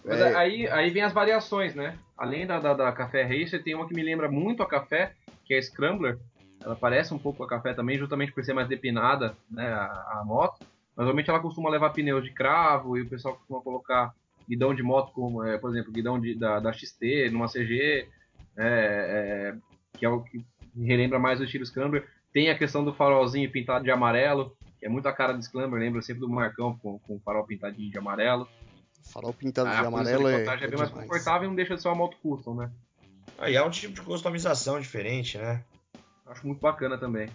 Mas 0.05 0.21
é... 0.21 0.35
aí, 0.35 0.69
aí 0.69 0.91
vem 0.91 1.03
as 1.03 1.13
variações, 1.13 1.75
né? 1.75 1.99
Além 2.17 2.47
da, 2.47 2.59
da, 2.59 2.75
da 2.75 2.93
Café 2.93 3.23
Racer, 3.23 3.63
tem 3.63 3.75
uma 3.75 3.87
que 3.87 3.95
me 3.95 4.03
lembra 4.03 4.31
muito 4.31 4.63
a 4.63 4.67
Café, 4.67 5.13
que 5.45 5.55
é 5.55 5.59
a 5.59 5.63
Scrambler. 5.63 6.19
Ela 6.61 6.77
parece 6.77 7.13
um 7.13 7.19
pouco 7.19 7.43
a 7.43 7.49
Café 7.49 7.75
também, 7.75 7.99
justamente 7.99 8.33
por 8.33 8.45
ser 8.45 8.53
mais 8.53 8.69
depinada, 8.69 9.37
né, 9.51 9.69
a, 9.69 10.21
a 10.21 10.23
moto. 10.25 10.67
Mas 10.97 11.05
normalmente 11.07 11.31
ela 11.31 11.41
costuma 11.41 11.71
levar 11.71 11.91
pneus 11.91 12.23
de 12.23 12.31
cravo 12.31 12.97
e 12.97 13.03
o 13.03 13.09
pessoal 13.09 13.37
costuma 13.37 13.61
colocar 13.61 14.15
guidão 14.49 14.75
de 14.75 14.83
moto, 14.83 15.13
como, 15.13 15.45
é, 15.45 15.57
por 15.59 15.71
exemplo, 15.71 15.93
guidão 15.93 16.21
de, 16.21 16.35
da, 16.35 16.61
da 16.61 16.73
XT, 16.73 17.31
numa 17.31 17.49
CG, 17.49 18.09
é, 18.57 19.55
é, 19.55 19.55
que 19.99 20.05
é 20.05 20.09
o 20.09 20.21
que 20.23 20.45
relembra 20.77 21.19
mais 21.19 21.41
o 21.41 21.45
estilo 21.45 21.65
Scrambler. 21.67 22.09
Tem 22.33 22.51
a 22.51 22.59
questão 22.59 22.85
do 22.85 22.95
farolzinho 22.95 23.51
pintado 23.51 23.85
de 23.85 23.91
amarelo, 23.91 24.57
que 24.79 24.87
é 24.87 24.89
muito 24.89 25.07
a 25.07 25.13
cara 25.13 25.33
do 25.33 25.43
Scrambler, 25.43 25.81
lembra 25.81 26.03
sempre 26.03 26.21
do 26.21 26.29
Marcão 26.29 26.79
com, 26.79 26.99
com 27.01 27.17
o 27.17 27.21
farol 27.21 27.45
pintadinho 27.45 27.91
de 27.91 27.99
amarelo. 27.99 28.49
Farol 29.13 29.35
pintado 29.35 29.71
de 29.71 29.77
amarelo 29.77 30.29
é, 30.29 30.45
é, 30.45 30.65
é 30.65 30.69
bem 30.69 30.79
mais 30.79 30.91
confortável 30.91 31.45
e 31.45 31.49
não 31.49 31.55
deixa 31.55 31.75
de 31.75 31.83
ser 31.83 31.89
uma 31.89 31.97
moto 31.97 32.17
custom, 32.23 32.55
né? 32.55 32.71
Aí 33.39 33.57
é 33.57 33.63
um 33.63 33.71
tipo 33.71 33.95
de 33.95 34.03
customização 34.03 34.81
diferente, 34.81 35.37
né? 35.39 35.63
Acho 36.27 36.47
muito 36.47 36.61
bacana 36.61 36.97
também. 36.97 37.29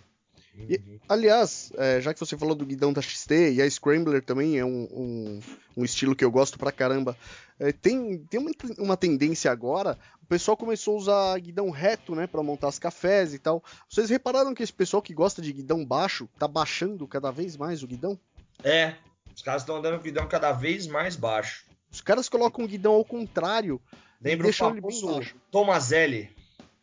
E, 0.57 0.99
aliás, 1.07 1.71
é, 1.77 2.01
já 2.01 2.13
que 2.13 2.19
você 2.19 2.35
falou 2.35 2.55
do 2.55 2.65
guidão 2.65 2.91
da 2.91 3.01
XT 3.01 3.53
e 3.53 3.61
a 3.61 3.69
Scrambler 3.69 4.23
também 4.23 4.57
é 4.57 4.65
um, 4.65 4.87
um, 4.91 5.39
um 5.77 5.85
estilo 5.85 6.15
que 6.15 6.25
eu 6.25 6.31
gosto 6.31 6.57
pra 6.57 6.71
caramba, 6.71 7.15
tem, 7.81 8.19
tem 8.25 8.39
uma, 8.39 8.51
uma, 8.77 8.97
tendência 8.97 9.51
agora, 9.51 9.97
o 10.21 10.25
pessoal 10.25 10.55
começou 10.55 10.95
a 10.95 10.97
usar 10.97 11.39
guidão 11.39 11.69
reto, 11.69 12.13
né, 12.13 12.27
para 12.27 12.43
montar 12.43 12.67
os 12.67 12.79
cafés 12.79 13.33
e 13.33 13.39
tal. 13.39 13.63
Vocês 13.89 14.09
repararam 14.09 14.53
que 14.53 14.61
esse 14.61 14.73
pessoal 14.73 15.01
que 15.01 15.13
gosta 15.13 15.41
de 15.41 15.51
guidão 15.51 15.85
baixo 15.85 16.29
tá 16.37 16.47
baixando 16.47 17.07
cada 17.07 17.31
vez 17.31 17.57
mais 17.57 17.81
o 17.81 17.87
guidão? 17.87 18.19
É, 18.63 18.95
os 19.35 19.41
caras 19.41 19.63
estão 19.63 19.77
andando 19.77 19.97
com 19.97 20.03
guidão 20.03 20.27
cada 20.27 20.51
vez 20.51 20.87
mais 20.87 21.15
baixo. 21.15 21.65
Os 21.91 22.01
caras 22.01 22.29
colocam 22.29 22.65
o 22.65 22.67
guidão 22.67 22.93
ao 22.93 23.05
contrário. 23.05 23.81
Lembra 24.21 24.47
o 24.47 24.53
famoso 24.53 25.23
Tomazelli? 25.51 26.29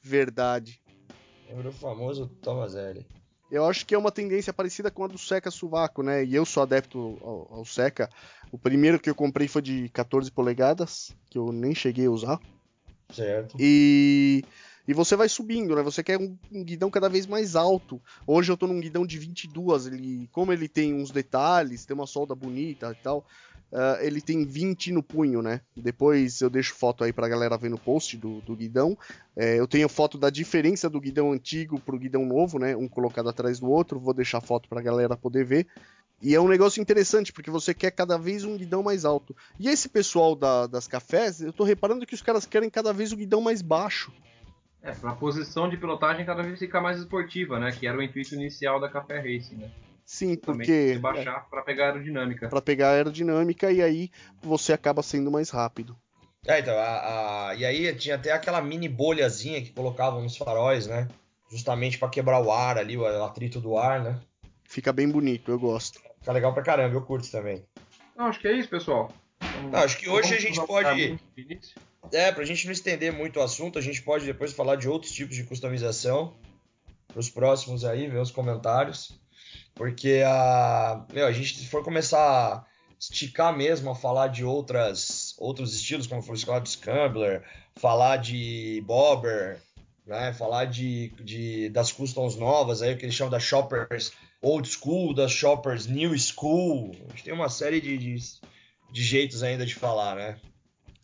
Verdade. 0.03 0.81
Lembra 1.49 1.69
o 1.69 1.73
famoso 1.73 2.27
Tomazelli 2.41 3.07
eu 3.55 3.67
acho 3.67 3.87
que 3.87 3.95
é 3.95 3.99
uma 3.99 4.11
tendência 4.11 4.53
parecida 4.53 4.91
com 4.91 5.05
a 5.05 5.07
do 5.07 5.17
Seca 5.17 5.51
Suvaco, 5.51 6.03
né? 6.03 6.25
E 6.25 6.35
eu 6.35 6.45
sou 6.45 6.63
adepto 6.63 7.17
ao, 7.23 7.59
ao, 7.59 7.65
Seca. 7.65 8.11
O 8.51 8.59
primeiro 8.59 8.99
que 8.99 9.09
eu 9.09 9.15
comprei 9.15 9.47
foi 9.47 9.63
de 9.63 9.89
14 9.91 10.31
polegadas, 10.33 11.15
que 11.31 11.39
eu 11.39 11.53
nem 11.53 11.73
cheguei 11.73 12.07
a 12.07 12.11
usar. 12.11 12.41
Certo. 13.11 13.57
E, 13.61 14.45
e 14.89 14.93
você 14.93 15.15
vai 15.15 15.29
subindo, 15.29 15.77
né? 15.77 15.83
Você 15.83 16.03
quer 16.03 16.19
um, 16.19 16.37
um, 16.51 16.65
guidão 16.65 16.91
cada 16.91 17.09
vez 17.09 17.27
mais 17.27 17.55
alto. 17.55 18.03
Hoje 18.27 18.51
eu 18.51 18.57
tô 18.57 18.67
num 18.67 18.81
guidão 18.81 19.07
de 19.07 19.19
22, 19.19 19.87
ele, 19.87 20.29
como 20.33 20.53
ele 20.53 20.69
tem 20.69 20.93
uns 20.93 21.13
detalhes, 21.13 21.87
tem 21.87 21.95
uma 21.95 22.09
solda 22.09 22.35
bonita 22.35 22.91
e 22.91 23.03
tal, 23.03 23.25
Uh, 23.73 24.01
ele 24.01 24.21
tem 24.21 24.45
20 24.45 24.93
no 24.93 25.03
punho, 25.03 25.43
né? 25.43 25.61
Depois 25.77 26.41
eu 26.41 26.49
deixo 26.49 26.75
foto 26.75 27.03
aí 27.03 27.13
pra 27.13 27.29
galera 27.29 27.59
ver 27.59 27.69
no 27.69 27.79
post 27.79 28.17
do, 28.17 28.41
do 28.43 28.55
guidão. 28.55 28.97
É, 29.37 29.59
eu 29.59 29.67
tenho 29.67 29.89
foto 29.89 30.17
da 30.17 30.31
diferença 30.31 30.89
do 30.89 31.01
guidão 31.01 31.33
antigo 31.33 31.81
pro 31.81 31.99
guidão 31.99 32.25
novo, 32.25 32.59
né? 32.59 32.77
Um 32.77 32.89
colocado 32.89 33.29
atrás 33.29 33.59
do 33.59 33.69
outro. 33.69 33.99
Vou 33.99 34.15
deixar 34.15 34.41
foto 34.41 34.69
pra 34.69 34.81
galera 34.81 35.17
poder 35.17 35.45
ver. 35.45 35.67
E 36.23 36.35
é 36.35 36.41
um 36.41 36.49
negócio 36.49 36.81
interessante, 36.81 37.33
porque 37.33 37.51
você 37.51 37.75
quer 37.75 37.91
cada 37.91 38.17
vez 38.17 38.45
um 38.45 38.57
guidão 38.57 38.83
mais 38.83 39.05
alto. 39.05 39.37
E 39.59 39.69
esse 39.69 39.89
pessoal 39.89 40.35
da, 40.35 40.67
das 40.67 40.87
cafés, 40.87 41.41
eu 41.41 41.53
tô 41.53 41.65
reparando 41.65 42.07
que 42.07 42.15
os 42.15 42.23
caras 42.23 42.47
querem 42.47 42.71
cada 42.71 42.93
vez 42.93 43.13
o 43.13 43.17
guidão 43.17 43.41
mais 43.41 43.61
baixo. 43.61 44.13
É, 44.83 44.95
a 45.03 45.13
posição 45.13 45.69
de 45.69 45.77
pilotagem 45.77 46.25
cada 46.25 46.43
vez 46.43 46.59
ficar 46.59 46.81
mais 46.81 46.99
esportiva, 46.99 47.59
né? 47.59 47.73
Que 47.73 47.87
era 47.87 47.99
o 47.99 48.03
intuito 48.03 48.35
inicial 48.35 48.81
da 48.81 48.89
Café 48.89 49.19
Racing, 49.19 49.57
né? 49.57 49.71
Sim, 50.05 50.37
porque. 50.37 50.99
baixar 50.99 51.45
é, 51.47 51.51
para 51.51 51.63
pegar 51.63 51.87
aerodinâmica. 51.87 52.49
Para 52.49 52.61
pegar 52.61 52.91
aerodinâmica 52.91 53.73
e 53.73 53.83
aí 53.83 54.11
você 54.43 54.73
acaba 54.73 55.03
sendo 55.03 55.31
mais 55.31 55.51
rápido. 55.51 55.97
É, 56.47 56.61
então, 56.61 56.77
a, 56.79 57.49
a, 57.49 57.55
e 57.55 57.65
aí 57.65 57.95
tinha 57.95 58.17
até 58.17 58.31
aquela 58.31 58.61
mini 58.61 58.89
bolhazinha 58.89 59.63
que 59.63 59.73
colocavam 59.73 60.23
nos 60.23 60.37
faróis, 60.37 60.87
né? 60.87 61.09
Justamente 61.51 61.99
para 61.99 62.11
quebrar 62.11 62.41
o 62.41 62.53
ar 62.53 62.77
ali, 62.77 62.97
o 62.99 63.25
atrito 63.25 63.61
do 63.61 63.79
ar, 63.79 64.03
né? 64.03 64.21
Fica 64.65 64.93
bem 64.93 65.09
bonito, 65.09 65.51
eu 65.51 65.59
gosto. 65.59 66.01
Fica 66.19 66.33
legal 66.33 66.53
pra 66.53 66.63
caramba, 66.63 66.95
eu 66.95 67.03
curto 67.03 67.31
também. 67.31 67.65
Não, 68.17 68.27
acho 68.27 68.41
que 68.41 68.49
é 68.49 68.53
isso, 68.53 68.69
pessoal. 68.69 69.11
Então, 69.41 69.71
não, 69.71 69.79
acho 69.79 69.97
que 69.97 70.09
hoje 70.09 70.35
a 70.35 70.41
gente 70.41 70.61
pode. 70.67 71.19
É, 72.13 72.31
pra 72.31 72.45
gente 72.45 72.67
não 72.67 72.73
estender 72.73 73.13
muito 73.13 73.41
o 73.41 73.43
assunto, 73.43 73.79
a 73.79 73.83
gente 73.83 74.03
pode 74.03 74.27
depois 74.27 74.53
falar 74.53 74.77
de 74.77 74.89
outros 74.89 75.13
tipos 75.13 75.35
de 75.35 75.45
customização. 75.45 76.37
Pros 77.09 77.31
próximos 77.31 77.85
aí, 77.85 78.07
ver 78.09 78.21
os 78.21 78.31
comentários. 78.31 79.19
Porque 79.75 80.23
a, 80.25 81.05
meu, 81.13 81.27
a 81.27 81.33
gente 81.33 81.59
se 81.59 81.67
for 81.67 81.83
começar 81.83 82.19
a 82.19 82.65
esticar 82.99 83.57
mesmo 83.57 83.91
a 83.91 83.95
falar 83.95 84.29
de 84.29 84.45
outras 84.45 85.35
outros 85.39 85.75
estilos, 85.75 86.07
como 86.07 86.23
foi 86.23 86.37
o 86.37 86.61
de 86.61 86.71
Scrambler, 86.71 87.43
falar 87.75 88.19
de 88.19 88.83
Bobber, 88.87 89.61
né, 90.07 90.33
falar 90.33 90.67
de, 90.67 91.09
de 91.21 91.69
das 91.71 91.91
customs 91.91 92.37
novas, 92.37 92.83
aí 92.83 92.95
o 92.95 92.97
que 92.97 93.05
eles 93.05 93.15
chamam 93.15 93.31
das 93.31 93.43
shoppers 93.43 94.13
old 94.41 94.69
school, 94.69 95.15
das 95.15 95.33
shoppers 95.33 95.87
new 95.87 96.17
school. 96.19 96.95
A 97.09 97.11
gente 97.11 97.25
tem 97.25 97.35
uma 97.35 97.49
série 97.49 97.81
de, 97.81 97.97
de, 97.97 98.17
de 98.93 99.03
jeitos 99.03 99.43
ainda 99.43 99.65
de 99.65 99.75
falar, 99.75 100.15
né? 100.15 100.39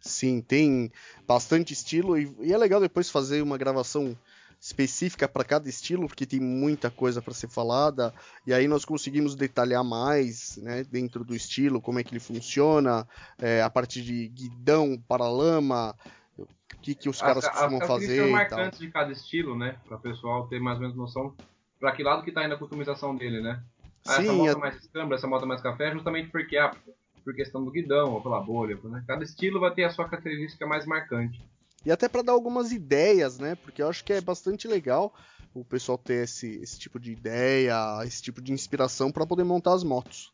Sim, 0.00 0.40
tem 0.40 0.90
bastante 1.26 1.72
estilo 1.72 2.18
e, 2.18 2.34
e 2.40 2.52
é 2.52 2.58
legal 2.58 2.80
depois 2.80 3.10
fazer 3.10 3.42
uma 3.42 3.58
gravação 3.58 4.16
específica 4.60 5.26
para 5.26 5.42
cada 5.42 5.68
estilo, 5.68 6.06
porque 6.06 6.26
tem 6.26 6.38
muita 6.38 6.90
coisa 6.90 7.22
para 7.22 7.32
ser 7.32 7.48
falada, 7.48 8.12
e 8.46 8.52
aí 8.52 8.68
nós 8.68 8.84
conseguimos 8.84 9.34
detalhar 9.34 9.82
mais 9.82 10.58
né, 10.58 10.84
dentro 10.84 11.24
do 11.24 11.34
estilo, 11.34 11.80
como 11.80 11.98
é 11.98 12.04
que 12.04 12.12
ele 12.12 12.20
funciona, 12.20 13.08
é, 13.38 13.62
a 13.62 13.70
parte 13.70 14.02
de 14.02 14.28
guidão, 14.28 15.02
paralama, 15.08 15.96
o 16.36 16.46
que, 16.82 16.94
que 16.94 17.08
os 17.08 17.20
caras 17.20 17.44
as, 17.44 17.50
costumam 17.50 17.80
as 17.80 17.86
fazer. 17.88 18.22
As 18.22 18.30
marcantes 18.30 18.78
de 18.78 18.90
cada 18.90 19.10
estilo, 19.10 19.56
né, 19.56 19.76
para 19.86 19.96
o 19.96 20.00
pessoal 20.00 20.46
ter 20.46 20.60
mais 20.60 20.76
ou 20.76 20.82
menos 20.82 20.96
noção 20.96 21.34
para 21.80 21.92
que 21.92 22.02
lado 22.02 22.22
que 22.22 22.28
está 22.28 22.44
indo 22.44 22.54
a 22.54 22.58
customização 22.58 23.16
dele, 23.16 23.40
né? 23.40 23.62
Ah, 24.06 24.16
Sim, 24.16 24.22
essa 24.22 24.32
moto 24.34 24.56
a... 24.56 24.58
mais 24.58 24.76
escambra, 24.76 25.16
essa 25.16 25.26
moto 25.26 25.46
mais 25.46 25.62
café, 25.62 25.90
justamente 25.90 26.28
porque 26.28 26.58
ah, 26.58 26.76
por 27.24 27.34
questão 27.34 27.64
do 27.64 27.70
guidão 27.70 28.12
ou 28.12 28.22
pela 28.22 28.40
bolha, 28.40 28.78
né? 28.84 29.02
Cada 29.06 29.24
estilo 29.24 29.58
vai 29.58 29.72
ter 29.72 29.84
a 29.84 29.90
sua 29.90 30.06
característica 30.06 30.66
mais 30.66 30.84
marcante. 30.84 31.42
E 31.84 31.90
até 31.90 32.08
para 32.08 32.22
dar 32.22 32.32
algumas 32.32 32.72
ideias, 32.72 33.38
né? 33.38 33.54
Porque 33.54 33.82
eu 33.82 33.88
acho 33.88 34.04
que 34.04 34.12
é 34.12 34.20
bastante 34.20 34.68
legal 34.68 35.14
o 35.54 35.64
pessoal 35.64 35.98
ter 35.98 36.24
esse, 36.24 36.60
esse 36.62 36.78
tipo 36.78 37.00
de 37.00 37.12
ideia, 37.12 37.74
esse 38.04 38.22
tipo 38.22 38.40
de 38.40 38.52
inspiração 38.52 39.10
para 39.10 39.26
poder 39.26 39.44
montar 39.44 39.74
as 39.74 39.82
motos. 39.82 40.32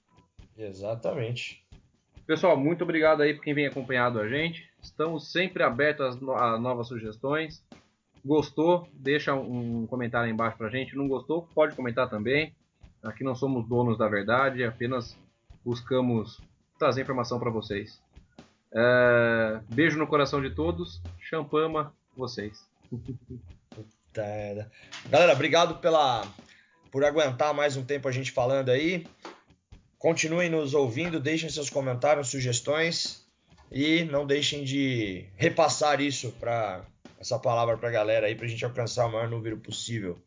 Exatamente. 0.56 1.64
Pessoal, 2.26 2.56
muito 2.56 2.82
obrigado 2.82 3.22
aí 3.22 3.34
por 3.34 3.44
quem 3.44 3.54
vem 3.54 3.66
acompanhado 3.66 4.18
a 4.18 4.28
gente. 4.28 4.68
Estamos 4.82 5.30
sempre 5.30 5.62
abertos 5.62 6.16
a 6.36 6.58
novas 6.58 6.88
sugestões. 6.88 7.64
Gostou? 8.24 8.88
Deixa 8.92 9.34
um 9.34 9.86
comentário 9.86 10.26
aí 10.26 10.32
embaixo 10.32 10.58
pra 10.58 10.68
gente. 10.68 10.96
Não 10.96 11.06
gostou? 11.06 11.48
Pode 11.54 11.76
comentar 11.76 12.10
também. 12.10 12.52
Aqui 13.02 13.22
não 13.22 13.36
somos 13.36 13.68
donos 13.68 13.96
da 13.96 14.08
verdade, 14.08 14.64
apenas 14.64 15.16
buscamos 15.64 16.40
trazer 16.78 17.02
informação 17.02 17.38
para 17.38 17.50
vocês. 17.50 18.02
É, 18.78 19.60
beijo 19.72 19.98
no 19.98 20.06
coração 20.06 20.42
de 20.42 20.50
todos. 20.50 21.00
Champama 21.18 21.94
vocês. 22.14 22.62
Galera, 24.12 25.32
obrigado 25.32 25.76
pela 25.76 26.26
por 26.90 27.02
aguentar 27.02 27.54
mais 27.54 27.76
um 27.76 27.84
tempo 27.84 28.06
a 28.06 28.12
gente 28.12 28.30
falando 28.30 28.68
aí. 28.68 29.06
Continuem 29.98 30.50
nos 30.50 30.74
ouvindo, 30.74 31.18
deixem 31.18 31.48
seus 31.48 31.70
comentários, 31.70 32.28
sugestões 32.28 33.26
e 33.72 34.04
não 34.04 34.26
deixem 34.26 34.62
de 34.62 35.24
repassar 35.36 36.00
isso 36.02 36.30
para 36.32 36.84
essa 37.18 37.38
palavra 37.38 37.78
para 37.78 37.88
a 37.88 37.92
galera 37.92 38.26
aí 38.26 38.34
para 38.34 38.44
a 38.44 38.48
gente 38.48 38.64
alcançar 38.64 39.06
o 39.06 39.12
maior 39.12 39.28
número 39.28 39.56
possível 39.56 40.18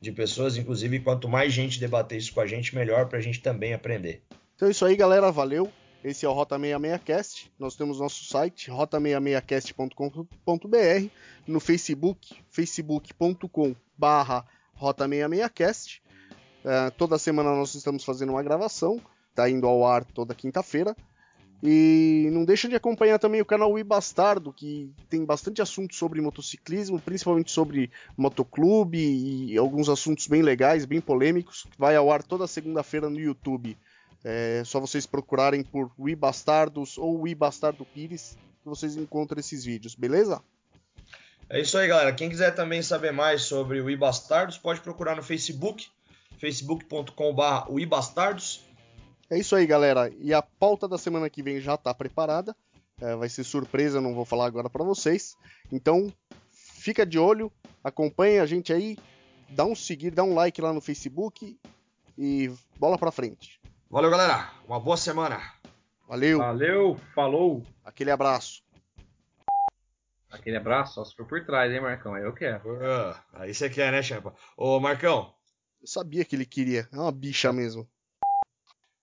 de 0.00 0.10
pessoas. 0.10 0.56
Inclusive, 0.56 0.98
quanto 1.00 1.28
mais 1.28 1.52
gente 1.52 1.78
debater 1.78 2.18
isso 2.18 2.34
com 2.34 2.40
a 2.40 2.46
gente, 2.46 2.74
melhor 2.74 3.08
para 3.08 3.18
a 3.18 3.22
gente 3.22 3.40
também 3.40 3.72
aprender. 3.72 4.22
Então 4.56 4.66
é 4.66 4.72
isso 4.72 4.84
aí, 4.84 4.96
galera. 4.96 5.30
Valeu. 5.30 5.72
Esse 6.04 6.26
é 6.26 6.28
o 6.28 6.32
Rota 6.32 6.58
66cast. 6.58 7.48
Nós 7.56 7.76
temos 7.76 8.00
nosso 8.00 8.24
site, 8.24 8.68
rota66cast.com.br, 8.70 11.08
no 11.46 11.60
Facebook, 11.60 12.34
facebook.com 12.50 13.76
barra 13.96 14.44
Rota66cast. 14.76 16.00
Uh, 16.64 16.90
toda 16.98 17.16
semana 17.18 17.54
nós 17.54 17.76
estamos 17.76 18.02
fazendo 18.04 18.30
uma 18.30 18.42
gravação, 18.42 19.00
tá 19.32 19.48
indo 19.48 19.64
ao 19.66 19.86
ar 19.86 20.04
toda 20.04 20.34
quinta-feira. 20.34 20.96
E 21.62 22.28
não 22.32 22.44
deixa 22.44 22.68
de 22.68 22.74
acompanhar 22.74 23.20
também 23.20 23.40
o 23.40 23.46
canal 23.46 23.70
Wii 23.70 23.84
Bastardo, 23.84 24.52
que 24.52 24.92
tem 25.08 25.24
bastante 25.24 25.62
assunto 25.62 25.94
sobre 25.94 26.20
motociclismo, 26.20 26.98
principalmente 26.98 27.52
sobre 27.52 27.92
motoclube 28.16 28.98
e 28.98 29.56
alguns 29.56 29.88
assuntos 29.88 30.26
bem 30.26 30.42
legais, 30.42 30.84
bem 30.84 31.00
polêmicos. 31.00 31.64
Vai 31.78 31.94
ao 31.94 32.10
ar 32.10 32.24
toda 32.24 32.48
segunda-feira 32.48 33.08
no 33.08 33.20
YouTube. 33.20 33.78
É 34.24 34.62
só 34.64 34.78
vocês 34.78 35.06
procurarem 35.06 35.62
por 35.62 35.90
Wii 35.98 36.16
Bastardos 36.16 36.96
ou 36.96 37.22
Wii 37.22 37.34
Bastardo 37.34 37.84
Pires 37.84 38.36
que 38.62 38.68
vocês 38.68 38.96
encontram 38.96 39.40
esses 39.40 39.64
vídeos, 39.64 39.96
beleza? 39.96 40.40
É 41.50 41.60
isso 41.60 41.76
aí, 41.76 41.88
galera. 41.88 42.12
Quem 42.12 42.30
quiser 42.30 42.54
também 42.54 42.80
saber 42.80 43.12
mais 43.12 43.42
sobre 43.42 43.80
o 43.80 43.98
Bastardos, 43.98 44.56
pode 44.56 44.80
procurar 44.80 45.16
no 45.16 45.22
Facebook, 45.22 45.88
facebook.com.br 46.38 47.86
Bastardos 47.88 48.64
é 49.32 49.38
isso 49.38 49.56
aí, 49.56 49.66
galera. 49.66 50.12
E 50.20 50.34
a 50.34 50.42
pauta 50.42 50.86
da 50.86 50.98
semana 50.98 51.30
que 51.30 51.42
vem 51.42 51.58
já 51.58 51.74
está 51.74 51.94
preparada. 51.94 52.54
É, 53.00 53.16
vai 53.16 53.30
ser 53.30 53.44
surpresa, 53.44 53.98
não 53.98 54.14
vou 54.14 54.26
falar 54.26 54.44
agora 54.44 54.68
para 54.68 54.84
vocês. 54.84 55.38
Então, 55.72 56.12
fica 56.50 57.06
de 57.06 57.18
olho, 57.18 57.50
acompanhe 57.82 58.40
a 58.40 58.44
gente 58.44 58.74
aí, 58.74 58.98
dá 59.48 59.64
um 59.64 59.74
seguir, 59.74 60.10
dá 60.10 60.22
um 60.22 60.34
like 60.34 60.60
lá 60.60 60.70
no 60.70 60.82
Facebook 60.82 61.58
e 62.18 62.52
bola 62.78 62.98
para 62.98 63.10
frente. 63.10 63.58
Valeu, 63.92 64.10
galera. 64.10 64.50
Uma 64.66 64.80
boa 64.80 64.96
semana. 64.96 65.38
Valeu. 66.08 66.38
Valeu, 66.38 66.96
falou. 67.14 67.62
Aquele 67.84 68.10
abraço. 68.10 68.62
Aquele 70.30 70.56
abraço, 70.56 70.94
só 70.94 71.04
se 71.04 71.14
for 71.14 71.26
por 71.26 71.44
trás, 71.44 71.70
hein, 71.70 71.82
Marcão? 71.82 72.14
Aí 72.14 72.22
eu 72.22 72.32
quero. 72.32 72.72
Uh, 72.72 73.14
aí 73.34 73.52
você 73.52 73.68
quer, 73.68 73.92
né, 73.92 74.02
Champa? 74.02 74.34
Ô, 74.56 74.80
Marcão. 74.80 75.34
Eu 75.78 75.86
sabia 75.86 76.24
que 76.24 76.34
ele 76.34 76.46
queria. 76.46 76.88
É 76.90 76.96
uma 76.96 77.12
bicha 77.12 77.52
mesmo. 77.52 77.86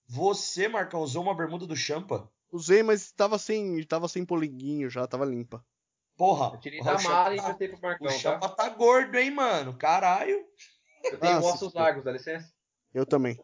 Você, 0.08 0.68
Marcão, 0.68 1.02
usou 1.02 1.22
uma 1.22 1.36
bermuda 1.38 1.68
do 1.68 1.76
Champa? 1.76 2.28
Usei, 2.52 2.82
mas 2.82 3.12
tava 3.12 3.38
sem, 3.38 3.84
tava 3.84 4.08
sem 4.08 4.26
polinguinho 4.26 4.90
já, 4.90 5.06
tava 5.06 5.24
limpa. 5.24 5.64
Porra, 6.18 6.56
eu 6.56 6.60
tirei 6.60 6.82
da 6.82 7.00
mala 7.00 7.36
e 7.36 7.38
emprestei 7.38 7.68
pro 7.68 7.80
Marcão. 7.80 8.08
O 8.08 8.10
Champa 8.10 8.50
tá? 8.50 8.56
tá 8.56 8.70
gordo, 8.70 9.16
hein, 9.20 9.30
mano? 9.30 9.78
Caralho. 9.78 10.44
Eu 11.04 11.20
tenho 11.20 11.36
ah, 11.36 11.42
ossos 11.42 11.76
largos, 11.76 12.04
dá 12.04 12.12
licença? 12.12 12.52
Eu 12.92 13.06
também. 13.06 13.40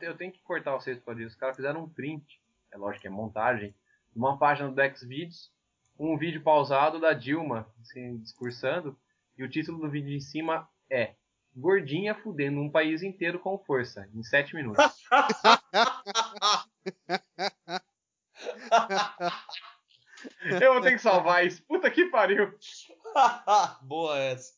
Eu 0.00 0.16
tenho 0.16 0.32
que 0.32 0.42
cortar 0.42 0.72
vocês 0.72 0.98
por 0.98 1.18
isso. 1.18 1.30
Os 1.30 1.36
caras 1.36 1.56
fizeram 1.56 1.84
um 1.84 1.88
print, 1.88 2.40
é 2.70 2.76
lógico 2.76 3.02
que 3.02 3.08
é 3.08 3.10
montagem, 3.10 3.74
uma 4.14 4.38
página 4.38 4.70
do 4.70 4.96
Xvideos, 4.96 5.50
um 5.98 6.16
vídeo 6.16 6.42
pausado 6.42 7.00
da 7.00 7.12
Dilma, 7.12 7.66
assim, 7.80 8.18
discursando, 8.18 8.98
e 9.36 9.44
o 9.44 9.48
título 9.48 9.78
do 9.78 9.90
vídeo 9.90 10.14
em 10.14 10.20
cima 10.20 10.68
é 10.90 11.14
gordinha 11.54 12.14
fudendo 12.14 12.60
um 12.60 12.70
país 12.70 13.02
inteiro 13.02 13.38
com 13.38 13.58
força, 13.58 14.08
em 14.14 14.22
7 14.22 14.54
minutos. 14.54 14.84
Eu 20.60 20.74
vou 20.74 20.82
ter 20.82 20.92
que 20.92 20.98
salvar 20.98 21.46
isso. 21.46 21.62
Puta 21.64 21.90
que 21.90 22.06
pariu. 22.06 22.54
Boa 23.82 24.18
essa. 24.18 24.55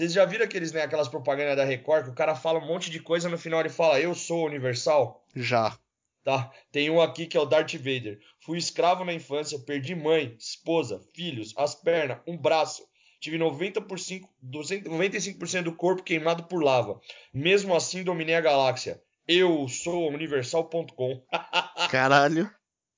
Vocês 0.00 0.14
já 0.14 0.24
viram 0.24 0.46
aqueles, 0.46 0.72
né, 0.72 0.80
aquelas 0.80 1.08
propagandas 1.08 1.58
da 1.58 1.64
Record 1.66 2.04
que 2.04 2.10
o 2.10 2.14
cara 2.14 2.34
fala 2.34 2.58
um 2.58 2.66
monte 2.66 2.90
de 2.90 3.00
coisa 3.00 3.28
no 3.28 3.36
final 3.36 3.60
ele 3.60 3.68
fala 3.68 4.00
eu 4.00 4.14
sou 4.14 4.46
universal? 4.46 5.22
Já. 5.36 5.78
Tá. 6.24 6.50
Tem 6.72 6.88
um 6.88 7.02
aqui 7.02 7.26
que 7.26 7.36
é 7.36 7.40
o 7.40 7.44
Darth 7.44 7.74
Vader. 7.74 8.18
Fui 8.38 8.56
escravo 8.56 9.04
na 9.04 9.12
infância, 9.12 9.58
perdi 9.58 9.94
mãe, 9.94 10.34
esposa, 10.38 11.02
filhos, 11.12 11.52
as 11.54 11.74
pernas, 11.74 12.16
um 12.26 12.34
braço. 12.34 12.82
Tive 13.20 13.36
90%, 13.36 14.26
95% 14.42 15.64
do 15.64 15.76
corpo 15.76 16.02
queimado 16.02 16.44
por 16.44 16.62
lava. 16.62 16.98
Mesmo 17.30 17.76
assim, 17.76 18.02
dominei 18.02 18.36
a 18.36 18.40
galáxia. 18.40 19.02
Eu 19.28 19.68
sou 19.68 20.08
universal.com. 20.08 21.22
Caralho. 21.90 22.50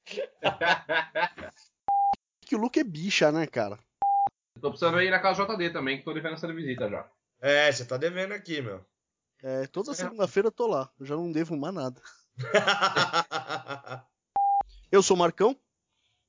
que 2.46 2.55
o 2.55 2.61
Luke 2.61 2.78
é 2.78 2.84
bicha, 2.84 3.32
né, 3.32 3.48
cara? 3.48 3.76
Tô 4.62 4.70
precisando 4.70 5.02
ir 5.02 5.10
na 5.10 5.18
casa 5.18 5.44
JD 5.44 5.70
também, 5.70 5.98
que 5.98 6.04
tô 6.04 6.14
devendo 6.14 6.34
essa 6.34 6.52
visita 6.52 6.88
já. 6.88 7.06
É, 7.40 7.70
você 7.70 7.84
tá 7.84 7.96
devendo 7.96 8.32
aqui, 8.32 8.62
meu. 8.62 8.80
É, 9.42 9.66
toda 9.66 9.92
segunda-feira 9.92 10.46
eu 10.46 10.52
tô 10.52 10.68
lá. 10.68 10.88
Eu 10.98 11.04
já 11.04 11.16
não 11.16 11.32
devo 11.32 11.56
mais 11.56 11.74
nada. 11.74 12.00
eu 14.92 15.02
sou 15.02 15.16
o 15.16 15.18
Marcão. 15.18 15.56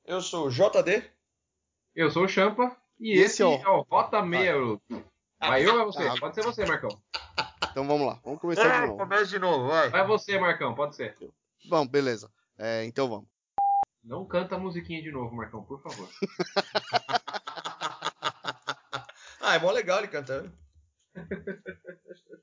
Eu 0.03 0.19
sou 0.19 0.47
o 0.47 0.49
JD. 0.49 1.03
Eu 1.95 2.09
sou 2.09 2.25
o 2.25 2.27
Champa. 2.27 2.75
E 2.99 3.11
esse, 3.13 3.25
esse 3.25 3.43
é, 3.43 3.45
o... 3.45 3.53
é 3.53 3.69
o 3.69 3.81
Rota 3.81 4.23
Meia. 4.23 4.55
Vai 5.39 5.63
eu 5.63 5.75
ou 5.75 5.81
é 5.81 5.85
você? 5.85 6.07
Ah, 6.07 6.15
pode 6.19 6.33
ser 6.33 6.43
você, 6.43 6.65
Marcão. 6.65 6.89
Então 7.69 7.85
vamos 7.87 8.07
lá, 8.07 8.19
vamos 8.23 8.39
começar 8.39 8.65
é, 8.65 8.81
de 8.81 8.87
novo. 8.87 8.97
Começa 8.97 9.25
de 9.25 9.39
novo, 9.39 9.67
vai. 9.67 9.89
Vai 9.89 10.07
você, 10.07 10.39
Marcão, 10.39 10.73
pode 10.73 10.95
ser. 10.95 11.15
Vamos, 11.69 11.87
beleza. 11.87 12.31
É, 12.57 12.83
então 12.85 13.07
vamos. 13.07 13.27
Não 14.03 14.25
canta 14.25 14.55
a 14.55 14.59
musiquinha 14.59 15.01
de 15.01 15.11
novo, 15.11 15.35
Marcão, 15.35 15.63
por 15.63 15.81
favor. 15.81 16.09
ah, 19.53 19.55
é 19.55 19.59
mó 19.59 19.71
legal 19.71 19.99
ele 19.99 20.07
cantando. 20.07 20.51